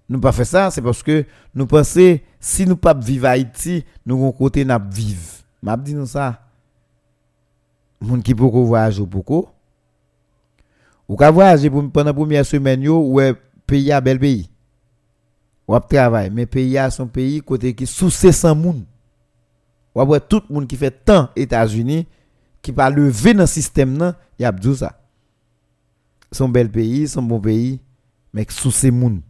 Nous 0.08 0.20
pas 0.20 0.32
fait 0.32 0.44
ça 0.44 0.70
c'est 0.70 0.82
parce 0.82 1.02
que 1.02 1.24
nous 1.54 1.66
pensons 1.66 2.18
si 2.40 2.66
nous 2.66 2.76
pas 2.76 2.94
vivre 2.94 3.26
Haïti, 3.26 3.84
nous 4.06 4.16
avons 4.16 4.32
côté 4.32 4.64
n'a 4.64 4.78
vivre. 4.78 5.34
M'a 5.62 5.76
dit 5.76 5.94
nous 5.94 6.06
ça. 6.06 6.47
Moun 8.00 8.22
qui 8.22 8.34
beaucoup 8.34 8.64
voyager 8.64 9.04
beaucoup 9.04 9.48
ou 11.08 11.16
ka 11.16 11.30
voyager 11.30 11.70
pendant 11.70 12.12
première 12.12 12.44
semaine 12.44 12.82
yo 12.82 13.00
ouais 13.14 13.34
pays 13.66 13.90
a 13.92 14.00
bel 14.00 14.18
pays. 14.18 14.48
Ou 15.66 15.74
ap 15.74 15.88
travail 15.88 16.30
mais 16.30 16.46
pays 16.46 16.76
a 16.78 16.90
son 16.90 17.06
pays 17.06 17.40
côté 17.40 17.74
qui 17.74 17.86
sous 17.86 18.10
600 18.10 18.54
moun. 18.54 18.84
Ou 19.94 20.00
après 20.00 20.20
tout 20.20 20.42
monde 20.50 20.66
qui 20.66 20.76
fait 20.76 20.90
tant 20.90 21.30
États-Unis 21.34 22.06
qui 22.60 22.72
pas 22.72 22.90
lever 22.90 23.34
dans 23.34 23.46
système 23.46 23.96
nan, 23.96 24.14
y 24.38 24.44
a 24.44 24.52
dit 24.52 24.76
ça. 24.76 25.00
Son 26.30 26.48
bel 26.48 26.70
pays, 26.70 27.08
son 27.08 27.22
bon 27.22 27.40
pays 27.40 27.80
mais 28.32 28.46
sous 28.50 28.70
ces 28.70 28.90
moun. 28.90 29.22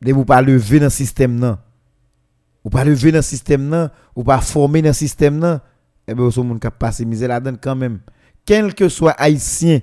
Vous 0.00 0.24
pas 0.24 0.40
lever 0.40 0.80
dans 0.80 0.90
système 0.90 1.38
nan. 1.38 1.58
Ou 2.64 2.70
pas 2.70 2.84
lever 2.84 3.12
dans 3.12 3.22
système 3.22 3.68
nan, 3.68 3.90
ou 4.14 4.24
pas 4.24 4.40
former 4.40 4.80
dans 4.80 4.94
système 4.94 5.60
eh 6.08 6.14
ben 6.14 6.30
son 6.30 6.44
monde 6.44 6.60
qui 6.60 6.68
passe 6.78 7.00
misère 7.00 7.28
là-dedans 7.28 7.56
quand 7.60 7.76
même. 7.76 8.00
Quel 8.44 8.74
que 8.74 8.88
soit 8.88 9.12
haïtien 9.12 9.80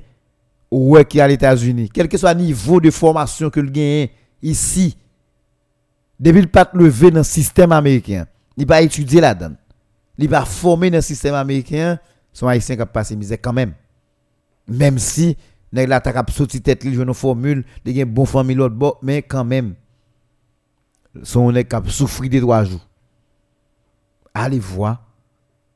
ouais 0.71 1.05
qui 1.05 1.19
à 1.19 1.27
les 1.27 1.35
États-Unis, 1.35 1.89
quel 1.93 2.07
que 2.07 2.17
soit 2.17 2.33
le 2.33 2.41
niveau 2.41 2.79
de 2.79 2.89
formation 2.89 3.49
que 3.49 3.59
le 3.59 3.69
gagne 3.69 4.09
ici, 4.41 4.97
depuis 6.19 6.41
le 6.41 6.47
pas 6.47 6.69
levé 6.73 7.11
dans 7.11 7.17
le 7.19 7.23
système 7.23 7.71
américain, 7.71 8.25
il 8.55 8.65
pas 8.65 8.81
étudier 8.81 9.21
là-dedans. 9.21 9.55
Il 10.17 10.29
pas 10.29 10.45
formé 10.45 10.89
dans 10.89 10.97
le 10.97 11.01
système 11.01 11.33
américain, 11.33 11.99
son 12.31 12.47
haïtien 12.47 12.75
qui 12.75 12.85
passé 12.85 13.15
misère 13.15 13.39
quand 13.41 13.53
même. 13.53 13.73
Même 14.67 14.97
si 14.97 15.35
nèg 15.73 15.89
la 15.89 15.99
ta 15.99 16.23
sorti 16.31 16.61
tête 16.61 16.83
li 16.83 16.95
une 16.95 17.13
formule, 17.13 17.65
il 17.85 17.99
a 17.99 18.05
bon 18.05 18.25
famille 18.25 18.55
l'autre 18.55 18.75
bon, 18.75 18.93
mais 19.01 19.21
quand 19.21 19.43
même 19.43 19.73
son 21.23 21.51
nèg 21.51 21.67
qui 21.67 21.91
souffrir 21.91 22.29
des 22.29 22.39
trois 22.39 22.63
jours. 22.63 22.87
Allez 24.33 24.59
voir 24.59 25.03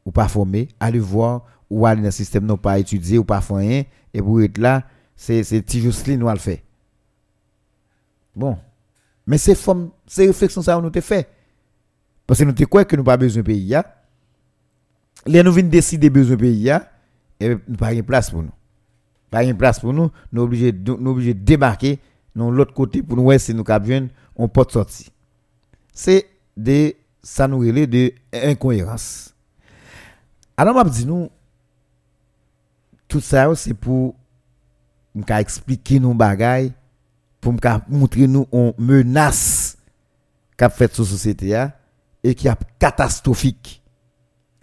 ou 0.08 0.12
pas 0.12 0.30
formé, 0.30 0.70
allez 0.80 0.99
voir 0.99 1.43
ou 1.70 1.86
aller 1.86 1.99
dans 1.99 2.05
le 2.08 2.12
système 2.12 2.45
non 2.45 2.55
pas 2.55 2.80
étudier 2.80 3.18
ou 3.18 3.26
pas 3.26 3.41
faire 3.41 3.58
rien 3.58 3.84
et 4.14 4.22
pour 4.22 4.41
être 4.41 4.58
là 4.58 4.86
c'est 5.18 5.43
c'est 5.43 5.62
Tijusli 5.62 6.18
nous 6.18 6.30
le 6.30 6.38
fait. 6.38 6.64
Bon. 8.34 8.58
Mais 9.26 9.38
c'est 9.38 9.53
forme 9.53 9.89
c'est 10.05 10.26
réflexion 10.26 10.62
ça 10.62 10.80
nous 10.80 10.89
te 10.89 11.01
fait. 11.01 11.28
Parce 12.26 12.39
que 12.39 12.45
nous 12.45 12.53
te 12.53 12.64
quoi 12.64 12.86
que 12.86 12.95
nous 12.95 13.03
pas 13.03 13.18
besoin 13.18 13.41
de 13.41 13.47
pays 13.47 13.66
ya. 13.66 13.84
Les 15.26 15.43
nous 15.43 15.51
venons 15.51 15.68
décider 15.68 16.10
besoin 16.10 16.38
de 16.38 16.41
pays 16.41 16.72
et 17.41 17.49
nous 17.68 17.76
pas 17.76 17.93
de 17.93 17.99
place 17.99 18.30
pour 18.30 18.43
nous. 18.43 18.51
Pas 19.30 19.45
de 19.45 19.51
place 19.51 19.82
pour 19.82 19.91
nous 19.91 20.10
nous 20.32 20.41
obligés 20.41 20.72
nous 20.72 21.12
obligés 21.12 21.34
de 21.34 21.43
débarquer 21.43 21.99
dans 22.34 22.49
l'autre 22.49 22.74
côté 22.74 23.03
pour 23.03 23.18
nous 23.18 23.24
voir 23.24 23.41
si 23.41 23.53
nous 23.53 23.66
capable 23.66 24.08
on 24.38 24.47
peut 24.47 24.64
sortir 24.70 25.08
c'est 25.91 26.28
de 26.55 26.93
ça 27.22 27.47
nous 27.47 27.60
relève 27.60 27.89
de 27.89 28.14
incohérence 28.32 29.34
alors 30.58 30.76
m'a 30.76 30.84
dit 30.84 31.05
nous 31.05 31.30
tout 33.08 33.22
ça 33.22 33.53
c'est 33.55 33.74
pour 33.74 34.16
expliquer 35.30 35.99
nos 35.99 36.14
bagailles 36.14 36.74
pour 37.39 37.53
montrer 37.88 38.28
nous 38.28 38.47
une 38.51 38.74
menace 38.78 39.78
qu'a 40.58 40.70
fait 40.70 40.93
sur 40.93 41.05
société 41.05 41.66
et 42.24 42.36
qui 42.36 42.47
est 42.47 42.55
catastrophique. 42.80 43.82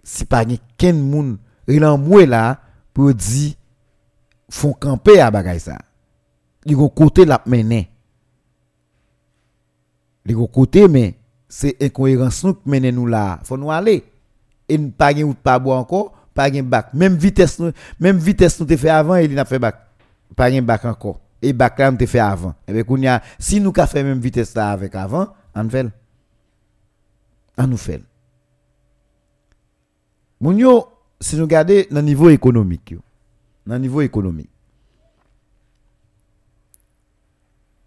Si 0.03 0.25
pas 0.25 0.45
quelqu'un 0.45 0.93
monde 0.93 1.37
en 1.67 1.97
moi 1.97 2.25
là 2.25 2.59
pour 2.93 3.13
dire 3.13 3.53
font 4.49 4.73
camper 4.73 5.19
à 5.19 5.31
bagaille 5.31 5.59
ça. 5.59 5.77
Vont 6.67 6.89
côté 6.89 7.25
la 7.25 7.41
mener 7.45 7.89
les 10.25 10.35
côté 10.47 10.87
mais 10.87 11.15
c'est 11.47 11.81
incohérence 11.81 12.43
nous 12.43 12.57
mener 12.65 12.91
nous 12.91 13.07
là. 13.07 13.39
Faut 13.43 13.57
nous 13.57 13.71
aller 13.71 14.03
et 14.67 14.77
pas 14.77 15.11
pas 15.43 15.59
boire 15.59 15.79
encore 15.79 16.15
pas 16.35 16.51
de 16.51 16.61
bac. 16.61 16.93
Même 16.93 17.15
vitesse, 17.15 17.59
même 17.99 18.17
vitesse 18.17 18.59
nous 18.59 18.65
te 18.67 18.75
fait 18.75 18.89
avant, 18.89 19.15
il 19.15 19.33
n'a 19.33 19.45
fait 19.45 19.57
bac. 19.57 19.87
Pas 20.35 20.51
de 20.51 20.59
bac 20.59 20.83
encore. 20.85 21.21
et 21.41 21.53
bac 21.53 21.79
là 21.79 21.91
on 21.91 22.05
fait 22.05 22.19
avant. 22.19 22.53
Et 22.67 22.83
bien 22.83 23.21
si 23.39 23.59
nous 23.61 23.71
ka 23.71 23.87
fait 23.87 24.03
même 24.03 24.19
vitesse 24.19 24.55
avec 24.57 24.93
avant, 24.93 25.29
on 25.55 25.69
fait. 25.69 25.87
On 27.57 27.67
nous 27.67 27.77
fait. 27.77 28.03
Si 31.21 31.37
nous 31.37 31.43
regardons 31.43 31.83
le 31.89 32.01
niveau 32.01 32.29
économique, 32.29 32.95
niveau 33.65 34.01
économique, 34.01 34.49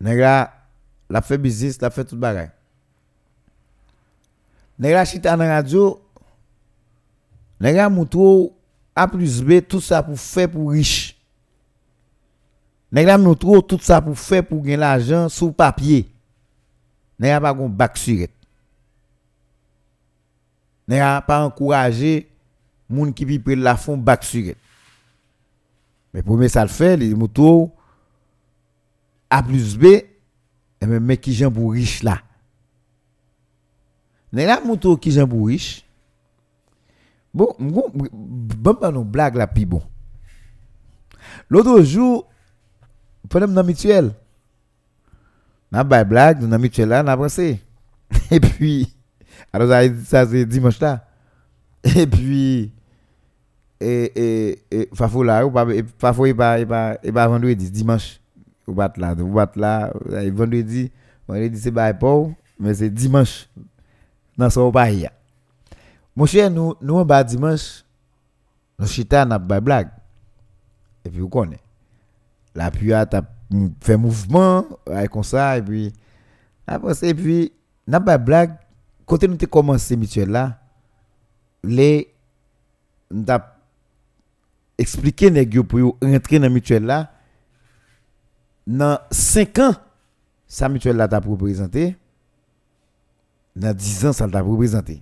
la 0.00 1.20
fait 1.22 1.36
business, 1.38 1.80
la 1.82 1.90
fait 1.90 2.04
tout 2.06 2.16
chita 5.04 5.36
dans 5.36 5.46
radio, 5.46 6.00
moutou 7.90 8.52
A 8.94 9.06
plus 9.06 9.42
B, 9.42 9.60
tout 9.60 9.80
ça 9.80 10.02
pour 10.02 10.18
faire 10.18 10.50
pour 10.50 10.70
riche. 10.70 11.16
Trop 13.38 13.62
tout 13.62 13.78
ça 13.80 14.00
pour 14.00 14.18
faire 14.18 14.46
pour 14.46 14.62
gagner 14.62 14.76
l'argent 14.76 15.28
sous 15.28 15.52
papier. 15.52 16.10
Nèg 17.18 17.40
pas 17.40 17.52
gon 17.52 17.68
bac 17.68 17.96
surette. 17.96 18.32
Nèg 20.86 21.00
pas 21.26 21.44
encourager 21.44 22.28
moun 22.88 23.12
qui 23.12 23.24
vit 23.24 23.42
la 23.56 23.76
fond 23.76 23.96
bac. 23.96 24.24
Mais 26.14 26.22
pour 26.22 26.42
ça 26.48 26.62
le 26.62 26.68
fait, 26.68 26.96
les 26.96 27.14
motos 27.14 27.70
A 29.28 29.42
plus 29.42 29.76
B, 29.76 29.84
et 29.84 30.86
même 30.86 31.04
mec 31.04 31.20
qui 31.20 31.34
j'en 31.34 31.52
pour 31.52 31.72
riche 31.72 32.02
là. 32.02 32.22
Moto 34.64 34.96
qui 34.96 35.10
j'en 35.10 35.28
pour 35.28 35.48
riche. 35.48 35.84
Bon, 37.34 37.54
bon, 37.58 37.84
bon, 37.92 39.04
blagues 39.04 39.36
là, 39.36 39.46
puis 39.46 39.66
bon. 39.66 39.82
L'autre 41.50 41.82
jour, 41.82 42.28
pendant 43.28 43.48
dans 43.48 43.64
mutuelle, 43.64 44.12
n'a 45.70 45.84
pas 45.84 46.04
blague, 46.04 46.46
dans 46.46 46.58
mutuelle 46.58 46.88
là, 46.88 47.02
n'a 47.02 47.16
pensé. 47.16 47.60
Et 48.30 48.40
puis, 48.40 48.94
alors 49.52 49.68
ça 50.04 50.26
c'est 50.26 50.46
dimanche 50.46 50.80
là. 50.80 51.06
Et 51.84 52.06
puis, 52.06 52.72
et, 53.80 54.12
et, 54.16 54.58
et, 54.70 54.88
Fafo 54.94 55.22
là, 55.22 55.46
ou 55.46 55.50
pas, 55.50 55.66
Fafo 55.98 56.26
il 56.26 56.34
pas, 56.34 56.58
il 56.58 56.66
pas, 56.66 56.96
il 57.04 57.12
pas 57.12 57.28
vendredi, 57.28 57.70
dimanche. 57.70 58.20
Ou 58.66 58.72
bat 58.72 58.92
là, 58.96 59.14
ou 59.14 59.32
bat 59.32 59.50
là, 59.56 59.92
vendredi, 60.32 60.90
vendredi 61.26 61.58
c'est 61.58 61.72
pas 61.72 61.92
mais 62.58 62.74
c'est 62.74 62.90
dimanche. 62.90 63.48
Dans 64.36 64.50
son 64.50 64.72
hier. 64.72 65.10
Mon 66.18 66.26
cher, 66.26 66.50
nous, 66.50 66.74
nous, 66.80 66.94
on 66.96 67.04
va 67.04 67.22
dimanche, 67.22 67.84
nous 68.76 68.88
chita, 68.88 69.24
n'a 69.24 69.38
pas 69.38 69.60
blague. 69.60 69.88
Et 71.04 71.10
puis, 71.10 71.20
vous 71.20 71.28
connaissez. 71.28 71.62
La 72.56 72.72
pluie 72.72 72.92
fait 73.80 73.96
mouvement, 73.96 74.66
ça, 75.22 75.56
et 75.56 75.62
puis, 75.62 75.92
après, 76.66 76.92
et 77.08 77.14
puis, 77.14 77.52
n'a 77.86 78.00
pas 78.00 78.18
blague. 78.18 78.56
Quand 79.06 79.22
nous 79.22 79.34
avons 79.34 79.46
commencé 79.46 79.96
mutuel 79.96 80.30
là, 80.30 80.58
les, 81.62 82.12
nous 83.12 83.24
expliqué 84.76 85.30
les 85.30 85.46
pour 85.62 85.96
rentrer 86.02 86.40
dans 86.40 86.50
mutuel 86.50 86.84
là, 86.84 87.12
dans 88.66 88.98
5 89.12 89.58
ans, 89.60 89.74
sa 90.48 90.68
mutuelle 90.68 90.96
là 90.96 91.08
représenté, 91.24 91.96
dans 93.54 93.72
10 93.72 94.06
ans, 94.06 94.12
ça 94.12 94.28
t'a 94.28 94.40
représenté. 94.40 95.00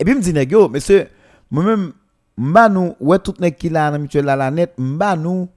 Et 0.00 0.04
puis, 0.04 0.14
me 0.14 0.20
dit, 0.20 0.32
yo, 0.50 0.68
monsieur, 0.70 1.08
moi-même, 1.50 1.92
mba 2.38 2.70
nous, 2.70 2.94
ouais, 3.00 3.18
tout 3.18 3.34
nèg 3.38 3.54
qui 3.54 3.68
là 3.68 3.90
dans 3.90 3.98
mutuelle 3.98 4.24
la 4.24 4.50
net, 4.50 4.72
nous. 4.78 5.48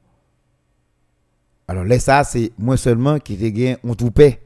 Alors, 1.65 1.85
là, 1.85 1.97
ça, 1.97 2.25
c'est 2.25 2.51
moi 2.59 2.75
seulement 2.75 3.19
qui 3.19 3.37
te 3.37 3.47
gagne 3.47 3.77
on 3.85 3.95
tout 3.95 4.11
paie. 4.11 4.41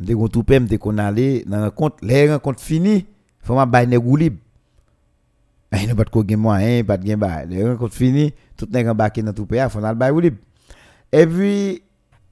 M'te 0.00 0.12
on 0.16 0.26
tout 0.26 0.42
paie, 0.42 0.58
m'te 0.58 0.76
qu'on 0.76 0.98
allait 0.98 1.44
dans 1.46 1.62
rencontre, 1.62 1.98
les 2.02 2.32
rencontres 2.32 2.60
finies, 2.60 3.06
faut 3.40 3.54
ma 3.54 3.64
bailler 3.64 3.86
nèg 3.86 4.16
libre. 4.18 4.38
Il 5.72 5.86
n'y 5.86 5.90
a 5.92 5.94
pas 5.94 6.04
de 6.04 6.10
quoi 6.10 6.24
moyen, 6.36 6.82
pas 6.82 6.96
de 6.96 7.04
gain 7.04 7.16
bail. 7.16 7.46
Les 7.48 7.64
rencontres 7.64 7.94
finies, 7.94 8.34
tout 8.56 8.66
nèg 8.72 8.88
embarqué 8.88 9.22
dans 9.22 9.32
tout 9.32 9.46
paie, 9.46 9.64
faut 9.70 9.78
aller 9.84 9.96
bailler 9.96 10.20
libre. 10.20 10.38
Et 11.12 11.24
puis, 11.28 11.80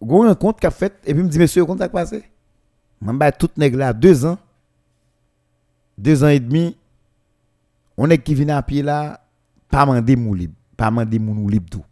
gon 0.02 0.26
rencontre 0.26 0.58
qu'a 0.58 0.72
fait, 0.72 0.92
et 1.06 1.14
puis 1.14 1.22
me 1.22 1.28
dit, 1.28 1.38
monsieur, 1.38 1.64
ça 1.78 1.88
passé? 1.88 2.24
M'baille 3.00 3.32
tout 3.38 3.50
nèg 3.56 3.76
là, 3.76 3.92
deux 3.92 4.26
ans. 4.26 4.38
Deux 5.96 6.24
ans 6.24 6.28
et 6.28 6.40
demi, 6.40 6.76
on 8.02 8.08
est 8.08 8.16
qui 8.16 8.34
vient 8.34 8.56
à 8.56 8.62
pied 8.62 8.82
là, 8.82 9.20
pas 9.68 9.84
mandé 9.84 10.16
mou 10.16 10.32
libre, 10.32 10.54
pas 10.74 10.90
mandé 10.90 11.18
mou 11.18 11.46
libre 11.50 11.68
tout. 11.70 11.84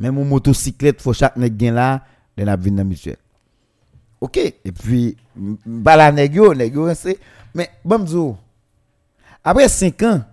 Même 0.00 0.16
mon 0.16 0.24
motocyclette, 0.24 1.00
faut 1.00 1.12
chaque 1.12 1.36
nèg 1.36 1.54
gen 1.60 1.74
là, 1.74 2.02
de 2.36 2.42
la 2.42 2.56
dans 2.56 2.84
mutuelle. 2.84 3.18
OK, 4.20 4.36
et 4.36 4.72
puis 4.72 5.16
ba 5.64 5.94
la 5.94 6.10
nèg 6.10 6.34
yo, 6.34 6.52
nèg 6.54 6.74
yo 6.74 6.92
c'est 6.92 7.20
mais 7.54 7.70
bon 7.84 8.36
après 9.44 9.68
5 9.68 10.02
ans 10.02 10.24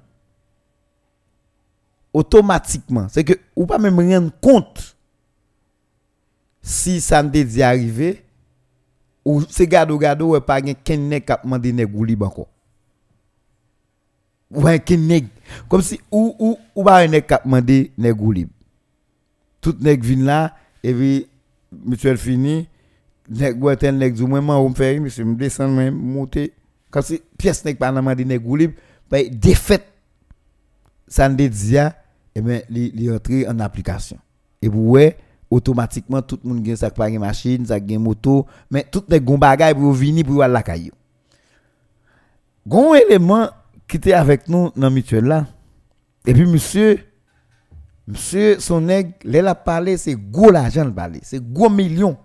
automatiquement, 2.11 3.05
c'est 3.09 3.23
que 3.23 3.33
ou 3.55 3.67
pas 3.67 3.77
même 3.77 3.99
rendre 3.99 4.31
compte 4.41 4.97
si 6.63 6.99
ça 6.99 7.21
ne 7.21 7.29
dit 7.29 7.61
arrivé 7.61 8.25
ou 9.23 9.43
c'est 9.47 9.67
gado 9.67 9.99
gado 9.99 10.35
ou 10.35 10.41
pas 10.41 10.65
gen 10.65 10.73
ken 10.83 11.07
nèg 11.09 11.25
k'ap 11.25 11.45
mandé 11.45 11.71
nèg 11.71 11.95
ou 11.95 12.03
libre 12.03 12.25
encore 12.25 12.51
un 14.54 14.97
nèg 14.97 15.28
comme 15.68 15.82
si 15.82 15.99
ou 16.12 16.36
ou 16.39 16.58
ou 16.76 16.84
ba 16.84 17.06
nèg 17.08 17.26
k'ap 17.26 17.45
mandé 17.45 17.91
nèg 17.97 18.22
ou 18.22 18.32
libre 18.32 18.52
tout 19.62 19.76
nèg 19.80 20.04
vinn 20.04 20.26
là 20.26 20.56
et 20.84 20.93
puis 20.93 21.28
mutuel 21.86 22.18
fini 22.18 22.68
nèg 23.30 23.64
ou 23.64 23.74
tel 23.76 23.97
nèg 23.97 24.14
du 24.14 24.26
moi 24.26 24.41
on 24.41 24.74
faire 24.74 24.99
monsieur 25.02 25.26
me 25.26 25.36
descendre 25.36 25.76
même 25.76 25.95
monter 25.95 26.54
comme 26.89 27.04
si 27.04 27.22
pièce 27.38 27.64
nèg 27.66 27.78
pas 27.78 27.91
mandé 27.91 28.26
nèg 28.26 28.45
ou 28.45 28.56
libre 28.56 28.74
ben 29.10 29.30
défaite 29.30 29.88
ça 31.08 31.30
ne 31.30 31.36
dit 31.36 31.76
et 32.36 32.41
ben 32.41 32.62
li 32.70 33.12
entrer 33.12 33.47
en 33.47 33.60
application 33.60 34.18
et 34.62 34.68
vous 34.68 34.91
ouais 34.91 35.18
automatiquement 35.49 36.22
tout 36.22 36.39
le 36.43 36.49
monde 36.49 36.64
gagne 36.64 36.76
ça 36.76 36.89
pas 36.89 37.10
une 37.10 37.20
machine 37.20 37.66
ça 37.66 37.80
gagne 37.80 37.99
moto 37.99 38.45
mais 38.70 38.86
tout 38.89 39.04
les 39.10 39.20
gon 39.20 39.38
bagay 39.38 39.74
pour 39.74 39.91
venir 39.91 40.26
pour 40.26 40.41
aller 40.41 40.54
la 40.54 40.64
caillou 40.64 40.93
gon 42.66 42.95
élément 42.95 43.49
qui 43.91 43.97
était 43.97 44.13
avec 44.13 44.47
nous 44.47 44.71
dans 44.77 44.89
mutuelle 44.89 45.25
là. 45.25 45.45
Et 46.25 46.33
puis 46.33 46.45
monsieur 46.45 46.97
monsieur 48.07 48.57
son 48.57 48.79
nègre 48.79 49.15
là 49.25 49.49
a 49.51 49.55
parlé 49.55 49.97
c'est 49.97 50.15
gros 50.15 50.49
l'argent 50.49 50.85
le 50.85 50.93
parler 50.93 51.19
c'est 51.23 51.43
gros 51.43 51.69
millions 51.69 52.17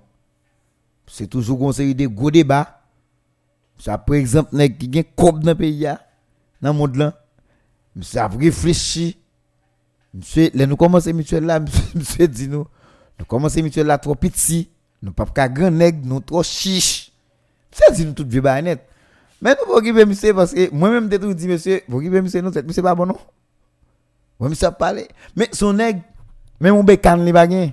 c'est 1.08 1.26
toujours 1.26 1.58
conseillé 1.58 1.92
des 1.94 2.06
gros 2.06 2.30
débats. 2.30 2.82
Ça 3.78 3.98
par 3.98 4.14
exemple 4.14 4.54
nèg 4.54 4.78
qui 4.78 4.88
gagne 4.88 5.04
cob 5.16 5.42
dans 5.42 5.56
pays 5.56 5.80
là 5.80 6.00
dans 6.62 6.72
monde 6.72 6.94
là. 6.96 7.20
Monsieur 7.96 8.20
a 8.20 8.28
réfléchi. 8.28 9.18
Monsieur 10.14 10.50
là 10.54 10.66
nous 10.66 10.76
commencer 10.76 11.12
mutuelle 11.12 11.46
là 11.46 11.58
monsieur 11.94 12.28
dit 12.28 12.46
nous 12.46 12.66
nous 13.18 13.24
commençons 13.24 13.60
mutuelle 13.60 13.86
là 13.88 13.98
trop 13.98 14.14
petit, 14.14 14.70
nous 15.02 15.10
pas 15.12 15.26
qu'à 15.26 15.48
grand 15.48 15.70
nègre, 15.72 15.98
nous 16.04 16.20
trop 16.20 16.44
chiche. 16.44 17.10
C'est 17.72 17.92
dit 17.94 18.04
nous 18.06 18.12
tout 18.12 18.26
vieux 18.28 18.42
net. 18.62 18.86
Mais 19.41 19.55
nous 19.61 19.66
faut 19.66 19.76
occuper 19.78 20.05
monsieur? 20.05 20.34
Parce 20.34 20.53
que 20.53 20.70
moi-même 20.72 21.09
tout 21.09 21.34
dit 21.34 21.49
monsieur, 21.49 21.82
faut 21.89 21.99
occuper 21.99 22.20
monsieur 22.20 22.43
tête, 22.51 22.66
monsieur 22.66 22.82
pas 22.82 22.95
bon 22.95 23.07
non? 23.07 23.16
Moi 24.39 24.49
monsieur 24.49 24.70
parler. 24.70 25.09
Mais 25.34 25.49
son 25.53 25.72
nègre 25.72 26.01
même 26.61 26.74
mon 26.74 26.84
bécan 26.84 27.16
li 27.16 27.32
pas 27.32 27.47
gain. 27.47 27.70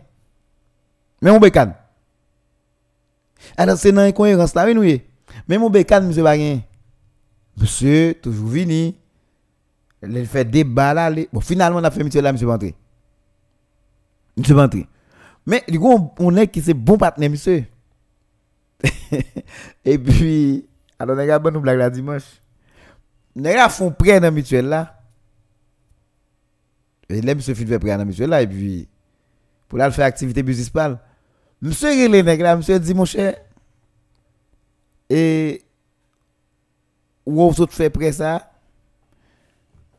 Même 1.22 1.34
mon 1.34 1.40
bécan. 1.40 1.74
Alors 3.58 3.78
c'est 3.78 3.92
dans 3.92 4.02
incohérence 4.02 4.54
là 4.56 4.72
nous 4.74 4.82
Même 4.82 5.62
mon 5.62 5.70
bécan 5.70 6.02
monsieur 6.02 6.24
pas 6.24 6.38
gain. 6.38 6.60
Monsieur 7.58 8.16
toujours 8.22 8.48
vini. 8.48 8.96
Il 10.02 10.28
fait 10.28 10.44
débat 10.44 10.94
là, 10.94 11.12
bon 11.32 11.40
finalement 11.40 11.80
on 11.80 11.84
a 11.84 11.92
fait 11.92 12.04
mutuelle 12.04 12.24
là 12.26 12.34
monsieur 12.34 12.50
entrer. 12.50 12.76
Monsieur 14.36 14.58
entrer. 14.58 14.88
Mais 15.46 15.64
du 15.68 15.80
coup, 15.80 16.12
on 16.20 16.36
est 16.38 16.48
qui 16.48 16.62
c'est 16.62 16.74
bon 16.74 16.98
partenaire, 16.98 17.30
monsieur. 17.30 17.66
et 19.86 19.98
puis, 19.98 20.66
alors, 21.04 21.16
les 21.16 21.28
gars, 21.28 21.40
bon, 21.40 21.52
nous 21.52 21.60
blague 21.60 21.78
la 21.78 21.90
dimanche. 21.90 22.42
Les 23.36 23.54
gars 23.54 23.70
font 23.70 23.92
prêt 23.92 24.20
dans 24.20 24.28
la 24.28 24.32
mutuelle 24.32 24.68
là. 24.68 25.00
Et 27.10 27.22
là, 27.22 27.36
monsieur 27.36 27.54
fait 27.54 27.66
prêt 27.66 27.92
dans 27.92 27.98
la 27.98 28.06
mutuelle 28.06 28.30
là. 28.30 28.42
Et 28.42 28.48
puis, 28.48 28.88
pour 29.68 29.78
là, 29.78 29.92
faire 29.92 30.06
activité 30.06 30.42
municipale. 30.42 31.00
Monsieur, 31.62 31.90
les 32.08 32.24
nègres 32.24 32.56
monsieur 32.58 32.80
dit, 32.80 32.94
mon 32.94 33.06
cher. 33.06 33.36
Et, 35.10 35.62
où 37.26 37.42
on 37.42 37.52
fait 37.68 37.90
prêt 37.90 38.12
ça? 38.12 38.50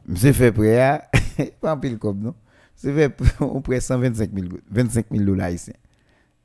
Monsieur 0.06 0.32
fait 0.32 0.52
prêt, 0.52 1.02
pas 1.60 1.72
un 1.72 1.76
pile 1.76 1.98
comme 1.98 2.20
non? 2.20 2.34
c'est 2.74 2.92
fait 2.92 3.16
on 3.40 3.60
prend 3.60 3.80
125 3.80 4.30
000 4.34 4.48
25 4.70 5.06
000 5.10 5.24
dollars 5.24 5.50
ici 5.50 5.72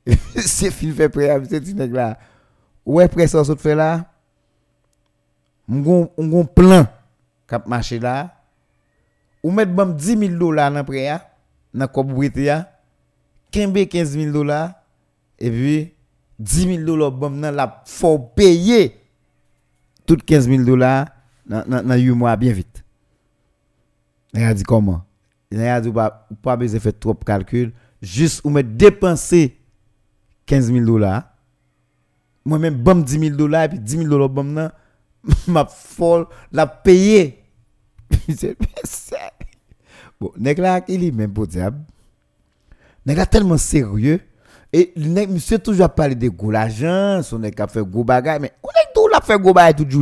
c'est 0.36 0.70
fait 0.70 1.08
prêt 1.08 1.28
à 1.28 1.42
ce 1.42 1.48
petit 1.48 1.74
nèg 1.74 1.92
là 1.92 2.18
ouais 2.86 3.08
prêt 3.08 3.26
ça 3.26 3.44
saute 3.44 3.60
fait 3.60 3.74
là 3.74 4.10
on 5.70 6.44
plan 6.46 6.86
cap 7.46 7.66
marché 7.66 7.98
là 7.98 8.34
ou 9.42 9.50
mettre 9.50 9.72
bam 9.72 9.94
10 9.94 10.18
000 10.18 10.38
dollars 10.38 10.72
dans 10.72 10.84
prêt 10.84 11.20
dans 11.72 11.88
propriété 11.88 12.52
kembe 13.50 13.86
15 13.86 14.18
000 14.18 14.32
dollars 14.32 14.72
et 15.38 15.50
puis 15.50 15.94
10 16.38 16.84
000 16.84 16.84
dollars 16.84 17.12
la 17.52 17.82
faut 17.86 18.18
payer 18.18 18.96
tout 20.06 20.16
15 20.16 20.48
000 20.48 20.64
dollars 20.64 21.06
dans 21.46 21.64
dans 21.86 21.94
8 21.94 22.10
mois 22.10 22.36
bien 22.36 22.52
vite. 22.52 22.84
Il 24.32 24.42
a 24.42 24.54
dit 24.54 24.62
comment? 24.62 25.04
Il 25.50 25.60
a 25.60 25.80
dit 25.80 25.90
pas 25.90 26.28
pas 26.42 26.56
besoin 26.56 26.80
faire 26.80 26.98
trop 26.98 27.14
calcul, 27.14 27.72
juste 28.00 28.40
ou 28.44 28.50
me 28.50 28.62
dépenser 28.62 29.58
15 30.46 30.72
000 30.72 30.84
dollars. 30.84 31.24
Moi-même, 32.44 32.74
bon 32.74 33.02
10 33.02 33.18
000 33.18 33.36
dollars, 33.36 33.64
et 33.64 33.68
puis 33.68 33.78
10 33.78 33.98
000 33.98 34.08
dollars, 34.08 34.72
ma 35.48 35.66
folle, 35.66 36.26
la 36.52 36.66
payer. 36.66 37.42
bon, 40.20 40.32
nèg 40.38 40.58
là, 40.58 40.80
il 40.88 41.04
est 41.04 41.10
même 41.10 41.32
pour 41.32 41.46
diable. 41.46 41.78
Nèg 43.06 43.28
tellement 43.28 43.56
sérieux. 43.56 44.20
Et 44.72 44.92
nèg, 44.96 45.30
monsieur 45.30 45.58
toujours 45.58 45.90
parler 45.90 46.14
de 46.14 46.28
gros 46.28 46.50
l'argent, 46.50 47.22
son 47.22 47.42
a 47.42 47.66
fait 47.66 47.82
gros 47.84 48.04
mais 48.04 48.52
on 48.62 48.68
est 48.68 48.92
tout 48.94 49.08
la 49.08 49.20
fait 49.20 49.38
gros 49.38 49.52
bagay 49.52 49.74
toute. 49.74 49.92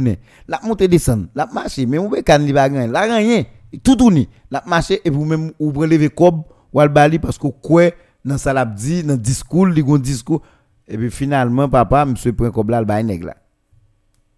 La 0.46 0.60
monter 0.62 0.88
descendre, 0.88 1.26
la 1.34 1.46
marcher, 1.46 1.86
mais 1.86 1.98
on 1.98 2.08
veut 2.08 2.22
kan 2.22 2.38
li 2.38 2.52
bagay, 2.52 2.86
la 2.86 3.00
rien, 3.00 3.44
tout 3.82 3.96
tourner, 3.96 4.28
la 4.50 4.62
marcher 4.66 5.00
et 5.04 5.10
vous 5.10 5.24
même 5.24 5.52
ou 5.58 5.72
lever 5.84 6.10
cob 6.10 6.42
ou 6.72 6.80
al 6.80 6.90
bali 6.90 7.18
parce 7.18 7.38
que 7.38 7.46
quoi 7.46 7.90
dans 8.24 8.36
ça 8.36 8.52
l'a 8.52 8.66
dit 8.66 9.02
dans 9.02 9.16
discours, 9.16 9.66
li 9.66 9.82
gon 9.82 9.96
discours 9.96 10.42
et 10.88 10.96
puis 10.96 11.10
finalement, 11.10 11.68
papa, 11.68 12.06
monsieur 12.06 12.32
prend 12.32 12.50
comme 12.50 12.70
là, 12.70 12.80
le 12.80 12.86
là. 13.26 13.36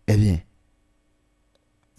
Eh 0.08 0.16
bien, 0.16 0.38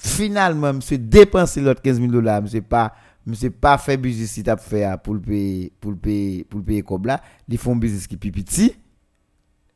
finalement, 0.03 0.73
monsieur 0.73 0.97
dépense 0.97 1.57
l'autre 1.57 1.81
15 1.81 1.99
000 1.99 2.11
dollars, 2.11 2.41
monsieur 2.41 2.61
pas, 2.61 2.93
monsieur 3.25 3.51
pas 3.51 3.77
fait 3.77 3.97
business 3.97 4.31
si 4.31 4.43
t'as 4.43 4.57
fait 4.57 4.87
pour 5.03 5.13
le 5.13 5.21
payer, 5.21 5.71
pour 5.79 5.91
le 5.91 5.97
payer, 5.97 6.43
pour 6.43 6.59
le 6.59 6.65
payer 6.65 6.81
comme 6.81 7.05
là. 7.05 7.21
Ils 7.47 7.57
font 7.57 7.75
business 7.75 8.07
qui 8.07 8.17
petit. 8.17 8.73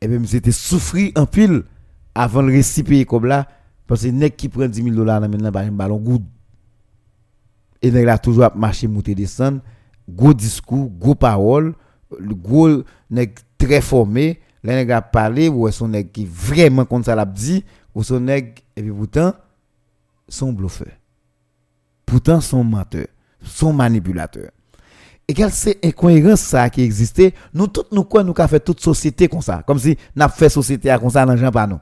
Et 0.01 0.07
bien, 0.07 0.19
monsieur 0.19 0.38
était 0.38 0.51
souffri 0.51 1.13
en 1.15 1.26
pile 1.26 1.63
avant 2.15 2.41
le 2.41 2.51
récit 2.51 2.84
payer 2.84 3.05
comme 3.05 3.26
là. 3.26 3.47
Parce 3.86 4.01
que 4.01 4.07
nèg 4.07 4.36
qui 4.36 4.49
prend 4.49 4.67
10 4.67 4.84
000 4.84 4.95
dollars 4.95 5.21
maintenant, 5.21 5.51
pas 5.51 5.61
un 5.61 5.71
ballon 5.71 5.99
good. 5.99 6.23
Et 7.82 7.91
nèg 7.91 8.05
là 8.05 8.17
toujours 8.17 8.49
marché, 8.55 8.88
monter, 8.88 9.13
descendre. 9.13 9.61
Gros 10.09 10.34
discours, 10.34 10.89
gros 10.89 11.15
parole, 11.15 11.73
gros 12.11 12.84
nèg 13.11 13.36
très 13.57 13.82
formé 13.82 14.39
les 14.63 14.73
nèg 14.73 14.91
a 14.91 15.01
parlé 15.01 15.47
ou 15.47 15.69
son 15.69 15.91
qui 16.11 16.26
vraiment 16.26 16.86
comme 16.86 17.03
ça 17.03 17.15
l'a 17.15 17.26
dit 17.26 17.63
ou 17.93 18.03
son 18.03 18.19
nèg 18.19 18.63
et 18.76 18.82
puis 18.82 18.91
pourtant 18.91 19.34
son 20.28 20.53
bluffeur. 20.53 20.91
Pourtant 22.05 22.41
son 22.41 22.63
menteur 22.63 23.07
son 23.45 23.73
manipulateur. 23.73 24.49
Et 25.28 25.34
quelle 25.34 25.51
c'est 25.51 25.84
incohérence 25.84 26.41
ça 26.41 26.69
qui 26.69 26.82
existait? 26.82 27.34
Nous 27.53 27.67
toutes 27.67 27.91
nous 27.91 28.03
quoi 28.03 28.23
nous 28.23 28.34
fait 28.34 28.59
toute 28.59 28.80
société 28.80 29.28
comme 29.28 29.41
ça? 29.41 29.63
Comme 29.65 29.80
si 29.80 29.97
n'a 30.15 30.30
fait 30.30 30.49
société 30.49 30.95
comme 30.99 31.09
ça 31.09 31.26
dans 31.26 31.51
pas 31.51 31.65
nous. 31.65 31.80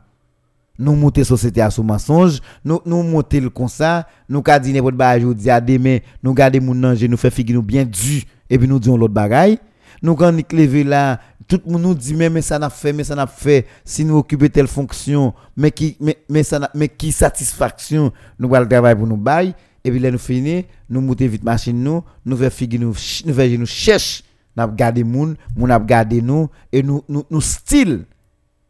Nous 0.80 0.96
monter 0.96 1.24
société 1.24 1.62
à 1.62 1.70
sous 1.70 1.84
mensonge 1.84 2.40
nous 2.66 2.82
nous 2.86 3.04
monter 3.04 3.40
le 3.40 3.50
comme 3.50 3.68
ça 3.68 4.08
nous 4.28 4.42
qu'a 4.42 4.60
dit 4.60 4.74
n'importe 4.74 4.96
ba 4.96 5.16
aujourd'hui 5.18 5.50
à 5.52 5.62
demain 5.62 6.00
nous 6.24 6.34
garder 6.34 6.60
mon 6.60 6.74
manger 6.74 7.08
nous 7.08 7.18
faire 7.18 7.32
figuer 7.32 7.54
nous 7.54 7.62
bien 7.62 7.84
dû 7.84 8.24
et 8.50 8.58
puis 8.58 8.68
nous 8.68 8.80
disons 8.80 8.98
l'autre 8.98 9.14
bagaille. 9.14 9.60
Nous 10.02 10.16
quand 10.16 10.32
nous 10.32 10.84
là 10.86 11.20
tout 11.54 11.62
le 11.68 11.72
monde 11.72 11.84
nous 11.84 11.94
dit 11.94 12.16
mais, 12.16 12.32
mais 12.32 12.42
ça 12.42 12.58
n'a 12.58 12.70
fait 12.72 12.92
mais 12.94 13.04
ça 13.04 13.14
n'a 13.14 13.28
fait. 13.28 13.68
Si 13.86 14.04
nous 14.04 14.18
occuper 14.18 14.50
telle 14.50 14.68
fonction 14.68 15.36
mais 15.56 15.70
qui 15.70 15.96
mais, 16.00 16.18
mais 16.28 16.42
ça 16.42 16.70
mais 16.74 16.90
qui 16.90 17.12
satisfaction 17.12 18.12
nous 18.40 18.56
allons 18.56 18.68
travailler 18.68 18.96
pour 18.96 19.06
nous 19.06 19.18
bail 19.18 19.54
et 19.84 19.92
puis 19.92 20.00
là 20.00 20.10
nous 20.10 20.18
finir 20.18 20.64
nous 20.90 21.00
monter 21.00 21.28
vite 21.28 21.44
machine 21.44 21.80
nous 21.82 22.04
nous 22.26 22.38
faire 22.38 22.52
figuer 22.52 22.80
nous 22.80 22.96
nous 23.26 23.34
faire 23.34 23.60
nous 23.60 23.68
cherche 23.68 24.24
n'a 24.58 24.68
garder 24.68 25.04
moun 25.04 25.36
moun 25.56 25.70
n'a 25.70 25.80
garder 25.80 26.24
nous 26.24 26.50
et 26.72 26.82
nous 26.82 27.04
nous, 27.08 27.24
nous 27.30 27.42
style. 27.42 28.06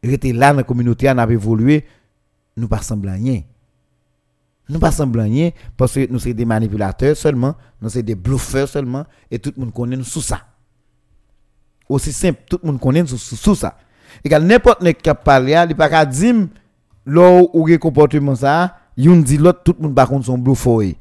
Rester 0.03 0.33
là 0.33 0.51
dans 0.51 0.57
la 0.57 0.63
communauté 0.63 1.13
n'a 1.13 1.23
évolué. 1.29 1.85
Nous 2.57 2.67
pas 2.67 2.81
semblant 2.81 3.13
rien. 3.13 3.43
Nous 4.67 4.79
pas 4.79 4.91
semblant 4.91 5.23
rien 5.23 5.51
parce 5.77 5.93
que 5.93 6.11
nous 6.11 6.19
sommes 6.19 6.33
des 6.33 6.43
manipulateurs 6.43 7.15
seulement 7.15 7.55
nous 7.81 7.87
sommes 7.87 8.01
des 8.01 8.15
bluffeurs 8.15 8.67
seulement 8.67 9.05
et 9.31 9.39
tout 9.39 9.53
le 9.55 9.63
monde 9.63 9.73
connaît 9.73 9.95
nous 9.95 10.03
sous 10.03 10.21
ça 10.21 10.41
aussi 11.89 12.11
simple 12.11 12.41
tout 12.49 12.59
le 12.63 12.67
monde 12.71 12.79
connaît 12.79 13.05
sous 13.05 13.55
ça. 13.55 13.77
Et 14.23 14.29
n'importe 14.29 14.83
qui 14.93 15.09
a 15.09 15.15
parlé 15.15 15.53
il 15.67 15.75
pas 15.75 15.89
qu'à 15.89 16.05
dire 16.05 16.47
là 17.05 17.41
où 17.53 17.67
le 17.67 17.77
comportement 17.77 18.35
ça 18.35 18.75
yon 18.97 19.17
dit 19.17 19.37
l'autre 19.37 19.61
tout 19.63 19.75
le 19.77 19.83
monde 19.83 19.95
par 19.95 20.07
contre 20.07 20.25
son 20.25 20.37
bluffé 20.37 20.97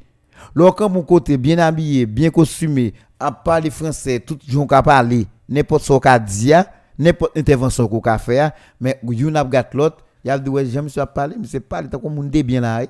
là 0.55 0.71
quand 0.71 0.89
mon 0.89 1.03
côté 1.03 1.37
bien 1.37 1.57
habillé 1.59 2.05
bien 2.05 2.29
costumé 2.29 2.93
à 3.19 3.31
parler 3.31 3.69
français 3.69 4.19
tout 4.19 4.37
gens 4.47 4.67
qui 4.67 4.75
parler 4.83 5.27
n'importe 5.47 5.83
ce 5.83 5.97
qu'a 5.99 6.19
dit 6.19 6.51
n'importe 6.99 7.37
intervention 7.37 7.87
qu'on 7.87 8.01
a 8.01 8.17
fait 8.17 8.51
mais 8.79 8.99
yon 9.03 9.35
a 9.35 9.43
gat 9.45 9.69
l'autre 9.73 10.03
il 10.23 10.31
a 10.31 10.39
dit 10.39 10.49
ouais 10.49 10.65
j'aime 10.65 10.89
ça 10.89 11.05
parler 11.05 11.35
mais 11.39 11.47
c'est 11.47 11.59
pas 11.59 11.83
tant 11.83 11.99
qu'on 11.99 12.09
monde 12.09 12.29
bien 12.29 12.61
là 12.61 12.85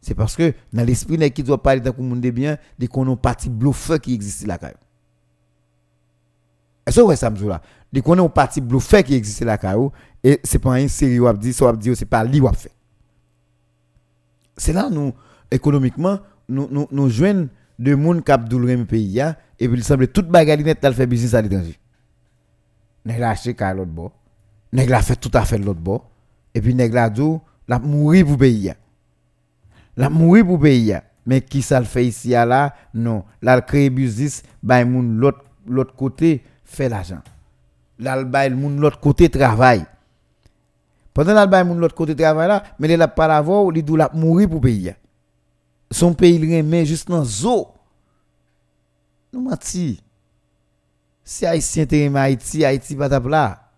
c'est 0.00 0.14
parce 0.14 0.34
que 0.34 0.54
dans 0.72 0.84
l'esprit 0.84 1.30
qui 1.30 1.42
doit 1.42 1.62
parler 1.62 1.82
tant 1.82 1.92
qu'on 1.92 2.02
monde 2.02 2.20
bien 2.20 2.56
des 2.78 2.86
qu'on 2.86 3.12
a 3.12 3.16
parti 3.16 3.50
bluffeur 3.50 4.00
qui 4.00 4.14
existe 4.14 4.46
là 4.46 4.56
quand 4.56 4.68
même 4.68 4.76
est-ce 6.86 7.00
que 7.00 7.14
ça 7.14 7.30
me 7.30 7.48
là? 7.48 7.60
Qu'on 8.02 8.16
est 8.16 8.20
un 8.20 8.28
parti 8.28 8.60
bluffé 8.60 9.02
qui 9.02 9.14
existe 9.14 9.42
là 9.42 9.58
caillou 9.58 9.92
et 10.22 10.40
c'est 10.44 10.58
pas 10.58 10.80
une 10.80 10.88
série 10.88 11.18
ou 11.18 11.32
dit 11.32 11.52
ça 11.52 11.72
dit 11.72 11.94
c'est 11.96 12.04
pas 12.04 12.24
lui 12.24 12.40
ou 12.40 12.48
fait. 12.52 12.72
C'est 14.56 14.72
là 14.72 14.88
nous 14.90 15.12
économiquement 15.50 16.18
nous 16.48 16.68
nous 16.70 16.86
nous 16.90 17.08
joignent 17.10 17.48
de 17.78 17.94
monde 17.94 18.24
cap 18.24 18.48
douleur 18.48 18.86
pays 18.86 19.20
et 19.58 19.68
puis 19.68 19.78
il 19.78 19.84
semble 19.84 20.08
toute 20.08 20.28
bagarre 20.28 20.58
net 20.58 20.86
fait 20.92 21.06
business 21.06 21.34
à 21.34 21.42
l'étranger. 21.42 21.78
Nèg 23.04 23.18
la 23.18 23.30
acheté 23.30 23.54
car 23.54 23.74
l'autre 23.74 23.90
bord. 23.90 24.12
Nèg 24.72 24.88
la 24.88 25.02
fait 25.02 25.16
tout 25.16 25.30
à 25.34 25.44
fait 25.44 25.58
l'autre 25.58 25.80
bord 25.80 26.08
et 26.54 26.60
puis 26.60 26.74
nèg 26.74 26.92
la 26.92 27.10
dit 27.10 27.22
la 27.66 27.78
mourir 27.78 28.26
pour 28.26 28.38
pays. 28.38 28.72
La 29.96 30.10
mourir 30.10 30.46
pour 30.46 30.60
pays. 30.60 30.94
Mais 31.26 31.40
qui 31.40 31.62
ça 31.62 31.78
le 31.78 31.86
fait 31.86 32.06
ici 32.06 32.30
là? 32.30 32.74
Non, 32.94 33.24
la 33.42 33.60
créer 33.60 33.90
business 33.90 34.42
by 34.62 34.84
l'autre 34.84 35.44
l'autre 35.66 35.94
côté 35.94 36.42
fait 36.70 36.88
l'argent. 36.88 37.20
L'alba 37.98 38.48
le 38.48 38.56
moun 38.56 38.80
l'autre 38.80 39.00
côté 39.00 39.28
travail. 39.28 39.84
Pendant 41.12 41.34
l'alba 41.34 41.64
moun 41.64 41.78
l'autre 41.78 41.94
côté 41.94 42.14
travail 42.14 42.48
là, 42.48 42.62
mais 42.78 42.88
il 42.88 43.02
a 43.02 43.08
pas 43.08 43.26
la 43.26 43.40
voix, 43.40 43.70
il 43.74 43.84
doit 43.84 44.10
mourir 44.14 44.48
pour 44.48 44.60
payer. 44.60 44.94
Son 45.90 46.14
pays 46.14 46.36
il 46.36 46.56
remet 46.56 46.86
juste 46.86 47.08
dans 47.08 47.24
zo. 47.24 47.68
Nous 49.32 49.42
menti. 49.42 50.00
Si 51.24 51.44
Haïtien 51.44 51.86
te 51.86 52.16
Haïti, 52.16 52.64
Haïti 52.64 52.96
pas 52.96 53.08
ta 53.08 53.20
là. 53.20 53.68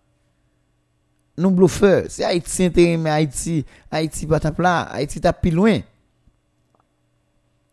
Nous 1.36 1.50
bluffeurs, 1.50 2.04
si 2.08 2.22
Haïtien 2.22 2.70
te 2.70 3.08
Haïti, 3.08 3.64
Haïti 3.90 4.26
pas 4.26 4.40
ta 4.40 4.52
là, 4.58 4.82
Haïti 4.82 5.20
t'a 5.20 5.32
plus 5.32 5.50
loin. 5.50 5.80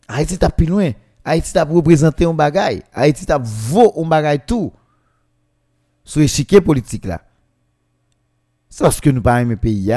Haïti 0.08 0.38
t'a 0.38 0.50
plus 0.50 0.66
loin. 0.66 0.92
Haïti 1.24 1.54
t'a 1.54 1.64
représenté 1.64 2.26
un 2.26 2.34
bagay. 2.34 2.82
Haïti 2.94 3.26
t'a 3.26 3.38
vaut 3.38 3.94
un 4.02 4.08
bagay 4.08 4.40
tout 4.40 4.72
sur 6.10 6.22
l'échiquier 6.22 6.60
politique 6.60 7.06
là. 7.06 7.22
C'est 8.68 8.84
parce 8.84 9.00
que 9.00 9.12
nous 9.12 9.22
pas 9.22 9.40
aimer 9.42 9.56
pays 9.56 9.94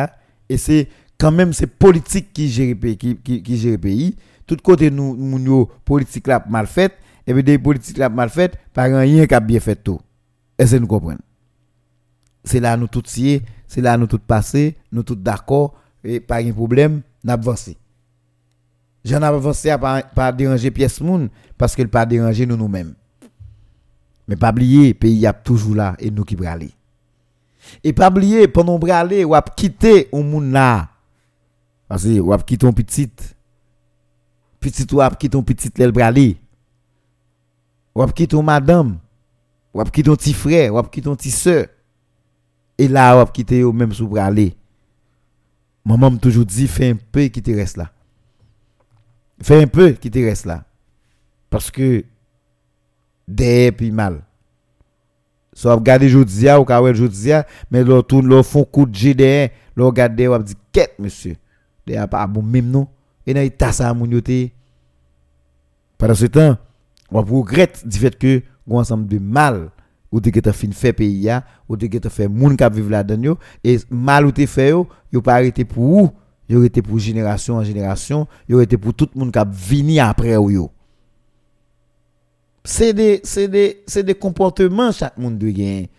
et 0.46 0.58
c'est 0.58 0.88
quand 1.18 1.32
même 1.32 1.54
c'est 1.54 1.66
politique 1.66 2.34
qui 2.34 2.50
gère 2.50 2.76
pays 2.78 2.98
qui, 2.98 3.16
qui, 3.16 3.78
pays. 3.78 4.16
Tout 4.46 4.58
côté 4.62 4.90
nous 4.90 5.16
nous 5.16 5.70
politique 5.86 6.26
là 6.26 6.44
mal 6.46 6.66
faite 6.66 6.98
et 7.26 7.32
puis 7.32 7.42
des 7.42 7.58
politiques 7.58 7.96
là 7.96 8.10
mal 8.10 8.28
faites 8.28 8.58
pas 8.74 8.82
rien 8.82 9.26
qui 9.26 9.34
a 9.34 9.40
bien 9.40 9.58
fait 9.58 9.82
tout. 9.82 10.00
Est-ce 10.58 10.76
que 10.76 10.80
nous 10.80 10.86
comprenons? 10.86 11.18
C'est 12.44 12.60
là 12.60 12.76
nous 12.76 12.88
tous 12.88 13.18
c'est 13.66 13.80
là 13.80 13.96
nous 13.96 14.06
tous 14.06 14.18
passés, 14.18 14.76
nous 14.90 15.04
tous 15.04 15.16
d'accord 15.16 15.80
et 16.04 16.20
pas 16.20 16.42
de 16.42 16.52
problème, 16.52 17.00
n'avancer. 17.24 17.78
J'en 19.02 19.22
ai 19.22 19.24
avancé 19.24 19.70
à 19.70 19.78
pas, 19.78 20.02
pas 20.02 20.30
déranger 20.30 20.70
pièce 20.70 21.00
moun 21.00 21.30
parce 21.56 21.74
qu'elle 21.74 21.88
pas 21.88 22.04
déranger 22.04 22.44
nous 22.44 22.58
nous-mêmes. 22.58 22.94
Mais 24.28 24.36
pas 24.36 24.50
oublier, 24.50 24.94
pays 24.94 25.26
a 25.26 25.32
toujours 25.32 25.74
là 25.74 25.96
et 25.98 26.10
nous 26.10 26.24
qui 26.24 26.36
braler. 26.36 26.72
Et 27.82 27.92
pas 27.92 28.10
oublier, 28.10 28.48
pendant 28.48 28.78
braler, 28.78 29.24
ou 29.24 29.34
quitter 29.56 30.08
un 30.12 30.22
monde 30.22 30.52
là. 30.52 30.88
Parce 31.88 32.04
que 32.04 32.20
ou 32.20 32.36
quitter 32.38 32.66
un 32.66 32.72
petit. 32.72 33.10
Petit 34.60 34.86
ou 34.92 35.00
quitter 35.18 35.36
un 35.36 35.42
petit 35.42 35.70
l'el 35.76 35.92
braler. 35.92 36.36
Ou 37.94 38.06
quitter 38.06 38.36
un 38.36 38.42
madame. 38.42 38.98
Ou 39.74 39.82
quitter 39.84 40.10
un 40.10 40.16
petit 40.16 40.32
frère, 40.32 40.74
ou 40.74 40.82
quitter 40.82 41.08
un 41.08 41.16
petit 41.16 41.30
soeur. 41.30 41.66
Et 42.78 42.88
là, 42.88 43.22
ou 43.22 43.26
quitter 43.26 43.64
au 43.64 43.72
même 43.72 43.92
sous 43.92 44.08
braler. 44.08 44.56
Maman 45.84 46.12
m'a 46.12 46.18
toujours 46.18 46.46
dit, 46.46 46.68
fais 46.68 46.90
un 46.90 46.96
peu 46.96 47.24
qui 47.24 47.42
te 47.42 47.50
reste 47.50 47.76
là. 47.76 47.90
Fais 49.42 49.60
un 49.60 49.66
peu 49.66 49.90
qui 49.92 50.10
te 50.10 50.18
reste 50.18 50.46
là. 50.46 50.64
Parce 51.50 51.70
que 51.70 52.04
des 53.26 53.72
puis 53.72 53.90
mal. 53.90 54.22
So 55.52 55.68
regarder 55.74 56.08
jodia 56.08 56.58
ou 56.60 56.64
ka 56.64 56.80
jodia 56.92 57.46
mais 57.70 57.84
l'on 57.84 58.02
tourne 58.02 58.26
l'on 58.26 58.42
font 58.42 58.64
coup 58.64 58.86
de 58.86 58.94
GDN, 58.94 59.50
l'on 59.76 59.86
regarde 59.86 60.20
ou 60.20 60.42
dit 60.42 60.56
quête 60.72 60.98
monsieur. 60.98 61.36
De 61.86 61.94
a 61.96 62.06
pas 62.06 62.26
bon 62.26 62.42
même 62.42 62.70
non? 62.70 62.86
Et 63.26 63.34
nan 63.34 63.48
ta 63.50 63.72
ça 63.72 63.92
moun 63.94 64.10
yoté. 64.10 64.52
Pendant 65.98 66.14
ce 66.14 66.26
temps, 66.26 66.56
on 67.10 67.22
regrette 67.22 67.86
du 67.86 67.98
fait 67.98 68.18
que 68.18 68.42
un 68.68 68.74
ensemble 68.74 69.06
de 69.06 69.18
mal 69.18 69.70
ou 70.12 70.20
te 70.20 70.30
gete 70.30 70.52
fin 70.52 70.92
pays 70.92 71.24
ya, 71.24 71.42
ou 71.68 71.76
te 71.76 71.88
gete 71.90 72.10
fait 72.12 72.28
moun 72.28 72.56
k'ap 72.56 72.74
vivre 72.74 72.90
là-dedans 72.90 73.22
yo, 73.22 73.38
et 73.64 73.78
mal 73.90 74.26
ou 74.26 74.32
te 74.32 74.44
fait 74.46 74.70
yo, 74.70 74.86
yo 75.12 75.22
pas 75.22 75.34
arrêté 75.34 75.64
pour 75.64 75.84
ou, 75.84 76.10
yo 76.48 76.62
été 76.64 76.82
pour 76.82 76.98
génération 76.98 77.56
en 77.56 77.64
génération, 77.64 78.28
yo 78.48 78.60
été 78.60 78.76
pour 78.76 78.92
tout 78.92 79.08
moun 79.14 79.32
k'ap 79.32 79.48
vini 79.50 79.98
après 80.00 80.36
ou 80.36 80.50
yo. 80.50 80.70
C'est 82.64 82.92
des 82.92 83.20
c'est 83.24 83.48
des 83.48 83.82
c'est 83.86 84.04
des 84.04 84.14
comportements 84.14 84.92
chaque 84.92 85.18
monde 85.18 85.38
doit 85.38 85.50
gagner 85.50 85.90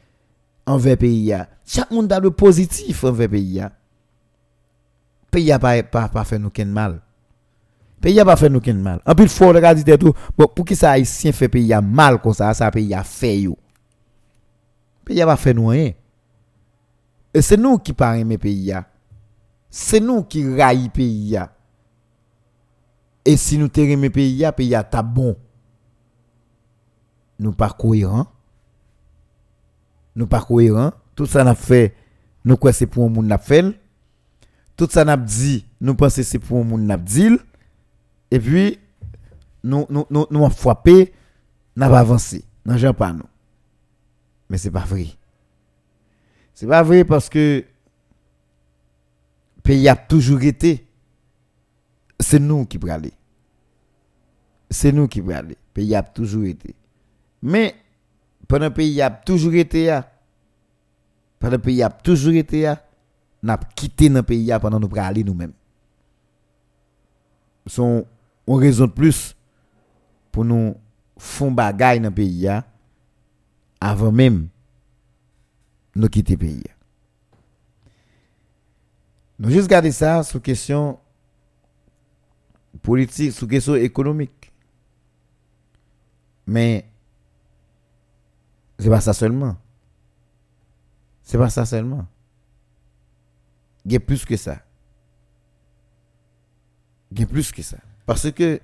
envers 0.66 0.98
pays. 0.98 1.36
Chaque 1.66 1.92
monde 1.92 2.12
a 2.12 2.20
le 2.20 2.32
positif 2.32 3.04
envers 3.04 3.30
pays. 3.30 3.62
Pays 5.30 5.52
a 5.52 5.60
pas 5.60 5.84
pas 5.84 6.08
pas 6.08 6.24
fait 6.24 6.40
nous 6.40 6.50
ken 6.50 6.70
mal. 6.70 7.02
Pays 8.00 8.20
a 8.20 8.26
pas 8.26 8.38
fait 8.38 8.50
nous 8.50 8.62
ken 8.62 8.80
mal. 8.82 9.02
En 9.06 9.14
plus 9.14 9.28
faut 9.28 9.50
regarder 9.50 9.98
tout, 9.98 10.14
bon 10.38 10.48
pour 10.56 10.64
qui 10.64 10.76
ça 10.76 10.92
haïtien 10.92 11.34
fait 11.34 11.50
pays 11.50 11.74
a 11.74 11.82
mal 11.82 12.22
comme 12.22 12.34
ça, 12.34 12.54
ça 12.54 12.72
pays 12.72 12.94
a 12.94 13.04
fait 13.04 13.40
yo. 13.40 13.58
Pays 15.04 15.22
a 15.22 15.26
pas 15.26 15.36
fait 15.36 15.54
nous. 15.54 15.74
Et 15.74 15.96
c'est 17.42 17.58
nous 17.58 17.78
qui 17.78 17.92
pas 17.92 18.18
aimer 18.18 18.38
pays. 18.38 18.74
C'est 19.70 20.00
nous 20.00 20.24
qui 20.24 20.48
raille 20.56 20.88
pays. 20.90 21.38
Et 23.26 23.36
si 23.36 23.58
nous 23.58 23.68
te 23.68 23.82
aimer 23.82 24.10
pays 24.10 24.46
pays 24.56 24.76
a 24.76 24.84
ta 24.84 25.02
bon. 25.02 25.36
Nous 27.44 27.52
pas 27.52 27.70
cohérents. 27.70 28.28
Nous 30.16 30.28
pas 30.28 30.42
cohérents. 30.42 30.94
Tout 31.14 31.26
ça 31.26 31.44
n'a 31.44 31.56
fait, 31.56 31.94
nous 32.46 32.56
quoi 32.56 32.72
c'est 32.72 32.88
pour 32.88 33.06
un 33.06 33.10
monde 33.10 33.26
n'a 33.26 33.38
fait. 33.38 33.78
Tout 34.78 34.88
ça 34.90 35.04
n'a 35.04 35.18
dit, 35.18 35.66
nous 35.82 35.94
pensons 35.94 36.24
c'est 36.24 36.40
pour 36.40 36.62
un 36.62 36.64
monde 36.64 36.84
n'a 36.84 36.96
dit. 36.96 37.38
Et 38.32 38.40
puis, 38.40 38.80
nous, 39.62 39.86
nous, 39.90 40.06
nous, 40.10 40.26
nous 40.32 40.50
frappé, 40.50 41.14
n'a 41.76 41.90
pas 41.90 42.00
avancé. 42.00 42.46
Non, 42.66 42.94
pas 42.94 43.12
nous. 43.12 43.28
Mais 44.50 44.58
c'est 44.58 44.72
pas 44.72 44.86
vrai. 44.86 45.08
C'est 46.54 46.68
pas 46.68 46.82
vrai 46.82 47.04
parce 47.04 47.28
que 47.28 47.66
pays 49.64 49.90
a 49.90 49.98
toujours 49.98 50.42
été. 50.42 50.88
C'est 52.22 52.40
nous 52.40 52.66
qui 52.66 52.80
aller. 52.90 53.12
C'est 54.70 54.94
nous 54.94 55.10
qui 55.10 55.22
aller. 55.34 55.58
Pays 55.74 55.94
a 55.94 56.04
toujours 56.04 56.46
été. 56.46 56.74
Mais 57.44 57.76
pendant 58.48 58.68
le 58.68 58.74
pays 58.74 59.02
a 59.02 59.12
toujours 59.12 59.54
été 59.54 59.88
là. 59.88 60.10
Pendant 61.40 61.58
le 61.58 61.62
pays 61.62 61.84
a 61.84 61.90
toujours 61.90 62.34
été 62.34 62.62
là. 62.62 62.82
N'a 63.44 63.58
quitté 63.58 64.08
le 64.08 64.24
pays 64.24 64.50
pendant 64.62 64.80
nous 64.80 64.90
aller 64.96 65.26
nous-mêmes. 65.26 65.52
Son 67.68 68.06
on 68.48 68.56
raison 68.56 68.88
de 68.88 68.92
plus 68.92 69.36
pour 70.32 70.46
nous 70.46 70.76
faire 71.18 71.52
bagaille 71.52 72.00
dans 72.00 72.10
le 72.10 72.16
pays 72.16 72.50
avant 73.82 74.12
même 74.12 74.48
nous 75.96 76.08
quitter 76.08 76.34
le 76.34 76.40
pays. 76.40 76.64
Nous 79.40 79.50
juste 79.50 79.68
garder 79.68 79.92
ça 79.92 80.24
sur 80.24 80.42
question 80.42 80.98
politique, 82.82 83.34
sur 83.34 83.50
question 83.50 83.76
économique. 83.76 84.54
Mais 86.48 86.86
c'est 88.80 88.90
pas 88.90 89.02
ça 89.02 89.14
seulement. 89.14 89.56
C'est 91.24 91.38
pas 91.38 91.50
ça 91.50 91.66
seulement. 91.66 92.06
Il 93.86 93.94
y 93.94 93.96
a 93.96 94.00
plus 94.00 94.26
que 94.26 94.36
ça. 94.36 94.60
Il 97.12 97.20
y 97.20 97.24
a 97.24 97.26
plus 97.26 97.52
que 97.52 97.62
ça. 97.62 97.78
Parce 98.06 98.32
que 98.32 98.60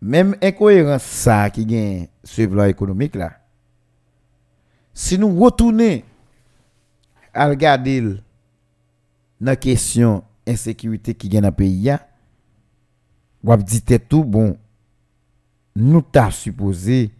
même 0.00 0.36
incohérence 0.42 1.02
ça 1.02 1.50
qui 1.50 1.66
gagne 1.66 2.08
le 2.38 2.46
plan 2.48 2.64
économique 2.64 3.14
là, 3.14 3.32
si 4.94 5.18
nous 5.18 5.38
retournons 5.38 6.02
à 7.34 7.48
regarder 7.48 8.16
la 9.40 9.56
question 9.56 10.24
insécurité 10.46 11.14
qui 11.14 11.28
gagne 11.28 11.42
dans 11.42 11.48
le 11.48 11.54
pays, 11.54 11.92
on 13.44 13.56
dire 13.56 14.00
tout, 14.08 14.24
bon, 14.24 14.56
nous 15.74 16.02
t'as 16.02 16.30
supposé, 16.30 17.10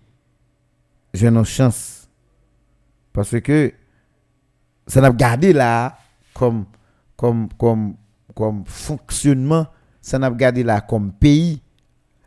j'ai 1.17 1.31
nos 1.31 1.45
chance. 1.45 2.09
Parce 3.13 3.41
que 3.41 3.73
ça 4.87 5.01
n'a 5.01 5.11
gardé 5.11 5.53
là 5.53 5.99
comme, 6.35 6.67
comme, 7.17 7.49
comme, 7.59 7.97
comme 8.35 8.65
fonctionnement, 8.67 9.67
ça 10.01 10.19
n'a 10.19 10.31
gardé 10.31 10.63
là 10.63 10.81
comme 10.81 11.13
pays, 11.13 11.63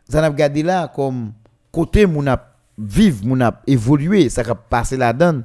ça 0.08 0.20
n'a 0.20 0.30
gardé 0.30 0.62
là 0.62 0.88
comme 0.88 1.32
côté 1.70 2.06
mon 2.06 2.26
a 2.26 2.44
vivre, 2.76 3.24
mon 3.24 3.40
a 3.40 3.60
évolué, 3.66 4.28
ça 4.28 4.42
a 4.42 4.54
passé 4.54 4.96
là-dedans. 4.96 5.42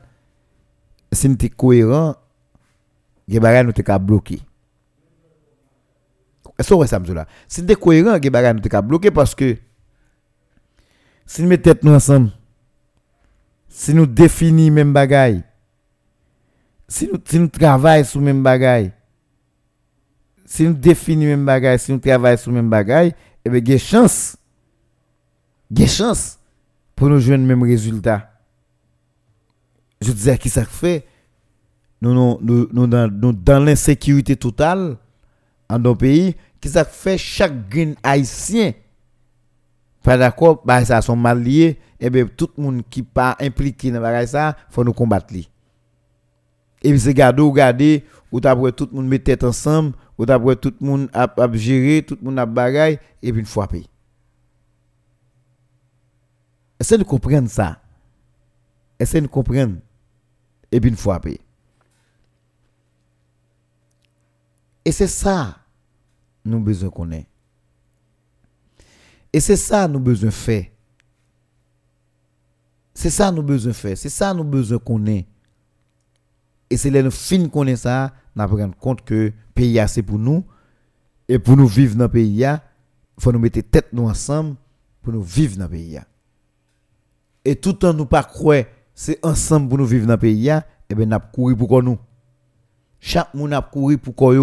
Si 1.11 1.29
nous 1.29 1.37
sommes 1.39 1.49
cohérents, 1.51 2.15
les 3.27 3.39
nous 3.39 3.71
sommes 3.71 3.97
bloqués. 3.99 4.41
Est-ce 6.57 6.85
ça 6.87 6.99
me 6.99 7.13
là? 7.13 7.27
Si 7.47 7.61
nous 7.61 7.67
sommes 7.67 7.77
cohérents, 7.77 8.17
les 8.17 8.29
nous 8.29 8.69
sommes 8.69 8.87
bloqués 8.87 9.11
parce 9.11 9.35
que 9.35 9.55
si 11.25 11.41
nous 11.41 11.47
mettons 11.47 11.73
nous 11.83 11.93
ensemble, 11.93 12.31
si 13.77 13.93
nous 13.93 14.05
définissons 14.05 14.73
même 14.73 14.93
bagaille, 14.93 15.43
si 16.87 17.09
nous, 17.11 17.19
si 17.25 17.37
nous 17.37 17.49
travaillons 17.49 18.05
sur 18.05 18.21
même 18.21 18.41
bagaille, 18.41 18.93
si 20.45 20.63
nous 20.63 20.73
définissons 20.73 21.31
même 21.31 21.45
bagaille, 21.45 21.77
si 21.77 21.91
nous 21.91 21.99
travaillons 21.99 22.37
sur 22.37 22.53
même 22.53 22.69
bagaille, 22.69 23.13
eh 23.43 23.49
bien, 23.49 23.59
il 23.59 23.69
y 23.69 23.73
a 23.73 23.77
chance. 23.77 24.37
Il 25.69 25.81
y 25.81 25.83
a 25.83 25.87
chance 25.87 26.39
pour 26.95 27.09
nous 27.09 27.19
jouer 27.19 27.35
le 27.35 27.43
même 27.43 27.63
résultat. 27.63 28.31
Je 29.99 30.13
disais, 30.13 30.37
qui 30.37 30.49
ça 30.49 30.63
fait? 30.63 31.05
Nous, 32.01 32.39
nous, 32.41 32.87
dans, 32.87 33.09
dans 33.09 33.59
l'insécurité 33.59 34.37
totale 34.37 34.95
en 35.67 35.79
nos 35.79 35.95
pays, 35.95 36.33
qui 36.61 36.69
ça 36.69 36.85
fait 36.85 37.17
chaque 37.17 37.51
haïtien 38.03 38.71
pas 40.05 40.17
d'accord, 40.17 40.61
bah 40.63 40.85
ça 40.85 41.01
sont 41.01 41.15
mal 41.15 41.41
liés, 41.41 41.79
et 41.99 42.09
bien 42.09 42.27
tout 42.27 42.49
le 42.57 42.63
monde 42.63 42.81
qui 42.89 43.01
pas 43.01 43.35
impliqué 43.39 43.89
dans 43.91 44.27
ça, 44.27 44.55
faut 44.69 44.83
nous 44.83 44.93
combattre 44.93 45.33
Et 45.35 46.89
puis 46.89 46.99
c'est 46.99 47.13
garder 47.13 47.41
ou 47.41 47.51
garder, 47.51 48.05
ou 48.31 48.39
t'après 48.39 48.71
tout 48.71 48.87
le 48.91 48.95
monde 48.95 49.07
met 49.07 49.19
tête 49.19 49.43
ensemble, 49.43 49.93
ou 50.17 50.25
t'après 50.25 50.55
tout 50.55 50.73
le 50.79 50.85
monde 50.85 51.09
a, 51.11 51.27
tout 51.27 51.35
le 51.39 52.17
monde 52.21 52.39
a 52.39 52.45
bagaille, 52.45 52.99
et 53.23 53.33
puis 53.33 53.43
payer. 53.69 53.87
Essayez 56.79 56.99
de 56.99 57.03
comprendre 57.03 57.49
ça. 57.49 57.81
Essayez 58.99 59.21
de 59.21 59.27
comprendre. 59.27 59.77
Et 60.71 60.79
puis 60.79 60.91
payer. 61.23 61.41
Et 64.85 64.91
c'est 64.91 65.07
ça, 65.07 65.57
nous 66.43 66.59
besoin 66.59 66.91
qu'on 66.91 67.11
ait. 67.11 67.25
Et 69.35 69.41
c'est 69.41 69.57
ça 69.57 69.85
nous 69.85 69.99
besoin 69.99 70.31
faire. 70.31 70.63
C'est 72.93 73.09
ça 73.09 73.29
nous 73.33 73.43
besoin 73.43 73.73
faire. 73.73 73.97
C'est 73.97 74.07
ça 74.07 74.33
nous 74.33 74.45
besoin 74.45 74.77
qu'on 74.77 75.05
ait. 75.07 75.25
Et 76.69 76.77
c'est 76.77 76.89
là 76.89 77.03
nous 77.03 77.11
fin 77.11 77.49
qu'on 77.49 77.67
est 77.67 77.75
ça, 77.75 78.13
nous 78.33 78.47
prendre 78.47 78.77
compte 78.77 79.01
que 79.01 79.13
le 79.13 79.33
pays 79.53 79.77
c'est 79.89 80.03
pour 80.03 80.17
nous. 80.17 80.45
Et 81.27 81.37
pour 81.37 81.57
nous 81.57 81.67
vivre 81.67 81.97
dans 81.97 82.05
le 82.05 82.09
pays, 82.09 82.43
il 82.43 82.59
faut 83.19 83.33
nous 83.33 83.39
mettre 83.39 83.59
tête 83.59 83.89
nous 83.91 84.07
ensemble 84.07 84.55
pour 85.01 85.11
nous 85.11 85.21
vivre 85.21 85.57
dans 85.57 85.65
le 85.65 85.69
pays. 85.69 85.99
Et 87.43 87.57
tout 87.57 87.83
en 87.83 87.93
nous 87.93 88.05
pas 88.05 88.23
croire 88.23 88.63
c'est 88.93 89.19
ensemble 89.21 89.67
pour 89.67 89.79
nous 89.79 89.85
vivre 89.85 90.07
dans 90.07 90.13
le 90.13 90.19
pays, 90.19 90.47
et 90.47 90.95
bien 90.95 91.07
nous 91.07 91.17
courir 91.33 91.57
pour 91.57 91.83
nous? 91.83 91.99
Chaque 93.01 93.33
monde 93.33 93.51
a 93.51 93.61
couru 93.61 93.97
pour 93.97 94.15
quoi 94.15 94.33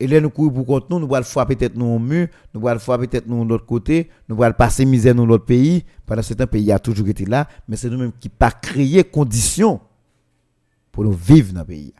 et 0.00 0.06
là, 0.06 0.20
nous 0.20 0.30
courons 0.30 0.50
pour 0.50 0.66
contre 0.66 0.86
nous, 0.90 1.00
nous 1.00 1.14
allons 1.14 1.24
frapper 1.24 1.56
peut-être 1.56 1.76
nous 1.76 1.86
au 1.86 1.98
mur, 1.98 2.28
nous 2.54 2.68
allons 2.68 2.78
frapper 2.78 3.08
peut-être 3.08 3.26
nous 3.26 3.44
de 3.44 3.48
l'autre 3.50 3.66
côté, 3.66 4.08
nous 4.28 4.40
allons 4.42 4.54
passer 4.54 4.84
misère 4.84 5.14
dans 5.14 5.26
l'autre 5.26 5.44
pays. 5.44 5.84
Pendant 6.06 6.22
ce 6.22 6.34
temps, 6.34 6.44
le 6.44 6.46
pays 6.46 6.70
a 6.70 6.78
toujours 6.78 7.08
été 7.08 7.24
là, 7.24 7.48
mais 7.66 7.76
c'est 7.76 7.90
nous-mêmes 7.90 8.12
qui 8.18 8.28
pas 8.28 8.52
créer 8.52 9.02
conditions 9.02 9.80
pour 10.92 11.04
nous 11.04 11.12
vivre 11.12 11.52
dans 11.52 11.60
le 11.60 11.66
pays. 11.66 11.94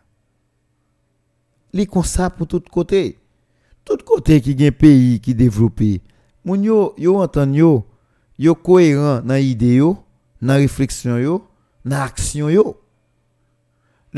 Les 1.72 1.86
comme 1.86 2.04
ça 2.04 2.30
pour 2.30 2.46
tous 2.46 2.62
côtés. 2.70 3.18
Tout 3.84 3.98
côté 4.04 4.40
qui 4.40 4.64
a 4.64 4.68
un 4.68 4.70
pays 4.70 5.20
qui 5.20 5.34
développé. 5.34 6.00
Moun 6.44 6.62
yo, 6.62 6.94
yo 6.96 7.18
entend 7.20 7.52
yo, 7.52 7.84
yo 8.38 8.54
cohérent 8.54 9.20
dans 9.20 9.34
l'idée 9.34 9.80
dans 9.80 9.96
la 10.40 10.54
réflexion 10.54 11.42
dans 11.84 11.98
l'action. 11.98 12.48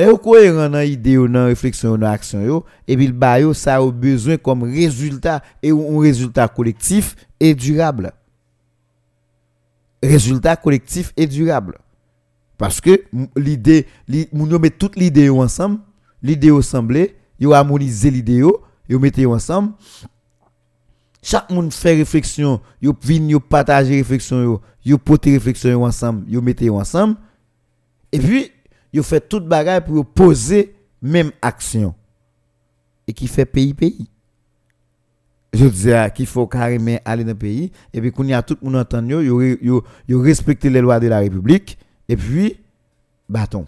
Là, 0.01 0.11
vous 0.11 0.17
cohérent 0.17 0.71
dans 0.71 0.81
l'idée, 0.81 1.17
dans 1.17 1.27
la 1.27 1.45
réflexion, 1.45 1.99
dans 1.99 2.11
l'action, 2.11 2.65
et 2.89 2.97
puis 2.97 3.09
le 3.09 3.53
ça 3.53 3.77
a 3.77 3.91
besoin 3.91 4.39
comme 4.39 4.63
résultat, 4.63 5.43
et 5.63 5.73
un 5.73 6.01
résultat 6.01 6.49
collectif 6.49 7.15
et 7.39 7.55
durable. 7.55 8.11
Résultat 10.03 10.57
collectif 10.57 11.13
et 11.19 11.27
durable. 11.27 11.77
Parce 12.57 12.81
que 12.81 13.05
l'idée, 13.37 13.87
nous 14.33 14.59
met 14.59 14.71
toute 14.71 14.97
l'idée 14.97 15.29
ensemble, 15.29 15.81
l'idée 16.23 16.51
assemblée, 16.51 17.15
vous 17.39 17.53
harmonisez 17.53 18.11
l'idée, 18.11 18.41
vous 18.41 18.99
mettez 18.99 19.27
ensemble, 19.27 19.73
chaque 21.23 21.51
monde 21.51 21.75
fait 21.75 21.97
réflexion, 21.97 22.63
yo 22.81 22.97
vinn 23.03 23.29
yo 23.29 23.39
partager 23.39 23.97
réflexion 23.97 24.43
yo, 24.43 24.63
yo 24.83 24.99
réflexion 25.07 25.73
yo 25.73 25.85
ensemble, 25.85 26.25
yo 26.27 26.41
mettez 26.41 26.65
yo 26.65 26.81
ensemble. 26.81 27.17
Et 28.13 28.19
puis 28.19 28.51
yo 28.93 29.03
fait 29.03 29.29
toute 29.29 29.47
bagaille 29.47 29.85
pour 29.85 30.05
poser 30.07 30.75
même 31.01 31.31
action. 31.41 31.95
Et 33.07 33.13
qui 33.13 33.27
fait 33.27 33.47
pays 33.47 33.75
pays. 33.75 34.09
Je 35.53 35.67
disais 35.67 36.13
qu'il 36.15 36.27
faut 36.27 36.47
carrément 36.47 36.99
aller 37.05 37.25
dans 37.25 37.31
le 37.31 37.39
pays 37.39 37.73
et 37.93 38.01
puis 38.01 38.13
qu'on 38.13 38.25
y 38.25 38.33
a 38.33 38.43
tout 38.43 38.57
le 38.61 38.67
monde 38.67 38.77
entend 38.77 39.05
yo, 39.05 39.21
yo, 39.21 39.83
yo, 40.07 40.25
les 40.25 40.81
lois 40.81 41.01
de 41.01 41.09
la 41.09 41.19
République 41.19 41.77
et 42.09 42.17
puis 42.17 42.57
bâton. 43.29 43.67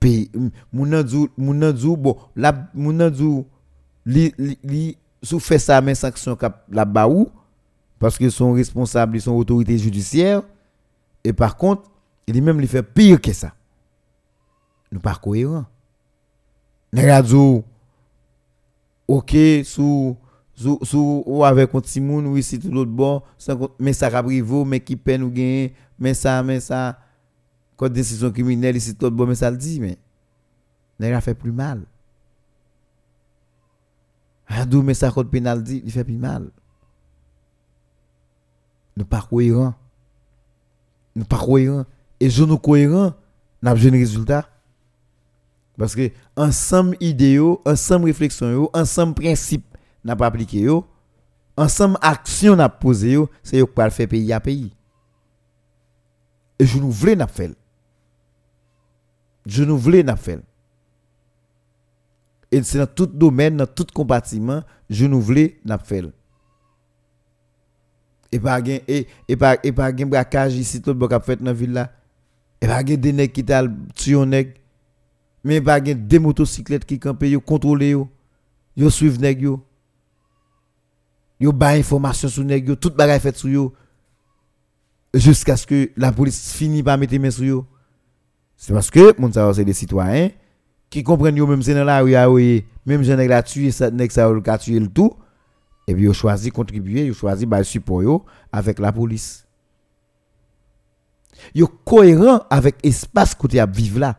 Pays 0.00 0.30
moun 0.72 1.02
djou 1.06 1.28
moun 1.36 1.70
djou 1.76 1.96
bon 1.96 2.16
la 2.36 2.52
li 4.06 4.32
li, 4.36 4.58
li 4.62 4.96
sous 5.22 5.40
fait 5.40 5.58
ça 5.58 5.80
mais 5.80 5.94
sanction 5.94 6.36
la 6.70 6.84
baou 6.84 7.30
parce 7.98 8.18
qu'ils 8.18 8.32
sont 8.32 8.52
responsables, 8.52 9.16
ils 9.16 9.22
sont 9.22 9.32
autorités 9.32 9.78
judiciaires 9.78 10.42
et 11.24 11.32
par 11.32 11.56
contre, 11.56 11.90
il 12.26 12.42
même 12.42 12.58
lui 12.58 12.66
fait 12.66 12.82
pire 12.82 13.20
que 13.20 13.32
ça. 13.32 13.54
Nous 14.90 15.00
pas 15.00 15.14
cohérents. 15.14 15.66
Radio 16.94 17.64
OK 19.08 19.36
sous 19.64 20.16
sous 20.54 20.78
sous 20.82 21.24
ou 21.26 21.44
avec 21.44 21.74
un 21.74 21.80
petit 21.80 22.00
monde 22.00 22.26
ou 22.26 22.36
ici 22.36 22.60
tout 22.60 22.70
l'autre 22.70 22.92
bon 22.92 23.20
mais 23.80 23.92
ça 23.92 24.08
caprivo 24.08 24.64
mais 24.64 24.78
qui 24.78 24.96
peine 24.96 25.24
ou 25.24 25.30
gain 25.30 25.68
mais 25.98 26.14
ça 26.14 26.42
mais 26.42 26.60
ça. 26.60 26.98
Code 27.76 27.92
décision 27.92 28.30
criminelle 28.30 28.76
ici 28.76 28.94
tout 28.94 29.10
bon 29.10 29.26
mais 29.26 29.34
ça 29.34 29.50
le 29.50 29.56
dit 29.56 29.80
mais 29.80 29.98
n'a 31.00 31.20
fait 31.20 31.34
plus 31.34 31.52
mal. 31.52 31.82
Adou 34.46 34.82
mais 34.82 34.94
ça 34.94 35.10
code 35.10 35.28
pénal 35.30 35.62
dit 35.62 35.82
il 35.84 35.90
fait 35.90 36.04
plus 36.04 36.16
mal. 36.16 36.50
Nous 38.96 39.04
pas 39.04 39.22
cohérents. 39.22 39.74
Nous 41.16 41.24
pas 41.24 41.38
cohérents 41.38 41.84
et 42.24 42.30
je 42.30 42.42
nous 42.42 42.56
cohérents 42.56 43.12
n'a 43.60 43.74
de 43.74 43.90
résultat 43.90 44.48
parce 45.76 45.94
que 45.94 46.10
ensemble 46.36 46.96
idéaux, 46.98 47.60
ensemble 47.66 48.06
réflexion, 48.06 48.70
ensemble 48.72 49.12
principe 49.12 49.66
n'a 50.02 50.16
pas 50.16 50.28
appliqué 50.28 50.60
yo, 50.60 50.86
ensemble 51.54 51.98
action 52.00 52.56
n'a 52.56 52.70
posé 52.70 53.12
yo, 53.12 53.28
c'est 53.42 53.58
yo 53.58 53.66
qui 53.66 53.90
faire 53.90 54.08
pays 54.08 54.32
à 54.32 54.40
pays. 54.40 54.72
Et 56.58 56.64
je 56.64 56.78
nous 56.78 56.90
voulais 56.90 57.14
n'a 57.14 57.26
fait. 57.26 57.54
Je 59.44 59.62
nous 59.62 59.76
voulais 59.76 60.02
n'a 60.02 60.16
fait. 60.16 60.40
Et 62.50 62.62
c'est 62.62 62.78
dans 62.78 62.86
tout 62.86 63.06
domaine, 63.06 63.58
dans 63.58 63.66
tout 63.66 63.86
compartiment, 63.92 64.62
je 64.88 65.04
nous 65.04 65.20
voulais 65.20 65.60
n'a 65.62 65.76
fait. 65.76 66.04
Et 68.32 68.40
pas 68.40 68.60
et 68.66 69.08
et 69.28 69.36
pas 69.36 69.58
et 69.62 69.72
pas 69.72 69.92
braquage 69.92 70.54
ici 70.54 70.80
tout 70.80 70.94
le 70.94 71.20
fait 71.20 71.42
dans 71.42 71.52
ville 71.52 71.74
là. 71.74 71.92
Et 72.64 72.66
pas 72.66 72.82
des 72.82 73.12
nèg 73.12 73.30
qui 73.30 73.44
t'a 73.44 73.62
tué 73.94 74.24
nèg 74.24 74.54
mais 75.44 75.60
pas 75.60 75.80
des 75.80 76.18
motocyclettes 76.18 76.86
qui 76.86 76.98
campent 76.98 77.26
yo 77.28 77.38
contrôler 77.38 77.90
yo 77.90 78.08
yo 78.74 78.88
suivent 78.88 79.20
nèg 79.20 79.42
yo 79.42 79.58
yo 81.38 81.52
ba 81.52 81.74
information 81.76 82.30
sur 82.30 82.42
nèg 82.42 82.66
yo 82.66 82.74
toute 82.74 82.96
bagaille 82.96 83.20
fait 83.20 83.36
sur 83.36 83.50
yo 83.50 83.74
jusqu'à 85.12 85.58
ce 85.58 85.66
que 85.66 85.90
la 85.98 86.10
police 86.10 86.54
finisse 86.54 86.82
par 86.82 86.96
mettre 86.96 87.18
main 87.18 87.30
sur 87.30 87.44
yo. 87.44 87.66
C'est 88.56 88.72
parce 88.72 88.90
que 88.90 89.14
mon 89.20 89.30
c'est 89.52 89.64
des 89.64 89.74
citoyens 89.74 90.30
qui 90.88 91.02
comprennent 91.02 91.36
yo 91.36 91.46
même 91.46 91.62
c'est 91.62 91.74
dans 91.74 91.84
la 91.84 92.00
rue 92.00 92.64
même 92.86 93.02
jeune 93.02 93.18
nèg 93.18 93.28
la 93.28 93.42
tuer 93.42 93.72
ça 93.72 93.90
ça 94.08 94.58
tuer 94.58 94.80
le 94.80 94.88
tout 94.88 95.12
et 95.86 95.94
puis 95.94 96.04
yo 96.04 96.14
choisi 96.14 96.50
contribuer 96.50 97.04
yo 97.04 97.12
choisi 97.12 97.44
ba 97.44 97.62
support 97.62 98.24
avec 98.50 98.78
la 98.78 98.90
police 98.90 99.43
yo 101.54 101.66
cohérent 101.84 102.40
avec 102.48 102.76
espace 102.82 103.34
côté 103.34 103.60
à 103.60 103.66
vivre 103.66 103.98
là. 103.98 104.16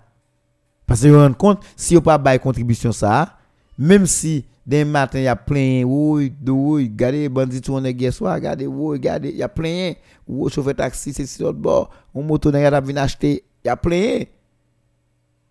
Parce 0.85 1.01
que 1.01 1.07
vous 1.07 1.17
rendez 1.17 1.35
compte, 1.35 1.63
si 1.75 1.95
vous 1.95 2.01
pas 2.01 2.17
de 2.17 2.37
contribution 2.37 2.91
ça, 2.91 3.37
même 3.77 4.05
si 4.05 4.45
d'un 4.65 4.85
matin 4.85 5.19
il 5.19 5.23
y 5.23 5.27
a 5.27 5.35
plein, 5.35 5.83
oui, 5.83 6.33
oui, 6.47 6.83
regardez, 6.91 7.29
bandit 7.29 7.61
on 7.69 7.83
est 7.85 7.91
hier 7.91 8.13
soir, 8.13 8.35
regardez, 8.35 8.67
oui, 8.67 8.97
regardez, 8.97 9.29
il 9.29 9.37
y 9.37 9.43
a 9.43 9.49
plein, 9.49 9.93
ou 10.27 10.49
chauffeur 10.49 10.75
taxi, 10.75 11.13
c'est 11.13 11.25
sur 11.25 11.47
l'autre 11.47 11.59
bord, 11.59 11.89
on 12.13 12.23
moto 12.23 12.51
n'a 12.51 12.71
pas 12.71 12.81
venir 12.81 13.01
acheter, 13.01 13.43
il 13.63 13.67
y 13.67 13.69
a 13.69 13.77
plein. 13.77 14.23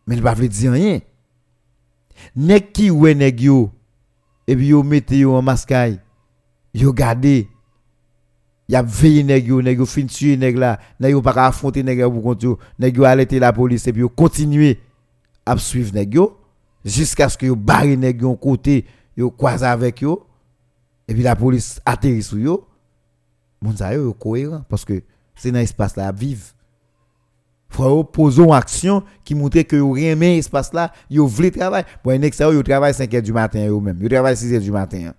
Mais 0.07 0.17
il 0.17 0.23
pas 0.23 0.35
dire 0.35 0.73
rien. 0.73 1.01
Qui 2.73 2.91
ouais 2.91 3.15
nèg 3.15 3.41
yo, 3.41 3.71
et 4.47 4.55
puis 4.55 4.69
yo 4.69 4.83
mettez 4.83 5.19
yo 5.19 5.35
en 5.35 5.43
mascaille, 5.43 6.01
yo 6.73 6.93
y 8.69 8.77
a 8.77 8.83
veillé 8.83 9.23
nèg 9.25 9.49
yo, 9.49 9.61
nèg 9.63 9.79
yo 9.79 9.87
fin 9.87 10.07
tuer 10.09 10.39
nèg 10.41 10.57
là, 10.57 10.79
nèg 11.01 11.13
yo 11.13 11.23
pas 11.23 11.37
affronter 11.47 11.83
nèg 11.83 11.99
yo 11.99 12.11
pour 12.11 12.23
contre 12.23 12.57
nèg 12.79 12.97
yo 12.97 13.05
arrêter 13.05 13.39
la 13.39 13.53
police 13.53 13.87
et 13.87 13.93
puis 13.93 14.01
yo 14.01 14.09
continuer 14.09 14.81
à 15.45 15.57
suivre 15.59 15.93
nèg 15.95 16.19
jusqu'à 16.85 17.29
ce 17.29 17.37
que 17.37 17.47
yo 17.47 17.57
barre 17.57 17.97
nèg 17.97 18.23
yo 18.23 18.35
côté 18.37 18.87
yo 19.17 19.31
croise 19.31 19.65
avec 19.65 20.01
yo 20.01 20.27
et 21.07 21.15
puis 21.15 21.23
la 21.23 21.37
police 21.37 21.81
atterrit 21.85 22.23
sur 22.23 22.39
yo 22.39 22.67
mon 23.61 23.77
ça 23.77 23.95
yo 23.95 24.13
cohérent 24.15 24.63
parce 24.69 24.85
que 24.85 25.03
c'est 25.35 25.51
dans 25.51 25.59
espace 25.59 25.97
là 25.97 26.09
à 26.09 26.13
vivre 26.13 26.43
faut 27.69 28.05
poser 28.05 28.43
une 28.43 28.53
action 28.53 29.03
qui 29.25 29.35
montre 29.35 29.61
que 29.63 29.77
yo 29.77 29.93
rien 29.93 30.15
mais 30.17 30.39
espace 30.39 30.73
là 30.73 30.93
yo 31.11 31.27
voulez 31.27 31.51
travailler 31.51 31.87
pour 32.03 32.13
un 32.13 32.23
ex 32.23 32.39
yo 32.39 32.63
travaille 32.63 32.93
5h 32.93 33.21
du 33.21 33.33
matin 33.33 33.61
yo 33.61 33.81
même 33.81 34.01
yo 34.01 34.09
travaille 34.09 34.35
6h 34.35 34.61
du 34.61 34.71
matin. 34.71 35.13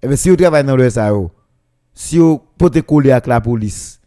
Et 0.00 0.06
bien 0.06 0.16
si 0.16 0.28
yo 0.28 0.36
travaille 0.36 0.64
dans 0.64 0.76
le 0.76 0.88
ça 0.88 1.08
yo 1.08 1.30
si 1.98 2.16
yo 2.16 2.38
pote 2.56 2.82
coller 2.82 3.10
avec 3.10 3.26
la 3.26 3.40
police 3.40 4.00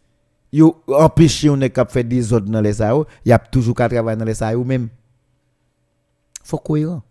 yo 0.50 0.82
empêcher 0.88 1.50
on 1.50 1.60
est 1.60 1.90
faire 1.90 2.04
des 2.04 2.32
ordres 2.32 2.50
dans 2.50 2.60
les 2.62 2.72
ça 2.72 2.94
il 3.24 3.28
y 3.28 3.32
a 3.32 3.38
toujours 3.38 3.74
qu'à 3.74 3.88
travailler 3.88 4.18
dans 4.18 4.24
les 4.24 4.34
ça 4.34 4.56
même 4.56 4.88
faut 6.42 6.58
cohérent. 6.58 7.02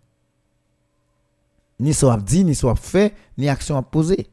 Ni 1.80 1.94
soit 1.94 2.18
dit, 2.18 2.44
ni 2.44 2.54
soit 2.54 2.76
fait, 2.76 3.14
ni 3.38 3.50
action 3.50 3.78
à 3.78 3.82
poser. 3.82 4.28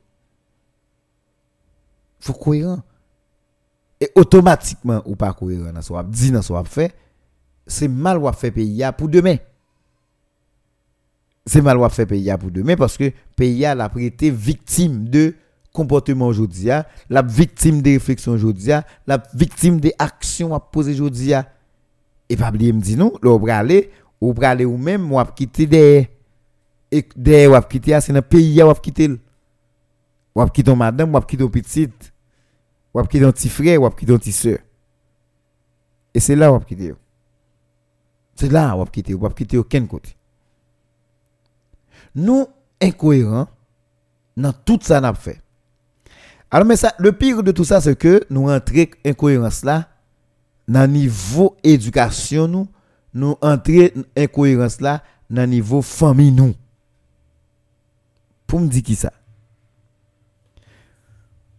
faut 2.20 2.34
cohérent. 2.34 2.82
Et 4.01 4.11
automatiquement, 4.14 5.03
ou 5.07 5.16
pas 5.16 5.32
cohérent, 5.32 5.80
soit 5.82 6.05
dit, 6.05 6.32
soit 6.42 6.64
fait, 6.64 6.94
c'est 7.66 7.88
mal 7.88 8.18
ou 8.18 8.30
fait 8.32 8.51
pays 8.51 8.84
pour 8.96 9.09
demain. 9.09 9.36
C'est 11.46 11.62
mal 11.62 11.78
ou 11.78 11.88
fait 11.88 12.07
pays 12.07 12.30
pour 12.38 12.51
demain 12.51 12.76
parce 12.76 12.96
que 12.96 13.11
pays 13.34 13.64
a 13.64 13.74
la 13.74 13.90
victime 13.94 15.09
de 15.09 15.34
comportement 15.73 16.27
aujourd'hui, 16.27 16.71
la 17.11 17.23
victime 17.23 17.83
de 17.83 17.91
réflexion 17.91 18.33
aujourd'hui, 18.33 18.73
la 19.07 19.23
victime 19.35 19.81
des 19.81 19.95
actions 19.99 20.55
à 20.55 20.61
poser 20.61 20.93
aujourd'hui. 20.93 21.33
Et 22.31 22.37
pas 22.37 22.51
oublier 22.51 22.73
me 22.73 22.81
dit 22.81 22.97
non, 22.97 23.12
là 23.23 23.59
aller 23.59 23.91
ou 24.21 24.35
aller 24.43 24.64
ou 24.64 24.77
même 24.77 25.12
ou 25.12 25.23
quitter 25.25 25.66
des 25.66 26.11
et 26.91 27.07
des 27.16 27.47
ou 27.47 27.61
quitter 27.62 28.01
c'est 28.01 28.12
dans 28.12 28.23
pays 28.23 28.62
ou 28.62 28.73
quitter 28.75 29.11
ou 30.35 30.45
quitter 30.47 30.75
madame 30.75 31.14
ou 31.14 31.21
quitter 31.21 31.49
petite 31.49 32.12
ou 32.95 33.03
quitter 33.03 33.25
ton 33.25 33.33
petit 33.33 33.49
frère 33.49 33.83
ou 33.83 33.91
quitter 33.91 34.12
ton 34.12 34.19
petit 34.19 34.33
soeur 34.33 34.59
et 36.14 36.21
c'est 36.21 36.37
là 36.37 36.53
ou 36.53 36.59
quitter 36.61 36.95
c'est 38.35 38.51
là 38.51 38.77
ou 38.77 38.85
quitter 38.87 39.14
ou 39.14 39.29
quitter 39.29 39.59
aucun 39.59 39.87
côté 39.87 40.16
nous 42.14 42.47
incohérents 42.81 43.49
dans 44.37 44.53
tout 44.53 44.79
ça 44.83 45.01
n'a 45.01 45.14
fait 45.14 45.41
alors 46.51 46.66
mais 46.66 46.76
ça 46.76 46.94
le 46.99 47.12
pire 47.12 47.42
de 47.42 47.53
tout 47.53 47.64
ça 47.64 47.80
c'est 47.80 47.96
que 47.96 48.24
nous 48.30 48.46
rentrons 48.46 48.86
incohérence 49.05 49.64
là 49.64 49.88
dans 50.66 50.90
niveau 50.90 51.57
éducation 51.62 52.49
nous 52.49 52.68
nous 53.14 53.36
entrer 53.40 53.94
incohérence 54.16 54.80
là 54.80 55.03
dans 55.28 55.49
niveau 55.49 55.82
famille 55.82 56.32
nous. 56.32 56.55
Pour 58.46 58.61
me 58.61 58.68
dire 58.68 58.82
qui 58.82 58.94
ça? 58.94 59.12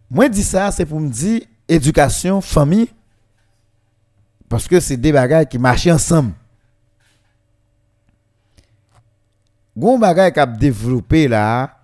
Moi 0.09 0.29
dis 0.29 0.43
ça 0.43 0.71
c'est 0.71 0.85
pour 0.85 0.99
me 0.99 1.09
dire 1.09 1.41
éducation 1.67 2.41
famille 2.41 2.89
parce 4.47 4.67
que 4.67 4.79
c'est 4.79 4.97
des 4.97 5.11
bagages 5.11 5.47
qui 5.47 5.59
marchent 5.59 5.87
ensemble. 5.87 6.33
Gon 9.77 9.99
qui 9.99 10.39
a 10.39 10.45
développé 10.47 11.27
là 11.27 11.77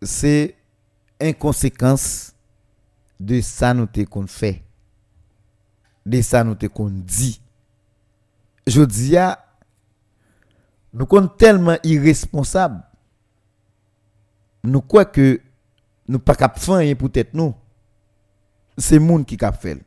c'est 0.00 0.54
inconséquence 1.20 2.34
de 3.18 3.40
ça 3.40 3.74
nous 3.74 3.88
qu'on 4.08 4.26
fait. 4.26 4.62
De 6.06 6.22
ça 6.22 6.44
nous 6.44 6.56
qu'on 6.68 6.90
dit. 6.90 7.40
Je 8.66 8.82
dis 8.82 9.16
à 9.16 9.44
nous 10.92 11.06
sommes 11.10 11.30
tellement 11.36 11.76
irresponsables. 11.84 12.82
Nous 14.64 14.80
croyons 14.80 15.08
que 15.12 15.40
nous 16.08 16.18
pas 16.18 16.34
cap 16.34 16.58
faire 16.58 16.96
peut-être 16.96 17.34
nous. 17.34 17.54
C'est 18.76 18.98
monde 18.98 19.26
qui 19.26 19.36
cap 19.36 19.60
fait. 19.60 19.78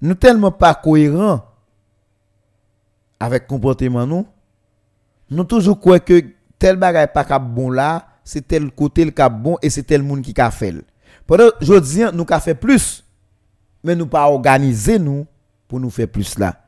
Nous 0.00 0.14
tellement 0.14 0.52
pas 0.52 0.74
cohérents 0.74 1.44
avec 3.18 3.46
comportement 3.46 4.06
nous. 4.06 4.26
Nous 5.30 5.44
toujours 5.44 5.80
croyons 5.80 6.02
que 6.04 6.24
tel 6.58 6.76
bagay 6.76 7.06
pas 7.12 7.24
cap 7.24 7.42
bon 7.42 7.70
là, 7.70 8.06
c'est 8.28 8.46
tel 8.46 8.70
côté 8.70 9.06
le 9.06 9.10
cap 9.10 9.32
bon 9.32 9.56
et 9.62 9.70
c'est 9.70 9.84
tel 9.84 10.02
monde 10.02 10.20
qui 10.20 10.34
ka 10.34 10.50
fait. 10.50 10.74
Pendant 11.26 11.48
jodi 11.62 12.02
nous 12.12 12.26
ka 12.26 12.38
fait 12.40 12.54
plus 12.54 13.02
mais 13.82 13.96
nous 13.96 14.06
pas 14.06 14.28
organiser 14.28 14.98
nous 14.98 15.26
pour 15.66 15.80
nous 15.80 15.88
faire 15.88 16.08
plus 16.08 16.38
là. 16.38 16.62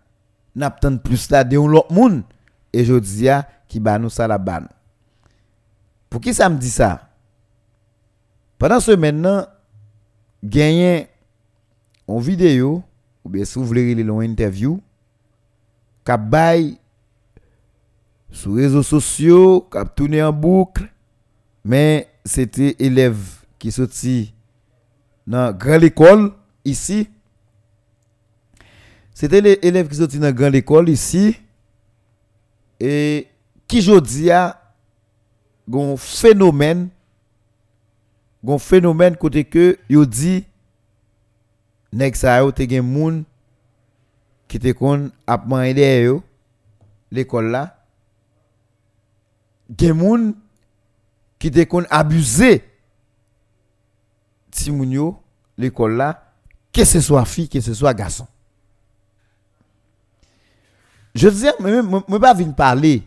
N'a 0.57 0.71
plus 0.71 1.29
là 1.29 1.45
de 1.45 1.57
l'autre 1.57 1.93
monde 1.93 2.23
et 2.73 2.83
jodi 2.83 3.29
qui 3.69 3.79
ba 3.79 3.99
nous 3.99 4.09
ça 4.09 4.27
la 4.27 4.39
ban. 4.39 4.63
Pour 6.09 6.23
qui 6.23 6.33
ça 6.33 6.49
me 6.49 6.57
dit 6.57 6.71
ça? 6.71 7.11
Pendant 8.59 8.81
ce 8.81 8.93
maintenant 8.93 9.45
gagner 10.43 11.09
en 12.09 12.21
vidéo 12.21 12.83
ou 13.23 13.29
bien 13.29 13.45
si 13.45 13.59
vous 13.59 13.67
voulez 13.67 13.93
une 13.93 14.23
interview 14.23 14.81
sur 18.31 18.55
réseaux 18.55 18.83
sociaux, 18.83 19.69
cap 19.71 19.95
tourné 19.95 20.23
en 20.23 20.33
boucle 20.33 20.91
Men, 21.65 22.05
se 22.25 22.47
te 22.49 22.75
elev 22.81 23.19
ki 23.61 23.73
soti 23.75 24.17
nan 25.29 25.57
gran 25.61 25.81
l'ekol, 25.83 26.31
isi. 26.67 27.05
Se 29.17 29.29
te 29.29 29.41
elev 29.41 29.91
ki 29.91 29.99
soti 29.99 30.21
nan 30.23 30.35
gran 30.37 30.53
l'ekol, 30.55 30.89
isi. 30.93 31.35
E 32.81 32.93
ki 33.71 33.83
jodi 33.85 34.31
a, 34.33 34.49
gon 35.71 35.95
fenomen, 36.01 36.89
gon 38.43 38.59
fenomen 38.63 39.19
kote 39.21 39.45
ke 39.47 39.75
yo 39.93 40.07
di, 40.09 40.41
nek 41.93 42.17
sa 42.19 42.39
yo 42.41 42.51
te 42.55 42.67
gen 42.71 42.87
moun 42.87 43.21
ki 44.51 44.59
te 44.63 44.73
kon 44.75 45.11
apman 45.31 45.69
ide 45.71 45.87
yo, 46.07 46.17
l'ekol 47.15 47.53
la, 47.53 47.67
gen 49.79 49.95
moun, 50.01 50.31
qui 51.41 51.51
te 51.51 51.65
kon 51.65 51.89
abusé. 51.91 52.63
Ti 54.51 54.71
moun 54.71 54.93
yo 54.93 55.09
l'école 55.59 55.97
là 55.97 56.33
que 56.73 56.85
ce 56.85 57.01
soit 57.01 57.25
fille 57.25 57.49
que 57.49 57.61
ce 57.61 57.75
soit 57.75 57.95
garçon. 57.95 58.29
Je 61.15 61.29
dis 61.29 61.47
moi 61.59 62.05
moi 62.07 62.21
pas 62.21 62.35
venir 62.35 62.55
parler 62.55 63.03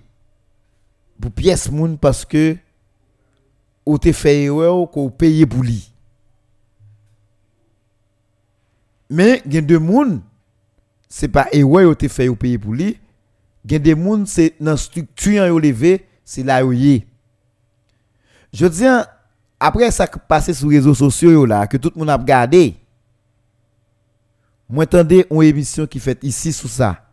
pour 1.22 1.32
pièce 1.32 1.72
moun 1.72 1.98
parce 1.98 2.26
que 2.26 2.58
ou 3.86 3.98
te 3.98 4.12
fait 4.12 4.44
erreur 4.44 4.90
qu'on 4.90 5.10
paye 5.10 5.46
pour 5.46 5.64
lui. 5.64 5.90
Mais 9.10 9.42
il 9.46 9.54
y 9.54 9.58
a 9.58 9.62
deux 9.62 9.80
moun 9.80 10.22
c'est 11.08 11.28
pas 11.28 11.48
erreur 11.52 11.92
ou 11.92 11.96
te 11.96 12.08
fait 12.08 12.30
ou 12.30 12.36
payer 12.36 12.58
pour 12.58 12.74
lui. 12.74 12.98
Il 13.66 13.72
y 13.72 13.76
a 13.76 13.80
des 13.80 13.96
moun 13.96 14.26
c'est 14.26 14.56
dans 14.60 14.76
structure 14.76 15.46
yo 15.46 15.60
levé 15.60 16.08
c'est 16.26 16.44
là 16.44 16.66
où 16.66 16.74
je 18.54 18.66
dis 18.68 18.86
après 19.60 19.92
ça 19.92 20.08
qui 20.08 20.20
passé 20.28 20.54
sur 20.54 20.70
les 20.70 20.78
réseaux 20.78 20.94
sociaux 20.94 21.46
là 21.46 21.68
que 21.68 21.78
tout 21.78 21.92
le 21.96 22.00
monde 22.00 22.10
a 22.10 22.18
regardé 22.18 22.76
moi 24.70 24.84
attendez 24.84 25.26
une 25.30 25.44
émission 25.44 25.86
qui 25.88 26.00
fait 26.00 26.24
ici 26.24 26.54
sous 26.54 26.68
ça 26.68 27.06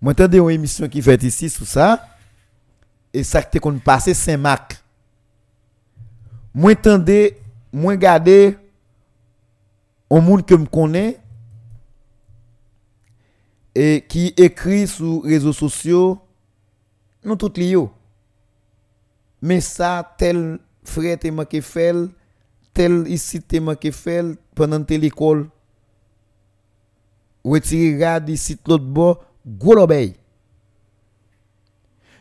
moi 0.00 0.12
attendez 0.12 0.38
une 0.38 0.50
émission 0.50 0.88
qui 0.88 1.02
fait 1.02 1.22
ici 1.22 1.50
sous 1.50 1.66
ça 1.66 2.06
et 3.12 3.24
ça 3.24 3.42
qui 3.42 3.58
qu'on 3.58 3.78
passé 3.78 4.14
Saint-Marc. 4.14 4.82
Moi 6.54 6.74
tendez, 6.74 7.38
moi 7.72 7.96
garder 7.96 8.56
un 10.10 10.20
monde 10.20 10.44
que 10.44 10.54
me 10.54 10.66
connaît 10.66 11.18
et 13.74 14.04
qui 14.08 14.34
écrit 14.36 14.86
sur 14.86 15.22
réseaux 15.22 15.52
sociaux 15.52 16.18
nous 17.24 17.36
tout 17.36 17.52
liés. 17.56 17.76
Mais 19.42 19.60
ça 19.60 20.14
tel 20.18 20.58
frère 20.84 21.18
te 21.18 21.28
manqué 21.28 21.60
fait 21.60 21.94
tel 22.72 23.06
ici 23.08 23.40
te 23.40 23.56
manqué 23.58 23.92
fait 23.92 24.24
pendant 24.54 24.82
telle 24.82 25.04
école. 25.04 25.48
Retirer 27.44 28.20
ici 28.28 28.58
l'autre 28.66 28.84
bord, 28.84 29.24
gros 29.46 29.74
l'obéi. 29.74 30.14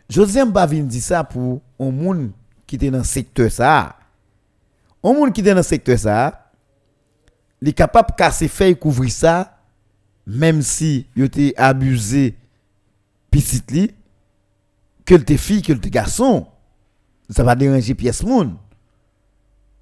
Josem 0.10 0.52
pas 0.52 0.66
vinn 0.66 0.88
dire 0.88 1.04
ça 1.04 1.24
pour 1.24 1.62
un 1.80 1.92
monde 1.92 2.32
qui 2.66 2.78
est 2.78 2.90
dans 2.90 3.00
le 3.00 3.04
secteur 3.04 3.52
ça. 3.52 3.96
Un 5.04 5.14
monde 5.14 5.34
qui 5.34 5.42
est 5.42 5.44
dans 5.44 5.56
le 5.56 5.64
secteur 5.64 6.00
ça, 6.00 6.52
il 7.62 7.70
est 7.70 7.74
capable 7.74 8.10
de 8.12 8.16
casser 8.16 8.48
feuille 8.48 8.78
couvrir 8.78 9.12
ça 9.12 9.60
même 10.26 10.62
si 10.62 11.08
il 11.16 11.24
été 11.24 11.58
abusé 11.58 12.38
petit 13.32 13.92
que 15.04 15.16
te 15.16 15.38
fille 15.38 15.64
que 15.64 15.74
te 15.74 15.90
garçon 15.90 16.48
ça 17.30 17.44
va 17.44 17.56
déranger 17.56 17.96
pièce 17.96 18.24
monde 18.24 18.56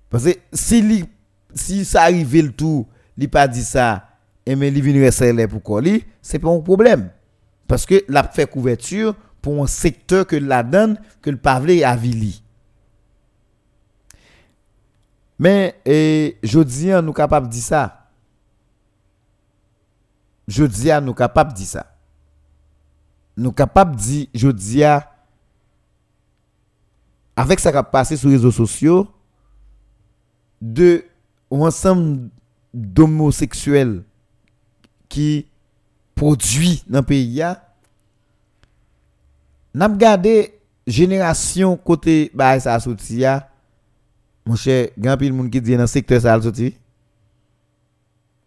parce 0.10 0.26
que 0.26 0.32
si 0.54 1.06
si 1.54 1.86
ça 1.86 2.04
arrive 2.04 2.36
le 2.36 2.52
tout 2.52 2.86
il 3.18 3.30
pas 3.30 3.48
dit 3.48 3.64
ça 3.64 4.08
et 4.46 4.56
mais 4.56 4.70
il 4.70 4.82
vient 4.82 5.02
rester 5.02 5.48
pour 5.48 5.64
coller 5.64 6.06
c'est 6.22 6.40
pas 6.40 6.50
un 6.50 6.60
problème 6.60 7.10
parce 7.68 7.86
que 7.86 8.04
la 8.08 8.24
fait 8.24 8.50
couverture 8.50 9.16
pour 9.42 9.64
un 9.64 9.68
secteur 9.68 10.26
que 10.26 10.36
la 10.36 10.64
donne 10.64 11.00
que 11.22 11.30
le 11.30 11.38
pavlé 11.38 11.84
a 11.84 11.96
vili. 11.96 12.44
Mais 15.40 15.80
et 15.86 16.38
je 16.42 16.60
dis 16.60 16.90
nous 16.90 17.14
capable 17.14 17.48
de 17.48 17.52
dire 17.54 17.64
ça. 17.64 18.10
Je 20.48 20.64
dis 20.64 20.90
nous 21.02 21.14
capable 21.14 21.52
de 21.52 21.58
dire 21.58 21.68
ça. 21.68 21.96
Nous 23.36 23.52
capable 23.52 23.96
de 23.96 24.02
dire 24.02 24.28
je 24.34 24.50
dis 24.50 24.84
avec 27.38 27.62
ça 27.62 27.72
qui 27.72 27.78
a 27.78 27.84
passé 27.84 28.18
sur 28.18 28.28
les 28.28 28.36
réseaux 28.36 28.52
sociaux 28.52 29.08
de 30.62 31.06
un 31.50 31.60
ensemble 31.60 32.30
d'homosexuels 32.74 34.04
qui 35.08 35.46
produit 36.16 36.84
dans 36.88 37.00
le 37.00 37.06
pays 37.06 37.42
n'a 39.74 39.88
gardé 39.90 40.60
génération 40.86 41.78
côté 41.78 42.32
bah 42.34 42.60
ça 42.60 42.78
sorti 42.80 43.24
mon 44.48 44.56
cher 44.56 44.90
grand 44.98 45.18
pile 45.18 45.34
monde 45.34 45.52
qui 45.52 45.62
dit 45.62 45.76
dans 45.78 45.88
secteur 45.88 46.22
ça 46.22 46.42
sorti. 46.42 46.76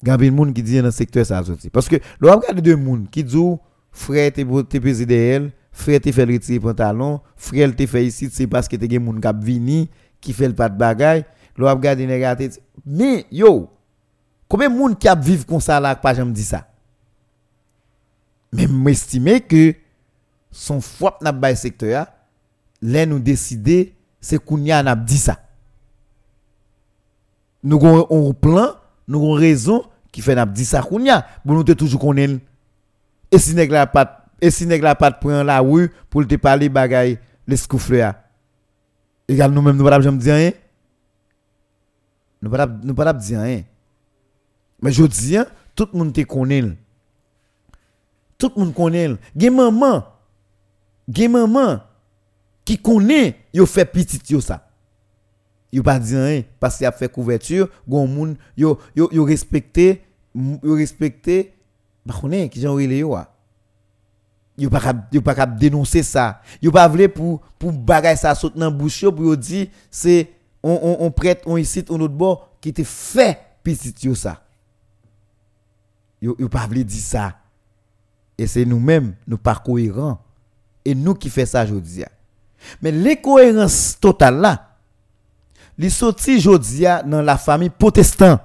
Grand 0.03 0.16
pile 0.16 0.32
monde 0.32 0.55
qui 0.55 0.62
dit 0.62 0.80
dans 0.80 0.91
secteur 0.91 1.26
ça 1.26 1.45
sorti. 1.45 1.70
Parce 1.70 1.88
que 1.88 1.97
l'on 2.20 2.34
regarde 2.34 2.61
deux 2.61 2.76
monde 2.76 3.09
qui 3.11 3.22
dit 3.22 3.36
frère 3.93 4.32
t'es 4.32 4.47
t'es 4.68 4.80
président 4.80 5.51
frère 5.72 6.00
t'es 6.00 6.12
fait 6.12 6.24
retirer 6.24 6.60
pantalon 6.60 7.20
frère 7.36 7.74
t'es 7.74 7.86
fait 7.86 8.04
ici 8.06 8.28
c'est 8.32 8.46
parce 8.46 8.68
que 8.68 8.76
t'es 8.76 8.88
gen 8.88 9.02
monde 9.02 9.20
qui 9.20 9.44
vini 9.44 9.90
qui 10.20 10.32
fait 10.32 10.48
le 10.48 10.54
pas 10.54 10.68
de 10.68 10.76
bagaille. 10.76 11.24
L'on 11.56 11.68
regarde 11.68 11.98
négatif 12.00 12.58
mais 12.86 13.26
yo 13.30 13.70
combien 14.48 14.70
de 14.70 14.76
monde 14.76 14.98
qui 14.98 15.08
a 15.08 15.14
vivre 15.14 15.46
comme 15.46 15.60
ça 15.60 15.78
là 15.80 15.94
pas 15.94 16.14
jamais 16.14 16.32
dit 16.32 16.44
ça? 16.44 16.66
Mais 18.52 18.66
m'estimer 18.66 19.40
que 19.40 19.74
son 20.50 20.80
foi 20.80 21.16
n'a 21.20 21.32
pas 21.32 21.54
secteur 21.54 22.06
là 22.82 23.06
nous 23.06 23.18
décider 23.18 23.94
c'est 24.20 24.38
kounya 24.38 24.82
n'a 24.82 24.96
dit 24.96 25.18
ça. 25.18 25.38
Nous 27.62 27.76
avons 27.76 28.30
un 28.30 28.32
plan 28.32 28.74
nous 29.06 29.18
avons 29.18 29.32
raison 29.32 29.84
qui 30.10 30.22
fait 30.22 30.34
n'a 30.34 30.46
dit 30.46 30.64
ça 30.64 30.82
kounya 30.82 31.26
pour 31.46 31.54
nous 31.54 31.64
toujours 31.64 32.00
connaître 32.00 32.40
et 33.30 33.38
si 33.38 33.54
la 33.54 33.86
pas 33.86 34.19
et 34.41 34.51
si 34.51 34.66
nèg 34.66 34.82
la 34.82 34.95
pas 34.95 35.11
prend 35.12 35.43
la 35.43 35.61
rue 35.61 35.91
pour 36.09 36.26
te 36.26 36.34
parler 36.36 36.68
bagay 36.68 37.18
les 37.47 37.57
scoufleurs 37.57 38.14
égal 39.28 39.51
nous 39.51 39.62
même 39.62 39.76
nous 39.76 39.84
pas 39.84 39.99
dire 39.99 40.34
rien 40.34 40.53
nous 42.43 42.51
pas 42.51 42.66
nous 42.66 42.95
pas 42.95 43.12
dire 43.12 43.41
rien 43.41 43.62
mais 44.82 44.93
je 44.93 45.05
dis 45.05 45.36
hein, 45.36 45.47
tout 45.74 45.88
le 45.93 45.99
monde 45.99 46.12
te 46.12 46.22
connaît 46.22 46.62
tout 48.38 48.53
le 48.57 48.61
monde 48.64 48.74
connaît 48.74 49.11
gen 49.36 49.55
maman 49.55 50.05
gen 51.09 51.32
maman 51.32 51.80
qui 52.64 52.78
connaît 52.78 53.36
yo 53.53 53.66
fait 53.66 53.84
petit 53.84 54.20
yo 54.32 54.41
ça 54.41 54.68
yo 55.72 55.82
pas 55.82 55.99
dit 55.99 56.16
rien 56.16 56.43
parce 56.59 56.78
qu'il 56.78 56.86
a 56.86 56.93
fait 56.93 57.12
couverture 57.12 57.68
gon 57.86 58.07
moun 58.07 58.36
yo 58.57 58.78
yo 58.97 59.11
yo 59.12 59.24
respecté 59.24 60.03
yo 60.34 60.74
respecté 60.74 61.53
ba 62.07 62.14
connaît 62.18 62.49
qui 62.49 62.61
j'en 62.61 62.72
relé 62.72 62.99
yo 62.99 63.14
yo 64.61 64.70
pas 64.70 64.92
yo 65.12 65.20
pas 65.22 65.46
dénoncer 65.46 66.02
ça 66.02 66.42
yo 66.62 66.70
pas 66.70 66.88
vle 66.88 67.08
pour 67.08 67.40
pour 67.58 67.72
bagay 67.72 68.16
ça 68.16 68.34
saute 68.34 68.56
dans 68.56 68.70
bouche 68.70 69.04
pour 69.08 69.36
dire 69.36 69.68
c'est 69.90 70.30
on, 70.62 70.78
on, 70.82 71.06
on 71.06 71.11
prête 71.11 71.42
on 71.46 71.56
autre 71.56 72.08
bord 72.08 72.50
qui 72.61 72.72
te 72.72 72.84
fait 72.84 73.38
petit 73.62 73.94
yo 74.02 74.14
ça 74.14 74.42
yo 76.20 76.36
yo 76.38 76.48
pas 76.48 76.66
vle 76.66 76.84
dire 76.84 77.02
ça 77.02 77.36
et 78.38 78.46
c'est 78.46 78.64
nous-mêmes 78.64 79.14
nous 79.26 79.38
pas 79.38 79.56
cohérents 79.56 80.18
et 80.84 80.94
nous 80.94 81.14
qui 81.14 81.28
fait 81.30 81.46
ça 81.46 81.64
aujourd'hui. 81.64 82.04
Mais 82.82 82.92
l'incohérence 82.92 83.98
totale 84.00 84.38
là, 84.40 84.76
les 85.78 85.90
sorti 85.90 86.36
aujourd'hui 86.36 86.86
dans 87.06 87.22
la 87.22 87.36
famille 87.38 87.70
protestante 87.70 88.40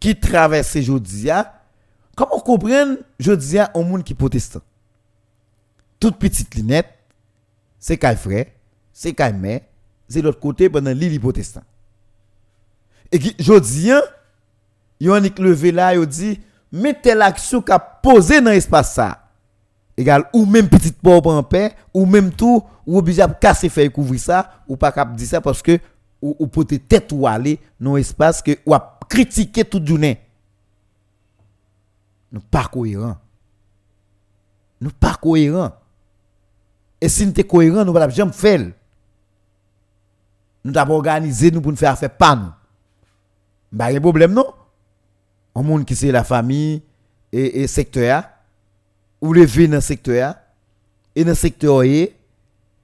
qui 0.00 0.18
traverse 0.18 0.76
aujourd'hui. 0.76 1.30
Comment 2.16 2.40
comprendre 2.40 2.96
aujourd'hui 3.20 3.58
un 3.58 3.70
monde 3.82 4.02
qui 4.02 4.14
protestant? 4.14 4.62
Toute 6.00 6.16
petite 6.16 6.54
linette, 6.54 6.88
c'est 7.78 7.98
qu'un 7.98 8.16
frère, 8.16 8.46
c'est 8.90 9.12
qu'un 9.12 9.32
mère, 9.32 9.60
c'est 10.08 10.22
l'autre 10.22 10.40
côté 10.40 10.70
pendant 10.70 10.92
l'île 10.92 11.20
protestant. 11.20 11.62
Et 13.12 13.20
je 13.20 13.58
dis, 13.60 13.92
hein, 13.92 14.00
yon 14.98 15.20
levé 15.38 15.70
là, 15.72 15.94
yo 15.94 16.06
dit, 16.06 16.40
mettez 16.72 17.14
l'action 17.14 17.60
qu'a 17.60 17.78
posé 17.78 18.40
dans 18.40 18.50
l'espace 18.50 18.94
ça. 18.94 19.22
Égal, 19.94 20.24
ou 20.32 20.46
même 20.46 20.68
petite 20.68 20.98
pauvre 20.98 21.34
en 21.34 21.42
paix, 21.42 21.74
ou 21.92 22.06
même 22.06 22.30
tout, 22.30 22.62
ou 22.86 22.98
obligé 22.98 23.26
de 23.26 23.32
casser 23.38 23.68
faire 23.68 23.92
couvrir 23.92 24.20
ça, 24.20 24.50
ou 24.66 24.76
pas 24.76 24.92
dire 25.14 25.28
ça 25.28 25.40
parce 25.42 25.60
que, 25.60 25.78
ou, 26.22 26.34
ou 26.38 26.46
peut 26.46 26.64
tête 26.64 27.12
ou 27.12 27.26
aller 27.26 27.60
dans 27.78 27.96
l'espace 27.96 28.40
que, 28.40 28.52
ou 28.64 28.74
a 28.74 28.98
critiquer 29.06 29.64
toute 29.64 29.86
journée. 29.86 30.25
Nous 32.36 32.42
pas 32.42 32.68
cohérents. 32.70 33.16
Nous 34.78 34.90
pas 34.90 35.14
cohérents. 35.14 35.72
Et 37.00 37.08
si 37.08 37.24
nous 37.26 37.32
sommes 37.34 37.44
cohérents, 37.44 37.82
nous 37.82 37.94
ne 37.94 37.98
pouvons 37.98 38.10
jamais 38.10 38.32
faire. 38.32 38.72
Nous 40.62 40.70
devons 40.70 40.96
organiser 40.96 41.50
nous 41.50 41.62
pour 41.62 41.72
nous 41.72 41.78
faire 41.78 41.92
affaire 41.92 42.14
pas 42.14 42.36
nous. 42.36 43.78
Pas 43.78 43.90
de 43.90 43.98
problème 43.98 44.34
non? 44.34 44.52
Un 45.54 45.62
monde 45.62 45.86
qui 45.86 45.96
c'est 45.96 46.12
la 46.12 46.24
famille 46.24 46.82
et, 47.32 47.62
et 47.62 47.66
secteur 47.66 48.24
ou 49.22 49.32
lever 49.32 49.66
dans 49.66 49.76
le 49.76 49.80
secteur 49.80 50.34
et 51.14 51.24
dans 51.24 51.30
le 51.30 51.34
secteur 51.34 51.84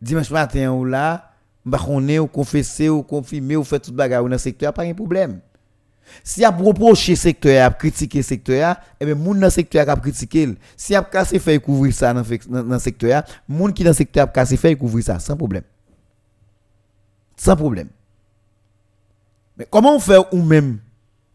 dimanche 0.01 0.31
matin 0.31 0.73
ou 0.73 0.87
là, 0.87 1.31
bah 1.67 1.79
on 1.89 2.09
est 2.09 2.19
ou 2.19 2.27
confesser 2.27 2.89
ou 2.89 3.03
confirmer 3.03 3.57
ou 3.57 3.65
faire 3.65 3.83
toute 3.83 3.95
bagarre 3.95 4.23
dans 4.23 4.29
le 4.29 4.39
secteur 4.39 4.73
pas 4.73 4.87
de 4.87 4.95
problème. 4.95 5.41
Si 6.23 6.45
a 6.45 6.51
reproché 6.51 7.17
secteur, 7.17 7.67
a 7.67 7.71
critiqué 7.71 8.23
secteur, 8.23 8.77
et 9.01 9.07
bien 9.07 9.15
moun 9.15 9.41
dans 9.41 9.51
secteur 9.51 9.89
a 9.89 9.97
critiqué. 9.97 10.55
Si 10.77 10.95
a 10.95 11.03
cassé 11.03 11.39
fait 11.39 11.59
couvrir 11.59 11.95
ça 11.95 12.13
dans 12.13 12.23
le 12.23 12.79
secteur, 12.79 13.23
moun 13.49 13.73
qui 13.73 13.85
dans 13.85 13.93
secteur 13.93 14.25
a 14.25 14.27
cassé 14.27 14.57
fait 14.57 14.77
couvrir 14.77 15.05
ça 15.05 15.19
sans 15.19 15.37
problème. 15.37 15.65
Sans 17.37 17.57
problème. 17.57 17.89
Mais 19.57 19.67
comment 19.69 19.97
on 19.97 20.01
fait 20.01 20.19
ou 20.33 20.43
même 20.43 20.79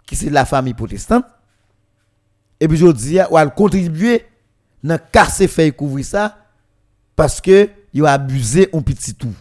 qui 0.06 0.16
c'est 0.16 0.30
la 0.30 0.46
famille 0.46 0.74
protestante? 0.74 1.26
Et 2.60 2.68
puis 2.68 2.78
je 2.78 2.92
dis 2.92 3.20
ou 3.30 3.38
a 3.38 3.48
contribuer 3.48 4.26
dans 4.84 5.00
casser 5.12 5.48
fait 5.48 5.72
couvrir 5.72 6.06
ça 6.06 6.38
parce 7.16 7.42
que 7.42 7.70
il 7.94 8.06
a 8.06 8.14
abusé 8.14 8.70
un 8.74 8.82
petit 8.82 9.16
tout. 9.16 9.34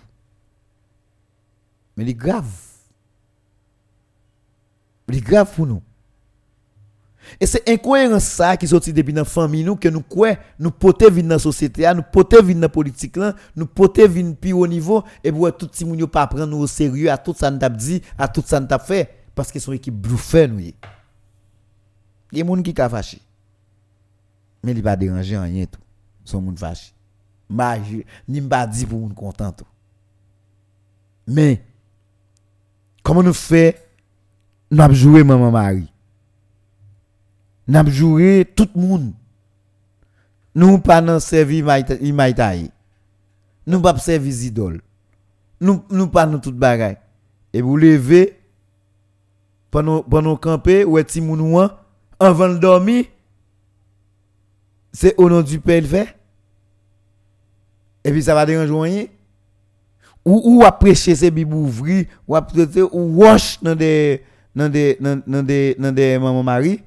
Mais 1.96 2.06
c'est 2.06 2.14
grave. 2.14 2.44
C'est 5.08 5.20
grave 5.20 5.52
pour 5.54 5.66
nous. 5.66 5.82
Et 7.40 7.46
c'est 7.46 7.68
incohérent 7.68 8.20
ça 8.20 8.56
qui 8.56 8.68
sorti 8.68 8.92
depuis 8.92 9.12
dans 9.12 9.24
famille 9.24 9.64
nous 9.64 9.76
que 9.76 9.88
nous 9.88 10.00
quoi 10.00 10.36
nous 10.58 10.70
poter 10.70 11.10
vivre 11.10 11.26
dans 11.28 11.34
la 11.34 11.38
société 11.40 11.92
nous 11.92 12.02
poter 12.02 12.40
vivre 12.40 12.54
dans 12.54 12.62
la 12.62 12.68
politique 12.68 13.16
là 13.16 13.34
nous 13.56 13.66
poter 13.66 14.06
vivre 14.06 14.34
plus 14.36 14.52
haut 14.52 14.66
niveau 14.66 15.02
et 15.24 15.32
pour 15.32 15.56
tout 15.56 15.68
le 15.80 15.86
monde 15.86 16.06
pas 16.06 16.26
prendre 16.28 16.46
nous 16.46 16.58
au 16.58 16.66
sérieux 16.68 17.10
à 17.10 17.18
tout 17.18 17.34
ça 17.36 17.50
nous 17.50 17.58
dit 17.70 18.00
à 18.16 18.28
tout 18.28 18.44
ça 18.46 18.60
nous 18.60 18.68
fait 18.78 19.10
parce 19.34 19.50
que 19.50 19.58
son 19.58 19.72
équipe 19.72 19.94
bluffé 19.94 20.46
nous 20.46 20.60
il 20.60 20.74
y 22.32 22.40
a 22.40 22.44
des 22.44 22.48
gens 22.48 22.62
qui 22.62 22.74
sont 22.76 22.88
fâché 22.88 23.20
mais 24.62 24.72
il 24.72 24.82
pas 24.82 24.96
déranger 24.96 25.38
rien 25.38 25.66
tout. 25.66 25.80
Son 26.24 26.40
monde 26.40 26.58
fâché. 26.58 26.92
Ni 28.28 28.40
pas 28.40 28.66
dit 28.66 28.86
pour 28.86 29.00
nous 29.00 29.14
content 29.14 29.54
mais 31.26 31.64
comment 33.02 33.22
nous 33.22 33.32
fait 33.32 33.85
avons 34.70 34.94
joué 34.94 35.24
maman 35.24 35.50
Marie. 35.50 35.92
Avons 37.72 37.90
joué 37.90 38.46
tout 38.54 38.68
le 38.74 38.80
monde. 38.80 39.12
Nous 40.54 40.78
pas 40.78 41.02
dans 41.02 41.20
servi 41.20 41.62
Imaïtaï. 42.00 42.70
Nous 43.66 43.80
pas 43.80 43.98
servi 43.98 44.46
idole. 44.46 44.80
Nous 45.60 45.82
nous 45.90 46.08
pas 46.08 46.26
dans 46.26 46.38
toute 46.38 46.56
bagaille. 46.56 46.98
Et 47.52 47.60
vous 47.60 47.76
levez 47.76 48.38
pendant 49.70 50.02
pendant 50.02 50.36
camper 50.36 50.84
ou 50.84 50.98
est 50.98 51.16
moun 51.16 51.70
avant 52.18 52.48
de 52.48 52.58
dormir 52.58 53.04
c'est 54.96 55.14
au 55.18 55.28
nom 55.28 55.42
du 55.42 55.60
Père 55.60 55.84
fait? 55.84 56.16
Et 58.02 58.10
puis 58.10 58.22
ça 58.22 58.34
va 58.34 58.46
déranger. 58.46 59.10
Ou 60.24 60.40
ou 60.44 60.64
à 60.64 60.72
prêcher 60.72 61.14
ces 61.14 61.30
bibles 61.30 61.54
ou 61.54 62.34
à 62.34 62.46
ou 62.92 63.22
wash 63.22 63.62
dans 63.62 63.74
des 63.74 64.22
dans 64.56 64.70
des 64.70 64.98
dans 64.98 65.42
des 65.42 65.76
dans 65.78 65.92
des 65.94 66.18
maman 66.18 66.42
Marie 66.42 66.82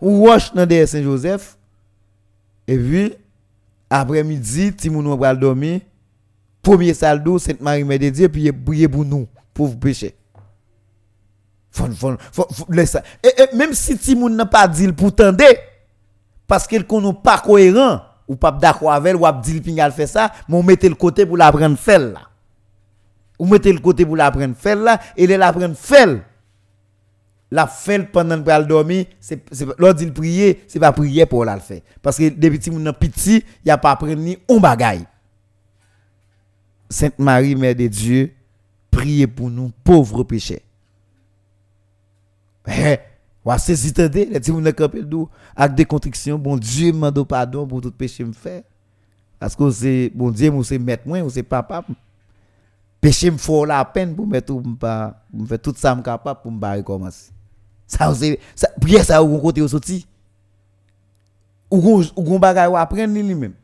ou 0.00 0.26
wash 0.26 0.52
dans 0.52 0.66
des 0.66 0.86
Saint 0.86 1.02
Joseph 1.02 1.56
et 2.68 2.76
puis 2.76 3.14
après-midi 3.88 4.74
Timoun 4.74 5.18
va 5.18 5.34
dormir 5.34 5.80
premier 6.60 6.92
saldo 6.92 7.38
Sainte 7.38 7.62
Marie 7.62 7.84
Mère 7.84 7.98
de 7.98 8.10
Dieu 8.10 8.28
puis 8.28 8.52
prier 8.52 8.86
pour 8.86 9.04
nous 9.04 9.26
pauvres 9.54 9.78
péchés 9.78 10.14
fon, 11.70 11.90
fon, 11.90 12.16
laisse 12.68 12.98
même 13.54 13.72
si 13.72 13.96
Timoun 13.96 14.36
n'a 14.36 14.44
pas 14.44 14.68
dit 14.68 14.92
pour 14.92 15.14
tendre 15.14 15.42
parce 16.46 16.66
qu'il 16.66 16.86
qu'on 16.86 17.14
pas 17.14 17.38
cohérent 17.38 18.02
ou 18.28 18.36
pas 18.36 18.52
d'accord 18.52 18.92
avec 18.92 19.16
ou 19.16 19.26
dit 19.42 19.62
pingal 19.62 19.90
fait 19.90 20.06
ça 20.06 20.30
mais 20.48 20.56
on 20.56 20.62
mettait 20.62 20.90
le 20.90 20.94
côté 20.94 21.24
pour 21.24 21.38
l'apprendre 21.38 21.78
faire 21.78 21.98
là. 22.00 22.20
Ou 23.38 23.46
mettez 23.46 23.72
le 23.72 23.80
côté 23.80 24.04
pour 24.04 24.16
l'apprendre 24.16 24.54
faire 24.54 24.76
là 24.76 25.00
et 25.16 25.26
l'apprendre 25.26 25.74
faire 25.74 26.20
la 27.50 27.66
fait 27.66 28.00
pendant 28.10 28.36
le 28.36 28.64
dormir, 28.66 29.06
c'est 29.20 29.40
lors 29.78 29.94
dit 29.94 30.10
prier, 30.10 30.64
c'est 30.66 30.80
pas 30.80 30.92
prier 30.92 31.26
pour 31.26 31.44
la 31.44 31.60
faire 31.60 31.82
parce 32.02 32.18
que 32.18 32.28
depuis 32.28 32.58
petit 32.58 32.70
mon 32.70 32.92
petit, 32.92 33.44
il 33.64 33.70
a 33.70 33.78
pas 33.78 33.92
appris 33.92 34.16
ni 34.16 34.36
on 34.48 34.60
bagaille. 34.60 35.06
Sainte 36.88 37.18
Marie 37.18 37.54
mère 37.54 37.74
de 37.74 37.86
Dieu, 37.86 38.32
priez 38.90 39.26
pour 39.26 39.50
nous 39.50 39.70
pauvres 39.82 40.24
pécheurs. 40.24 40.58
Eh, 42.66 42.98
wa 43.44 43.58
saisi 43.58 43.92
tande, 43.92 44.24
les 44.30 44.40
ti 44.40 44.50
moun 44.50 44.72
campé 44.72 45.02
dou 45.02 45.28
avec 45.54 45.76
des 45.76 45.84
contrictions, 45.84 46.38
bon 46.38 46.56
Dieu 46.56 46.92
m'a 46.92 47.12
pardon 47.12 47.66
pour 47.66 47.80
tout 47.80 47.92
péché 47.92 48.24
me 48.24 48.32
fait. 48.32 48.64
Parce 49.38 49.54
que 49.54 49.70
c'est 49.70 50.10
bon 50.14 50.30
Dieu, 50.30 50.50
moi 50.50 50.64
c'est 50.64 50.78
mettre 50.78 51.06
moi, 51.06 51.18
c'est 51.28 51.42
papa. 51.42 51.84
Péché 53.00 53.30
me 53.30 53.36
faut 53.36 53.66
la 53.66 53.84
peine 53.84 54.16
pour 54.16 54.26
mettre 54.26 54.54
pas 54.80 55.22
me 55.30 55.44
faire 55.46 55.60
tout 55.60 55.74
ça 55.76 55.94
me 55.94 56.00
capable 56.00 56.40
pour 56.40 56.50
me 56.50 56.76
recommencer. 56.76 57.33
Ça, 57.86 58.14
c'est, 58.14 58.40
ça, 58.54 58.68
prière 58.80 59.04
ça, 59.04 59.22
ou 59.22 59.38
côté 59.38 59.60
au 59.60 59.68
sorti. 59.68 60.06
Ou 61.70 62.02
ou 62.16 62.38
bagay 62.38 62.66
ou 62.66 62.76
apprendre 62.76 63.12
lui-même. 63.12 63.54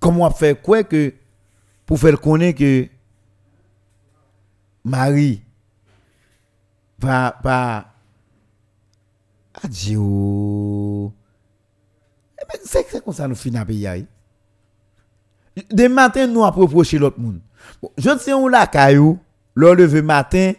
Comment 0.00 0.26
on 0.26 0.30
fait 0.30 0.60
quoi 0.60 0.82
que, 0.82 1.12
pour 1.84 1.98
faire 1.98 2.18
connaître 2.20 2.58
que 2.58 2.88
Marie 4.82 5.42
va, 6.98 7.38
va, 7.42 7.86
adieu. 9.62 11.10
Eh 12.40 12.46
ben, 12.48 12.58
c'est 12.64 13.04
comme 13.04 13.12
ça 13.12 13.28
nous 13.28 13.34
finissons 13.34 13.62
à 13.62 13.66
payer. 13.66 14.06
De 15.70 15.88
matin, 15.88 16.26
nous 16.26 16.44
approchons 16.44 16.98
l'autre 16.98 17.20
monde. 17.20 17.40
je 17.98 18.18
sais 18.18 18.32
où 18.32 18.48
la 18.48 18.66
caillou, 18.66 19.18
le 19.54 19.74
lever 19.74 20.02
matin, 20.02 20.52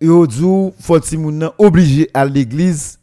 yo 0.00 0.26
dou 0.26 0.72
faut 0.78 1.00
ti 1.00 1.16
moun 1.16 1.50
obligé 1.58 2.08
à 2.14 2.24
l'église 2.24 2.98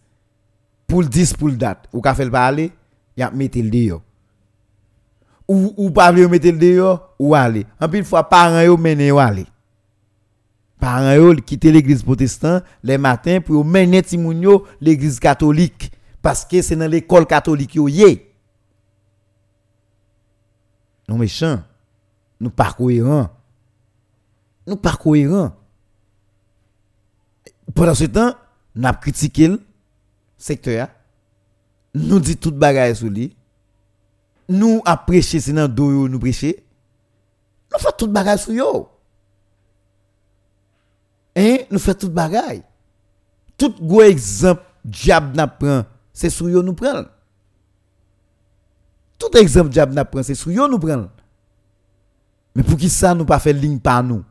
pour 0.87 1.01
le 1.01 1.07
10 1.07 1.33
pour 1.33 1.49
le 1.49 1.55
date. 1.55 1.87
Ou 1.93 2.01
ka 2.01 2.15
fait 2.15 2.29
parler 2.29 2.71
y 3.17 3.23
a 3.23 3.31
le 3.31 3.69
dehors. 3.69 4.01
Ou 5.47 5.73
ou 5.77 5.91
pas 5.91 6.11
vle 6.11 6.27
mettre 6.27 6.47
le 6.47 6.57
dehors 6.57 7.15
ou 7.19 7.35
aller. 7.35 7.65
En 7.79 7.89
pile 7.89 8.03
fois 8.03 8.27
parents 8.27 8.61
yo 8.61 8.77
mené 8.77 9.11
ou 9.11 9.19
aller. 9.19 9.45
Parents 10.79 11.13
yo 11.13 11.35
quitter 11.35 11.71
l'église 11.71 12.03
protestante 12.03 12.63
les 12.83 12.97
matins 12.97 13.39
pour 13.41 13.65
mener 13.65 14.01
ti 14.01 14.17
moun 14.17 14.41
yo 14.41 14.65
l'église 14.79 15.19
catholique. 15.19 15.91
Parce 16.21 16.43
que 16.43 16.61
c'est 16.61 16.75
dans 16.75 16.89
l'école 16.89 17.27
catholique 17.27 17.75
yo 17.75 17.87
yé. 17.87 18.31
Non 21.07 21.17
méchant. 21.17 21.61
Nous 22.39 22.49
pas 22.49 22.73
cohérent. 22.73 23.29
Nous 24.67 24.75
pas 24.75 24.97
pendant 27.73 27.95
ce 27.95 28.05
temps, 28.05 28.33
nous 28.75 28.87
avons 28.87 28.99
critiqué 28.99 29.47
le 29.47 29.61
secteur. 30.37 30.89
Nous 31.93 32.19
dit 32.19 32.37
toute 32.37 32.57
bagaille 32.57 32.95
sur 32.95 33.09
lui. 33.09 33.35
Nous 34.49 34.81
prêché, 35.07 35.39
c'est 35.39 35.53
dans 35.53 35.67
nous 35.67 36.19
prêcher. 36.19 36.63
Nous 37.71 37.79
faisons 37.79 37.95
toute 37.97 38.11
bagaille 38.11 38.37
sur 38.37 38.53
yo. 38.53 38.89
Hein? 41.35 41.57
Nous 41.71 41.79
faisons 41.79 41.97
toute 41.97 42.13
bagaille. 42.13 42.63
Tout 43.57 43.73
gros 43.81 44.03
exemple 44.03 44.63
diable 44.83 45.35
n'a 45.35 45.47
prend, 45.47 45.85
c'est 46.13 46.29
sur 46.29 46.49
yo 46.49 46.61
nous 46.61 46.73
prend. 46.73 47.05
Tout 49.17 49.35
exemple 49.37 49.69
diable 49.69 49.93
n'a 49.93 50.05
prend, 50.05 50.21
c'est 50.21 50.35
sur 50.35 50.51
yo 50.51 50.67
nous 50.67 50.79
prend. 50.79 51.07
Mais 52.53 52.63
pour 52.63 52.77
qui 52.77 52.89
ça 52.89 53.15
nous 53.15 53.25
pas 53.25 53.39
faire 53.39 53.53
ligne 53.53 53.79
par 53.79 54.03
nous? 54.03 54.23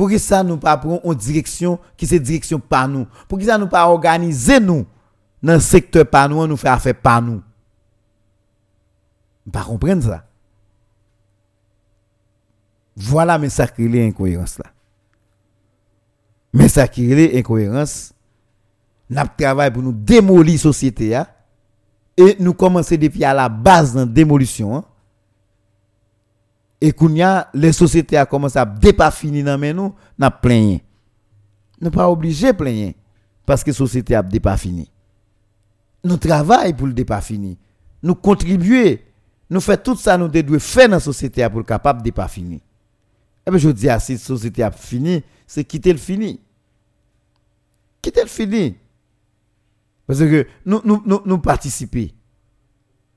Pour 0.00 0.08
que 0.08 0.16
ça 0.16 0.42
nous 0.42 0.56
pas 0.56 0.80
en 1.04 1.12
direction 1.12 1.78
qui 1.94 2.06
c'est 2.06 2.18
direction 2.18 2.58
par 2.58 2.88
nous. 2.88 3.06
Pour 3.28 3.38
que 3.38 3.44
ça 3.44 3.58
nous 3.58 3.66
pas 3.66 3.86
organiser 3.86 4.58
nous 4.58 4.86
dans 5.42 5.52
le 5.52 5.60
secteur 5.60 6.06
par 6.06 6.26
nous, 6.26 6.46
nous 6.46 6.56
faire 6.56 6.72
affaire 6.72 6.94
par 6.94 7.20
nous. 7.20 7.42
Pas 9.52 9.66
ça. 10.00 10.24
Voilà 12.96 13.36
mais 13.36 13.50
ça 13.50 13.66
qui 13.66 13.84
est 13.94 14.06
incohérence 14.08 14.56
là. 14.56 14.70
Mais 16.54 16.68
ça 16.70 16.88
qui 16.88 17.12
est 17.12 17.38
incohérence, 17.38 18.14
n'a 19.10 19.26
travail 19.26 19.70
pour 19.70 19.82
nous 19.82 19.92
démolir 19.92 20.54
la 20.54 20.58
société 20.58 21.14
hein. 21.14 21.26
et 22.16 22.36
nous 22.40 22.54
commencer 22.54 22.96
depuis 22.96 23.22
à 23.22 23.34
la 23.34 23.50
base 23.50 23.92
de 23.92 23.98
la 23.98 24.06
démolition. 24.06 24.82
Et 26.80 26.92
qu'on 26.92 27.20
a 27.20 27.48
les 27.52 27.72
sociétés 27.72 28.16
a 28.16 28.24
commencé 28.26 28.58
à 28.58 28.64
dépas 28.64 29.10
fini 29.10 29.42
dans 29.42 29.58
nous, 29.74 29.94
n'a 30.18 30.30
plein. 30.30 30.78
Nous 31.80 31.90
pas 31.90 32.08
obligé 32.08 32.52
plein 32.52 32.92
parce 33.44 33.62
que 33.64 33.72
société 33.72 34.14
a 34.14 34.22
dépas 34.22 34.56
fini. 34.56 34.90
Nous 36.04 36.16
travaillons 36.16 36.74
pour 36.76 36.86
le 36.86 36.92
dépas 36.92 37.20
fini. 37.20 37.58
Nous 38.02 38.14
contribuer, 38.14 39.04
nous 39.50 39.60
faisons 39.60 39.80
tout 39.84 39.96
ça 39.96 40.16
nous 40.16 40.28
devons 40.28 40.58
faire 40.58 40.88
dans 40.88 40.96
la 40.96 41.00
société 41.00 41.46
pour 41.50 41.64
capable 41.66 42.02
de 42.02 42.10
pas. 42.10 42.30
Et 42.36 42.60
eh 43.46 43.58
je 43.58 43.70
dis 43.70 43.88
si 44.00 44.12
la 44.12 44.18
société 44.18 44.62
a 44.62 44.70
fini, 44.70 45.22
c'est 45.46 45.64
quitter 45.64 45.92
le 45.92 45.98
fini. 45.98 46.40
Quitter 48.00 48.22
le 48.22 48.28
fini. 48.28 48.76
Parce 50.06 50.20
que 50.20 50.46
nous 50.64 50.80
nous 50.84 51.02
nous, 51.04 51.22
nous 51.24 51.38
participer. 51.38 52.14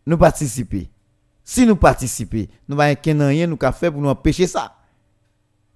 Nous 0.05 0.17
participer. 0.17 0.89
Si 1.43 1.65
nous 1.65 1.75
participer, 1.75 2.49
nous 2.67 2.75
va 2.75 2.85
rien 2.85 3.47
nous 3.47 3.57
faire 3.57 3.91
pour 3.91 4.01
nous 4.01 4.09
empêcher 4.09 4.47
ça. 4.47 4.75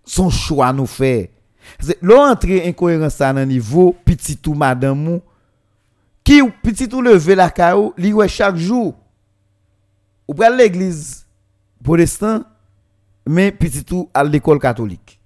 Son 0.06 0.30
choix 0.30 0.72
nous 0.72 0.86
fait. 0.86 1.32
L'entrée 2.02 2.66
incohérence 2.68 3.20
à 3.20 3.30
un 3.30 3.46
niveau 3.46 3.94
petit 4.06 4.38
tout 4.38 4.54
madame 4.54 5.20
qui 6.24 6.42
petit 6.64 6.88
tout 6.88 7.02
lever 7.02 7.36
la 7.36 7.50
caillou, 7.50 7.94
li 7.98 8.14
chaque 8.30 8.56
jour. 8.56 8.96
Ou 10.28 10.34
pral 10.34 10.58
l'église 10.58 11.26
protestant 11.84 12.44
mais 13.26 13.52
petit 13.52 13.84
tout 13.84 14.10
à 14.14 14.24
l'école 14.24 14.60
catholique. 14.60 15.20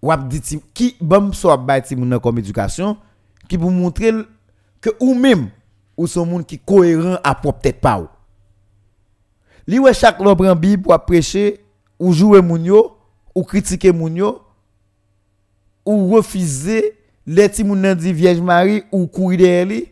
Ou 0.00 0.12
dit 0.28 0.60
qui 0.72 0.96
bon 1.00 1.32
so 1.32 1.50
ap 1.50 1.84
ti 1.84 1.96
moun 1.96 2.20
comme 2.20 2.38
éducation 2.38 2.96
qui 3.48 3.58
pour 3.58 3.72
montrer 3.72 4.12
que 4.80 4.90
ou 5.00 5.14
même 5.14 5.50
ou 5.96 6.06
son 6.06 6.26
monde 6.26 6.46
qui 6.46 6.58
cohérent 6.58 7.18
à 7.24 7.34
peut-être 7.34 7.80
pas 7.80 8.00
ou. 8.00 8.06
Li 9.68 9.78
wè 9.84 9.92
chaque 9.92 10.24
lò 10.24 10.32
prend 10.36 10.56
Bible 10.56 10.82
pour 10.82 10.98
prêcher 11.04 11.60
ou 11.98 12.14
jouer 12.16 12.40
moun 12.40 12.64
yo 12.64 12.80
ou 13.34 13.44
critiquer 13.44 13.92
moun 13.92 14.16
yo 14.16 14.30
ou 15.84 16.14
refuser 16.14 16.94
les 17.26 17.50
ti 17.50 17.64
moun 17.64 17.84
Vierge 17.94 18.40
Marie 18.40 18.82
ou 18.90 19.06
courir 19.06 19.38
derrière 19.38 19.66
li. 19.66 19.84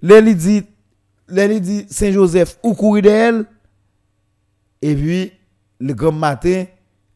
Les 0.00 0.20
li 0.20 0.34
dit 0.34 0.62
les 1.28 1.48
li 1.48 1.60
dit 1.60 1.86
Saint 1.90 2.12
Joseph 2.12 2.56
ou 2.62 2.74
courir 2.74 3.02
derrière 3.02 3.44
et 4.80 4.94
puis 4.94 5.32
le 5.80 5.92
grand 5.92 6.12
matin 6.12 6.66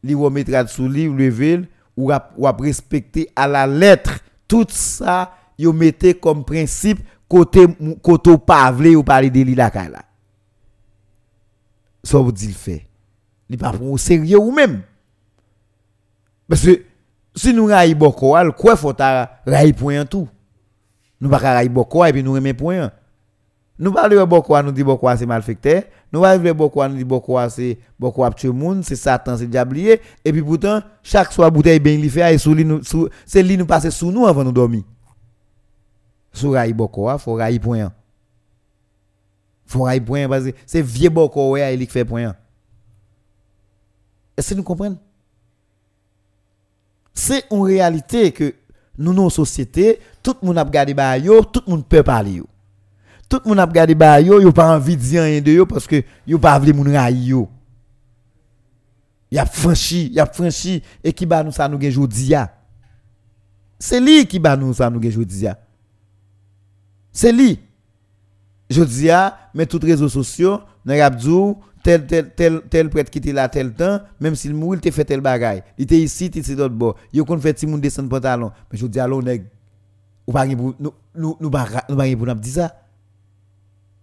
li 0.03 0.15
remettra 0.15 0.67
sous 0.67 0.89
li 0.89 1.07
lever 1.07 1.61
ou 1.95 2.11
ou 2.11 2.45
respecter 2.59 3.29
à 3.37 3.47
la 3.47 3.65
lettre. 3.65 4.19
Tout 4.49 4.65
ça 4.67 5.33
yo 5.57 5.71
mettez 5.71 6.15
comme 6.15 6.43
principe 6.43 6.99
côté 7.29 7.67
côté 8.03 8.37
pas 8.37 8.73
ou 8.73 9.03
parler 9.03 9.29
de 9.29 9.41
li 9.43 9.55
la 9.55 9.71
ça 12.03 12.17
vous 12.17 12.31
dit 12.31 12.47
le 12.47 12.53
fait. 12.53 12.85
Il 13.49 13.57
pas 13.57 13.71
pour 13.71 13.99
sérieux 13.99 14.39
ou 14.39 14.51
même. 14.51 14.81
Parce 16.47 16.63
que 16.63 16.83
si 17.35 17.53
nous 17.53 17.65
raï 17.65 17.93
beaucoup, 17.93 18.35
quoi 18.57 18.75
faut 18.75 18.93
raï 19.45 19.73
point 19.73 20.05
tout? 20.05 20.27
Nous 21.21 21.29
pas 21.29 21.37
raï 21.37 21.69
beaucoup 21.69 22.03
et 22.05 22.11
puis 22.11 22.23
nous 22.23 22.33
remet 22.33 22.53
point. 22.53 22.91
Nous 23.77 23.93
parlons 23.93 24.25
beaucoup, 24.27 24.61
nous 24.61 24.71
dit 24.71 24.83
beaucoup 24.83 25.07
c'est 25.17 25.25
malfecteur. 25.25 25.83
Nous 26.11 26.21
parlons 26.21 26.53
beaucoup, 26.53 26.83
nous 26.83 26.95
dit 26.95 27.03
beaucoup 27.03 27.37
c'est 27.49 27.77
beaucoup 27.99 28.29
tuer 28.31 28.51
monde, 28.51 28.83
c'est 28.83 28.95
Satan, 28.95 29.37
c'est 29.37 29.47
diablier. 29.47 30.01
Et 30.25 30.31
puis 30.31 30.41
pourtant, 30.41 30.81
chaque 31.01 31.31
soir 31.31 31.51
bouteille 31.51 31.79
bien 31.79 31.95
li 31.97 32.09
fait 32.09 32.33
et 32.33 32.37
sous 32.37 32.55
nous 32.55 32.81
c'est 33.25 33.43
lui 33.43 33.57
nous 33.57 33.67
sous 33.89 34.11
nous 34.11 34.27
avant 34.27 34.43
de 34.43 34.51
dormir. 34.51 34.83
Sous 36.33 36.55
beaucoup, 36.73 37.07
faut 37.17 37.35
raï 37.35 37.59
point 37.59 37.91
faut 39.69 39.83
rail 39.83 40.01
point 40.01 40.27
parce 40.27 40.45
que 40.45 40.51
c'est 40.65 40.81
vieux 40.81 41.09
boko 41.09 41.51
ouais 41.51 41.75
il 41.75 41.87
fait 41.87 42.03
point. 42.03 42.35
Est-ce 44.35 44.49
que 44.49 44.55
nous 44.55 44.63
comprenons? 44.63 44.97
C'est 47.13 47.45
une 47.51 47.61
réalité 47.61 48.31
que 48.31 48.55
nous 48.97 49.13
nos 49.13 49.29
sociétés 49.29 49.99
tout 50.23 50.35
le 50.41 50.47
monde 50.47 50.57
a 50.57 50.63
regardé 50.63 50.93
yo 51.23 51.43
tout 51.43 51.61
le 51.67 51.71
monde 51.71 51.85
peut 51.87 52.01
parler 52.01 52.33
yo. 52.33 52.47
Tout 53.29 53.41
le 53.45 53.49
monde 53.49 53.59
a 53.59 53.65
regardé 53.65 53.93
ba 53.93 54.19
yo 54.19 54.41
yo 54.41 54.51
pas 54.51 54.75
envie 54.75 54.97
de 54.97 55.01
dire 55.01 55.23
rien 55.23 55.39
de 55.39 55.51
yo 55.51 55.65
parce 55.65 55.85
que 55.85 56.03
yo 56.25 56.39
pas 56.39 56.57
vle 56.57 56.73
moun 56.73 56.89
ray 56.89 57.27
yo. 57.27 57.47
Y 59.31 59.37
a 59.37 59.45
franchi 59.45 60.07
y 60.11 60.19
a 60.19 60.25
franchi 60.25 60.81
et 61.03 61.13
qui 61.13 61.27
ba 61.27 61.43
nous 61.43 61.51
ça 61.51 61.69
nous 61.69 61.79
gen 61.79 61.91
jodi 61.91 62.33
c'est 63.77 63.99
lui 63.99 64.25
qui 64.25 64.39
ba 64.39 64.57
nous 64.57 64.73
ça 64.73 64.89
nous 64.89 65.01
gen 65.01 65.11
jodi 65.11 65.45
c'est 67.11 67.31
lui. 67.31 67.59
Je 68.71 68.83
mais 69.59 69.65
tous 69.65 69.79
les 69.79 69.91
réseaux 69.91 70.07
sociaux, 70.07 70.61
nous 70.85 71.57
tel, 71.83 72.07
tel, 72.07 72.31
tel, 72.33 72.61
tel 72.69 72.89
prêtre 72.89 73.11
qui 73.11 73.17
était 73.17 73.33
là 73.33 73.49
tel 73.49 73.73
temps, 73.73 73.99
même 74.21 74.33
s'il 74.33 74.53
mourit, 74.53 74.79
il 74.81 74.89
fait 74.89 75.03
tel 75.03 75.19
bagaille. 75.19 75.63
Il 75.77 75.83
était 75.83 75.99
ici, 75.99 76.27
il 76.33 76.39
était 76.39 76.55
d'autre 76.55 76.75
bord. 76.75 76.95
Il 77.11 77.19
a 77.21 77.37
fait 77.39 77.59
Simon 77.59 77.77
descendre 77.77 78.07
pantalon. 78.07 78.53
Mais 78.71 78.77
je 78.77 78.87
dis, 78.87 79.01
allons, 79.01 79.21
nèg, 79.21 79.43
ou 80.25 80.31
pas 80.31 80.45
nous, 80.45 80.73
nous, 80.79 80.93
nous, 81.13 81.37
nous, 81.41 81.51
pas 81.51 81.65
pour 81.89 82.35
dire 82.35 82.53
ça. 82.53 82.73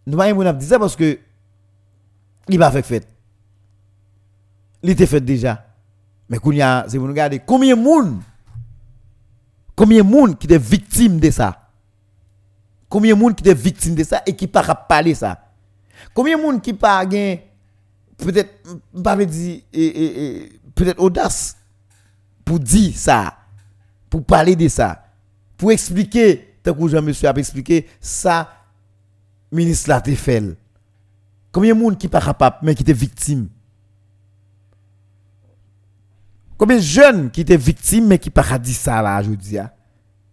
Nous 0.07 0.19
pas 0.19 0.35
pour 0.35 0.45
dire 0.45 0.69
ça 0.69 0.79
parce 0.79 0.95
que, 0.95 1.19
il 2.51 2.59
va 2.59 2.71
faire 2.71 2.85
fait. 2.85 3.09
Il 4.83 4.91
était 4.91 5.07
fait 5.07 5.23
déjà. 5.23 5.65
Mais 6.29 6.37
quand 6.37 6.85
c'est 6.87 6.99
pour 6.99 7.09
nous 7.09 7.15
combien 7.47 7.75
de 7.75 7.81
monde, 7.81 8.21
combien 9.75 10.05
de 10.05 10.07
monde 10.07 10.37
qui 10.37 10.53
est 10.53 10.59
victime 10.59 11.19
de 11.19 11.31
ça. 11.31 11.63
Combien 12.91 13.15
de 13.15 13.19
monde 13.19 13.35
qui 13.35 13.49
est 13.49 13.55
victime 13.55 13.95
de 13.95 14.05
ça 14.05 14.21
et 14.27 14.37
qui 14.37 14.47
pas 14.47 14.63
parler 14.75 15.15
ça 15.15 15.46
Combien 16.15 16.37
de 16.37 16.43
monde 16.43 16.63
qui 16.63 16.73
pas 16.73 17.05
peut-être 17.07 18.51
pas 19.03 19.17
dire 19.25 19.61
peut-être 20.75 21.01
audace 21.01 21.57
pour 22.45 22.61
dire 22.61 22.97
ça, 22.97 23.37
pour 24.09 24.25
parler 24.25 24.57
de 24.57 24.69
ça, 24.69 25.05
pour 25.57 25.73
expliquer 25.73 26.59
tant 26.63 26.75
que 26.75 26.89
Jean-Monsieur 26.89 27.29
a 27.29 27.35
expliqué 27.35 27.87
ça 28.01 28.51
ministre 29.51 29.89
la 29.89 30.01
fait. 30.03 30.43
Combien 31.53 31.75
de 31.75 31.81
monde 31.81 31.99
qui 31.99 32.09
pas 32.09 32.21
capable 32.21 32.59
mais 32.63 32.75
qui 32.75 32.83
était 32.83 32.93
victime? 32.93 33.49
Combien 36.59 36.77
de 36.77 36.83
jeunes 36.83 37.31
qui 37.31 37.43
étaient 37.43 37.57
victimes 37.57 38.07
mais 38.07 38.19
qui 38.19 38.31
pas 38.31 38.59
dit 38.59 38.75
ça 38.75 39.03
là 39.03 39.21
aujourd'hui 39.21 39.59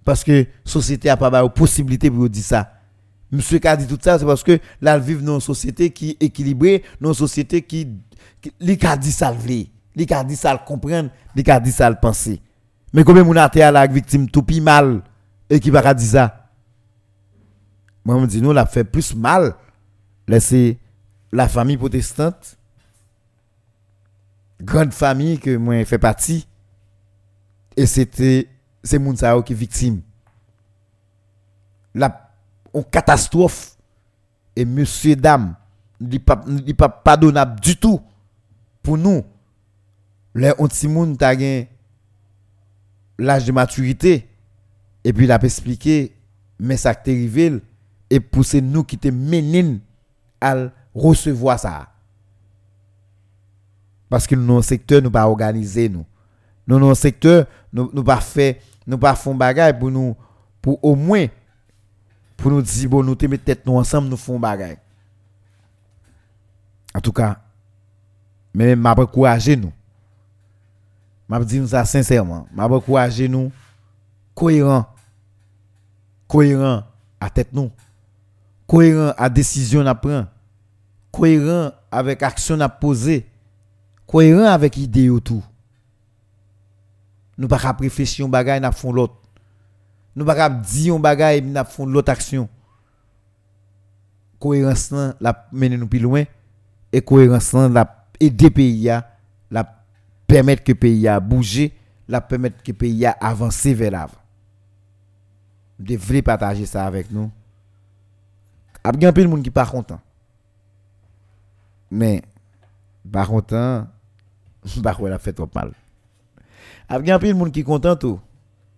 parce 0.06 0.24
que 0.24 0.32
la 0.32 0.46
société 0.66 1.08
n'a 1.08 1.18
pas 1.18 1.30
la 1.30 1.48
possibilité 1.48 2.12
pour 2.12 2.30
dire 2.30 2.44
ça. 2.44 2.73
Monsieur 3.34 3.58
qui 3.58 3.68
a 3.68 3.76
dit 3.76 3.88
tout 3.88 3.98
ça, 4.00 4.20
c'est 4.20 4.26
parce 4.26 4.44
que 4.44 4.60
là, 4.80 5.00
vivent 5.00 5.24
dans 5.24 5.36
une 5.36 5.42
société 5.42 5.90
qui 5.90 6.12
est 6.12 6.24
équilibrée, 6.24 6.84
dans 7.02 7.10
une 7.10 7.16
société 7.16 7.64
qui, 7.64 7.88
qui 8.40 8.86
a 8.86 8.96
dit 8.96 9.12
ça 9.12 9.32
le 9.32 9.40
li 9.40 9.68
a 10.12 10.24
dit 10.24 10.36
ça 10.36 10.54
le 10.54 11.10
li 11.36 11.50
a 11.50 11.60
dit 11.60 11.72
ça 11.72 11.90
le. 11.90 11.96
Mais 12.94 13.04
combien 13.04 13.24
de 13.24 13.34
gens 13.34 13.72
la 13.72 13.88
victime 13.88 14.30
tout 14.30 14.44
pi 14.44 14.62
mal 14.62 15.02
et 15.50 15.60
qui 15.60 15.72
va 15.72 15.96
dire 15.96 16.08
ça? 16.08 16.52
Moi, 18.06 18.20
je 18.22 18.26
dis, 18.28 18.42
nous, 18.42 18.54
l'a 18.54 18.68
fait 18.68 18.84
plus 18.84 19.16
mal. 19.16 19.56
c'est 20.40 20.78
la 21.32 21.48
famille 21.48 21.78
protestante, 21.78 22.60
grande 24.62 24.94
famille 24.94 25.40
que 25.40 25.58
moi, 25.58 25.84
fait 25.86 25.98
partie. 25.98 26.48
Et 27.76 27.88
c'était 27.88 28.48
c'est 28.84 29.00
moun 29.00 29.16
qui 29.44 29.54
victime. 29.56 30.02
La 31.96 32.23
on 32.74 32.84
catastrophe 32.84 33.78
et 34.56 34.66
monsieur 34.66 35.16
dame 35.16 35.56
n'est 36.00 36.20
pas 36.20 36.90
pardonnable 36.90 37.60
du 37.60 37.78
tout 37.78 38.02
pour 38.82 38.98
nous. 38.98 39.24
Les 40.36 40.52
on 40.58 40.68
ti 40.68 40.88
moun 40.88 41.16
ta 41.16 41.34
l'âge 43.20 43.46
de 43.46 43.52
maturité 43.52 44.28
et 45.04 45.14
puis 45.14 45.26
il 45.26 45.32
a 45.32 45.42
expliqué 45.42 46.16
mais 46.60 46.78
ça 46.78 46.96
qui 46.96 47.12
arrivé 47.12 47.62
et 48.10 48.20
pousser 48.20 48.62
nous 48.62 48.84
qui 48.84 48.98
te 48.98 49.08
menine 49.08 49.80
à 50.42 50.56
recevoir 50.94 51.60
ça. 51.60 51.90
Parce 54.10 54.28
que 54.28 54.36
nous, 54.36 54.62
secteur, 54.62 55.02
nous 55.02 55.10
pas 55.10 55.28
organiser 55.28 55.90
nous. 55.90 56.06
Nous, 56.68 56.80
dans 56.80 56.94
secteur, 56.94 57.48
nous, 57.72 57.90
nous 57.94 58.04
pas 58.04 58.22
fait 58.22 58.62
nous 58.86 58.98
pas 58.98 59.16
font 59.16 59.36
bagaille 59.36 59.78
pour 59.78 59.92
nous 59.92 60.16
pour 60.62 60.84
au 60.84 60.96
moins 60.96 61.28
pour 62.44 62.52
nous 62.52 62.62
dire 62.62 62.90
bon 62.90 63.02
nous 63.04 63.16
te 63.16 63.26
tête 63.38 63.66
nous 63.66 63.78
ensemble 63.78 64.10
nous 64.10 64.18
font 64.18 64.38
bagaille 64.38 64.78
en 66.94 67.00
tout 67.00 67.14
cas 67.14 67.40
mais 68.54 68.76
m'a 68.76 68.94
encourager 68.94 69.56
nous. 69.56 69.74
M'a 71.28 71.40
dit 71.44 71.60
nous 71.60 71.68
ça 71.68 71.86
sincèrement. 71.86 72.48
M'a 72.54 72.68
encourager 72.68 73.28
nous. 73.28 73.52
Cohérent. 74.36 74.86
Cohérent 76.28 76.84
à 77.20 77.30
tête 77.30 77.52
nous. 77.54 77.72
Cohérent 78.68 79.14
à 79.18 79.30
décision 79.30 79.86
à 79.86 79.96
prendre. 79.96 80.28
Cohérent 81.12 81.72
avec 81.92 82.24
action 82.24 82.60
à 82.60 82.70
poser, 82.70 83.28
cohérent 84.08 84.46
avec 84.46 84.78
idée 84.78 85.10
tout. 85.24 85.44
Nous 87.38 87.48
pas 87.48 87.58
réfléchir 87.58 88.26
un 88.26 88.30
bagage 88.30 88.62
n'a 88.62 88.72
font 88.72 88.92
l'autre. 88.92 89.23
Nous 90.16 90.26
pas 90.26 90.36
qu'à 90.36 90.50
dire 90.50 90.96
un 90.96 91.00
bagage 91.00 91.42
n'a 91.44 91.64
font 91.66 91.86
l'autre 91.86 92.12
action. 92.12 92.48
Cohérence 94.40 94.94
la 95.20 95.48
mener 95.52 95.78
nous 95.78 95.88
plus 95.88 96.00
loin 96.00 96.24
et 96.92 97.02
cohérence 97.02 97.54
la 97.54 98.08
aider 98.20 98.52
pays 98.52 98.90
à 98.90 99.10
la 99.50 99.64
permettre 100.28 100.64
que 100.64 100.74
pays 100.74 101.08
a 101.08 101.20
bouger, 101.20 101.74
la 102.08 102.22
permettre 102.22 102.62
que 102.64 102.72
pays 102.72 103.06
a 103.06 103.12
avancer 103.12 103.74
vers 103.74 103.92
l'avant. 103.92 104.14
Devez 105.80 106.22
partager 106.22 106.66
ça 106.66 106.86
avec 106.86 107.12
nous. 107.12 107.32
Il 108.86 109.02
y 109.02 109.06
a 109.06 109.12
de 109.12 109.24
monde 109.26 109.44
qui 109.44 109.50
pas 109.50 109.66
content. 109.66 110.00
Mais 111.90 112.22
pas 113.12 113.26
content, 113.26 113.88
bah 114.78 114.96
ouais, 115.00 115.10
la 115.10 115.20
fait 115.20 115.34
trop 115.34 115.50
mal. 115.54 115.72
Il 116.90 117.08
y 117.08 117.12
a 117.12 117.18
de 117.18 117.34
monde 117.34 117.52
qui 117.52 117.64
content 117.64 117.96
tout. 117.96 118.20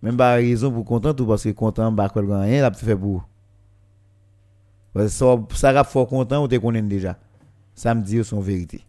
Même 0.02 0.16
pas 0.16 0.34
raison 0.34 0.70
pour 0.70 0.84
content 0.84 1.14
tout 1.14 1.26
parce 1.26 1.44
que 1.44 1.50
content 1.50 1.90
bah 1.90 2.08
quoi 2.08 2.22
rien 2.22 2.62
la 2.62 2.72
fait 2.72 2.96
pour. 2.96 3.26
Parce 4.92 5.06
que 5.06 5.12
ça 5.56 5.72
ça 5.72 5.84
fort 5.84 6.06
content 6.06 6.44
ou 6.44 6.48
te 6.48 6.56
connais 6.56 6.82
déjà? 6.82 7.18
Ça 7.74 7.94
me 7.94 8.02
dit 8.02 8.22
son 8.24 8.40
vérité. 8.40 8.84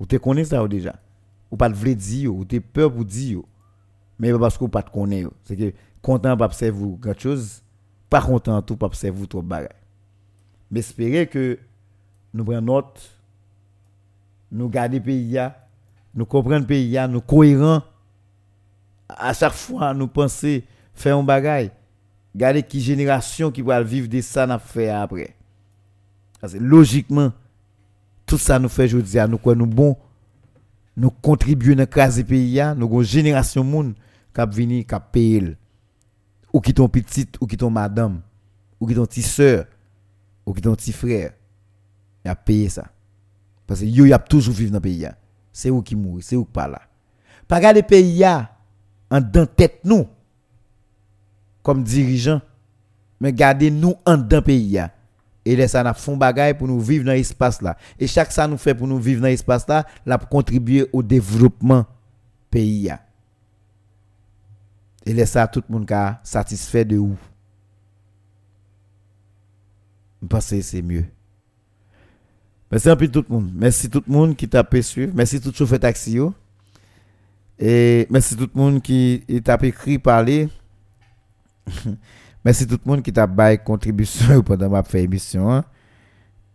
Ou 0.00 0.06
te 0.06 0.16
connais 0.16 0.44
ça 0.44 0.66
déjà. 0.68 0.94
Ou 1.50 1.56
pas 1.56 1.68
le 1.68 1.94
dire 1.94 2.34
ou 2.34 2.44
te 2.44 2.58
peur 2.58 2.92
pour 2.92 3.04
dire. 3.04 3.40
Mais 4.18 4.32
parce 4.38 4.58
que 4.58 4.64
ou 4.64 4.68
pas 4.68 4.82
te 4.82 4.90
connais. 4.90 5.26
C'est 5.44 5.56
que 5.56 5.72
content 6.02 6.36
pas 6.36 6.46
observer 6.46 6.96
quelque 7.02 7.20
chose, 7.20 7.62
pas 8.10 8.20
content 8.20 8.60
tout 8.62 8.76
pas 8.76 8.86
observer 8.86 9.26
trop 9.26 9.42
bagay. 9.42 9.68
Mais 10.70 10.80
espérer 10.80 11.26
que 11.26 11.58
nous 12.32 12.44
prenons 12.44 12.60
note, 12.60 13.10
nous 14.50 14.68
garder 14.68 15.00
pays 15.00 15.38
nous 16.14 16.26
comprenons 16.26 16.64
pays 16.64 16.96
nous 17.08 17.20
cohérents 17.20 17.82
à 19.16 19.32
chaque 19.32 19.52
fois 19.52 19.94
nous 19.94 20.08
penser 20.08 20.64
faire 20.94 21.16
un 21.16 21.22
bagay, 21.22 21.70
garder 22.34 22.62
qui 22.62 22.80
génération 22.80 23.50
qui 23.50 23.62
va 23.62 23.82
vivre 23.82 24.08
de 24.08 24.20
ça 24.20 24.46
n'a 24.46 24.58
fait 24.58 24.88
après. 24.88 25.34
Parce 26.40 26.54
que 26.54 26.58
logiquement 26.58 27.32
tout 28.26 28.38
ça 28.38 28.58
nous 28.58 28.68
fait 28.68 28.84
aujourd'hui 28.84 29.18
nous 29.28 29.38
quoi 29.38 29.54
nous 29.54 29.66
bon 29.66 29.96
nous 30.96 31.10
contribuons 31.10 31.78
à 31.78 31.86
craser 31.86 32.24
pays 32.24 32.60
nous 32.76 32.86
avons 32.86 33.00
une 33.00 33.06
génération 33.06 33.64
monde 33.64 33.94
qui 34.34 34.56
venir 34.56 34.84
qui 34.86 34.94
payer 35.12 35.56
ou 36.52 36.60
qui 36.60 36.72
ton 36.72 36.88
petit 36.88 37.26
ou 37.40 37.46
qui 37.46 37.56
ton 37.56 37.70
madame 37.70 38.20
ou 38.80 38.86
qui 38.86 38.94
ton 38.94 39.06
petit 39.06 39.22
soeur 39.22 39.66
ou 40.46 40.52
qui 40.52 40.60
ton 40.60 40.74
petit 40.74 40.92
frère 40.92 41.32
il 42.24 42.30
a 42.30 42.34
payé 42.34 42.70
ça. 42.70 42.86
Parce 43.66 43.80
que 43.80 43.86
yo 43.86 44.06
y 44.06 44.12
a 44.12 44.18
toujours 44.18 44.54
vivre 44.54 44.70
dans 44.70 44.78
le 44.78 44.82
pays 44.82 45.08
c'est 45.52 45.70
où 45.70 45.82
qui 45.82 45.96
mourent 45.96 46.22
c'est 46.22 46.36
où 46.36 46.44
qui 46.44 46.52
pas 46.52 46.68
là. 46.68 46.82
Pas 47.46 47.60
garder 47.60 47.82
pays 47.82 48.24
en 49.10 49.20
dans 49.20 49.46
tête 49.46 49.80
nous 49.84 50.06
comme 51.62 51.82
dirigeant. 51.82 52.40
Mais 53.20 53.32
garder 53.32 53.70
nous 53.70 53.94
en 54.04 54.18
dans 54.18 54.42
pays 54.42 54.80
et 55.46 55.56
laisser 55.56 55.72
ça 55.72 55.94
fond 55.94 56.16
bagaille 56.16 56.54
pour 56.54 56.66
nous 56.66 56.80
vivre 56.80 57.04
dans 57.04 57.12
l'espace 57.12 57.62
là. 57.62 57.76
Et 57.98 58.06
chaque 58.06 58.32
ça 58.32 58.46
nous 58.48 58.58
fait 58.58 58.74
pour 58.74 58.86
nous 58.86 58.98
vivre 58.98 59.22
dans 59.22 59.28
l'espace 59.28 59.66
là 59.68 59.86
la 60.04 60.18
contribuer 60.18 60.86
au 60.92 61.02
développement 61.02 61.86
pays 62.50 62.90
et 65.06 65.12
laisse 65.12 65.32
ça 65.32 65.46
tout 65.46 65.62
le 65.68 65.72
monde 65.72 65.90
satisfait 66.22 66.84
de 66.84 66.98
où? 66.98 67.16
Je 70.22 70.26
pense 70.26 70.50
que 70.50 70.60
c'est 70.62 70.82
mieux. 70.82 71.04
Merci 72.70 72.88
un 72.88 72.96
peu 72.96 73.08
tout 73.08 73.24
le 73.28 73.34
monde. 73.34 73.50
Merci 73.54 73.90
tout 73.90 74.02
le 74.06 74.12
monde 74.12 74.36
qui 74.36 74.48
t'a 74.48 74.66
suivre 74.80 75.12
merci 75.14 75.40
tout 75.40 75.52
chauffeur 75.52 75.78
taxi 75.78 76.18
et 77.58 78.06
merci 78.10 78.36
tout 78.36 78.48
le 78.54 78.60
monde 78.60 78.82
qui 78.82 79.24
t'a 79.44 79.58
écrit 79.62 79.98
parler 79.98 80.48
merci 82.44 82.66
tout 82.66 82.78
le 82.84 82.90
monde 82.90 83.02
qui 83.02 83.12
t'a 83.12 83.26
baillé 83.26 83.58
contribution 83.58 84.42
pendant 84.46 84.68
ma 84.68 84.82
fait 84.82 85.02
émission 85.02 85.50
hein. 85.52 85.64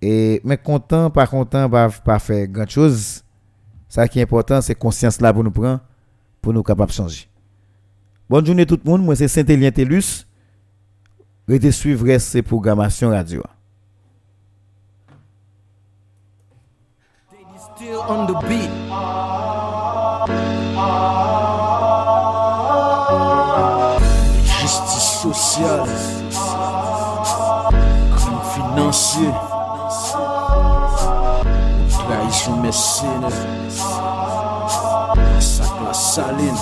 et 0.02 0.42
mais 0.44 0.58
content 0.58 1.10
pas 1.10 1.28
content 1.28 1.70
pas 1.70 1.90
pas 1.90 2.20
faire 2.20 2.48
grand 2.48 2.70
chose 2.70 3.24
ça 3.88 4.08
qui 4.08 4.20
est 4.20 4.24
important 4.24 4.62
c'est 4.62 4.76
conscience 4.76 5.20
là 5.22 5.34
pour 5.34 5.44
nous 5.44 5.52
prendre 5.52 5.80
pour 6.42 6.54
nous 6.54 6.64
capables 6.64 6.92
de 6.92 6.96
changer 6.96 7.30
Bonne 8.30 8.46
journée 8.46 8.68
tout 8.68 8.80
le 8.84 8.90
monde, 8.90 9.02
moi 9.04 9.16
c'est 9.16 9.28
Saint-Élien 9.28 9.72
Tellus. 9.72 10.28
Restez 11.48 11.72
suivre 11.72 12.16
ces 12.20 12.44
programmations 12.44 13.10
radio. 13.10 13.42
sosyal 25.22 25.84
Krim 28.16 28.40
finansye 28.54 29.32
Traisyon 31.92 32.62
mesene 32.64 33.30
Masak 35.16 35.74
la 35.84 35.94
saline. 35.94 36.58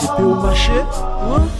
Tepe 0.00 0.22
ou 0.22 0.34
mache, 0.42 0.80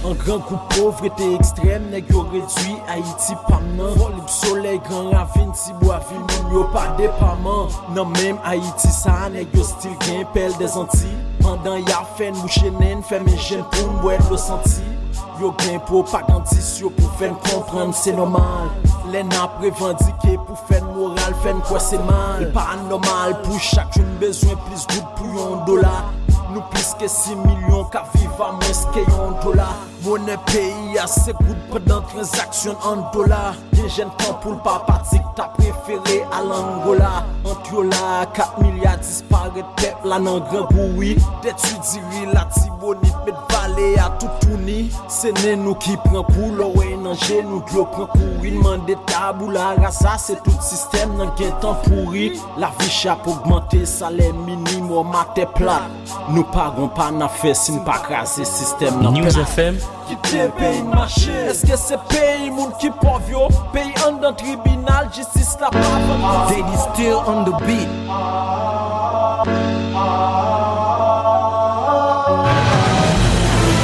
an 0.08 0.14
gran 0.24 0.40
kou 0.48 0.58
povrete 0.72 1.28
ekstrem 1.36 1.90
Neg 1.92 2.10
yo 2.10 2.24
redwi 2.32 2.78
Haiti 2.88 3.36
paman 3.46 3.94
Volib 4.00 4.30
sole, 4.32 4.78
gran 4.88 5.12
ravine, 5.14 5.54
tibou 5.54 5.92
avil 5.94 6.24
Moun 6.24 6.54
yo 6.56 6.64
pa 6.74 6.88
depaman 6.98 7.68
Nan 7.90 8.00
non, 8.00 8.16
menm 8.16 8.40
Haiti 8.46 8.90
sa, 8.94 9.28
neg 9.30 9.52
yo 9.54 9.66
stil 9.68 9.94
gen 10.06 10.24
pel 10.34 10.56
de 10.58 10.70
zanti 10.74 11.12
Pandan 11.44 11.84
ya 11.86 12.02
fen, 12.16 12.34
mouche 12.40 12.72
nen, 12.80 13.04
feme 13.06 13.36
jen 13.36 13.62
pou 13.76 14.00
mwet 14.00 14.26
lo 14.32 14.40
santi 14.40 14.99
Yo 15.40 15.54
gain 15.56 15.78
propagandiste 15.86 16.80
yo 16.80 16.90
pour 16.90 17.10
faire 17.12 17.32
comprendre 17.38 17.94
c'est 17.94 18.12
normal. 18.12 18.68
Les 19.10 19.22
n'a 19.22 19.48
revendiqué 19.58 20.38
pour 20.46 20.58
faire 20.68 20.84
moral, 20.84 21.34
faire 21.42 21.56
quoi 21.66 21.80
c'est 21.80 21.96
mal. 21.96 22.52
Pas 22.52 22.76
normal 22.90 23.40
pour 23.42 23.58
chacune 23.58 24.04
besoin 24.20 24.54
plus 24.66 24.86
good 24.88 25.06
pour 25.16 25.46
un 25.46 25.64
dollar. 25.64 26.12
Nous 26.52 26.60
plus 26.70 26.94
que 26.98 27.08
6 27.08 27.36
millions 27.36 27.84
qu'à 27.84 28.04
vivre 28.14 28.44
à 28.44 28.52
moins 28.52 28.60
que 28.92 29.00
un 29.00 29.42
dollar. 29.42 29.76
Monnaie 30.04 30.36
pays 30.44 30.98
assez 30.98 31.32
good 31.32 31.56
pendant 31.70 32.02
transaction 32.02 32.76
en 32.84 33.10
dollars. 33.10 33.54
Des 33.72 33.88
jeunes 33.88 34.10
temps 34.18 34.34
pour 34.42 34.52
le 34.52 34.58
papa 34.58 35.00
t'as 35.36 35.48
préféré 35.48 36.24
à 36.32 36.42
l'Angola. 36.42 37.24
Entre 37.44 37.82
là, 37.82 38.26
4 38.34 38.60
milliards 38.60 38.98
disparaît 38.98 39.64
peuple 39.76 40.08
là 40.08 40.18
dans 40.18 40.40
grand 40.40 40.66
bruit. 40.70 41.16
D'étudier 41.42 42.26
la 42.32 42.44
tibonite, 42.46 43.16
mais 43.24 43.32
pale 43.80 43.98
a 43.98 44.10
tout 44.10 44.28
pouni 44.40 44.90
non 44.90 45.10
Se 45.10 45.32
nen 45.42 45.64
nou 45.64 45.76
ki 45.80 45.96
pren 46.04 46.24
pou 46.28 46.50
lowe 46.56 46.88
nan 47.00 47.16
genou 47.24 47.62
Gyo 47.70 47.84
pren 47.92 48.08
pou 48.12 48.46
inman 48.46 48.84
de 48.88 48.96
tabou 49.08 49.50
la 49.54 49.72
rasa 49.78 50.16
Se 50.20 50.36
tout 50.44 50.64
sistem 50.64 51.16
nan 51.18 51.32
gen 51.38 51.52
tan 51.62 51.78
pouri 51.86 52.30
La 52.60 52.70
vi 52.78 52.90
chap 52.90 53.26
augmente 53.28 53.82
salè 53.88 54.30
minim 54.44 54.90
Ou 54.90 55.04
matè 55.06 55.46
plat. 55.56 55.88
Nou 56.30 56.44
paron 56.54 56.90
pa 56.96 57.10
nan 57.14 57.30
fe 57.40 57.54
sin 57.58 57.80
pa 57.86 58.00
krasi 58.04 58.46
sistem 58.48 59.00
nan 59.02 59.16
News 59.16 59.38
FM 59.46 59.80
Kite 60.10 60.48
peyi 60.58 60.84
n'mache 60.86 61.36
Eske 61.50 61.78
se 61.80 61.98
peyi 62.10 62.50
moun 62.54 62.74
ki 62.82 62.92
povyo 63.02 63.48
Peyi 63.74 63.94
an 64.06 64.20
dan 64.22 64.38
tribunal 64.40 65.10
Jistis 65.14 65.56
la 65.62 65.72
pa 65.74 66.46
They 66.50 66.62
still 66.90 67.22
on 67.26 67.44
the 67.44 67.54
beat. 67.66 68.89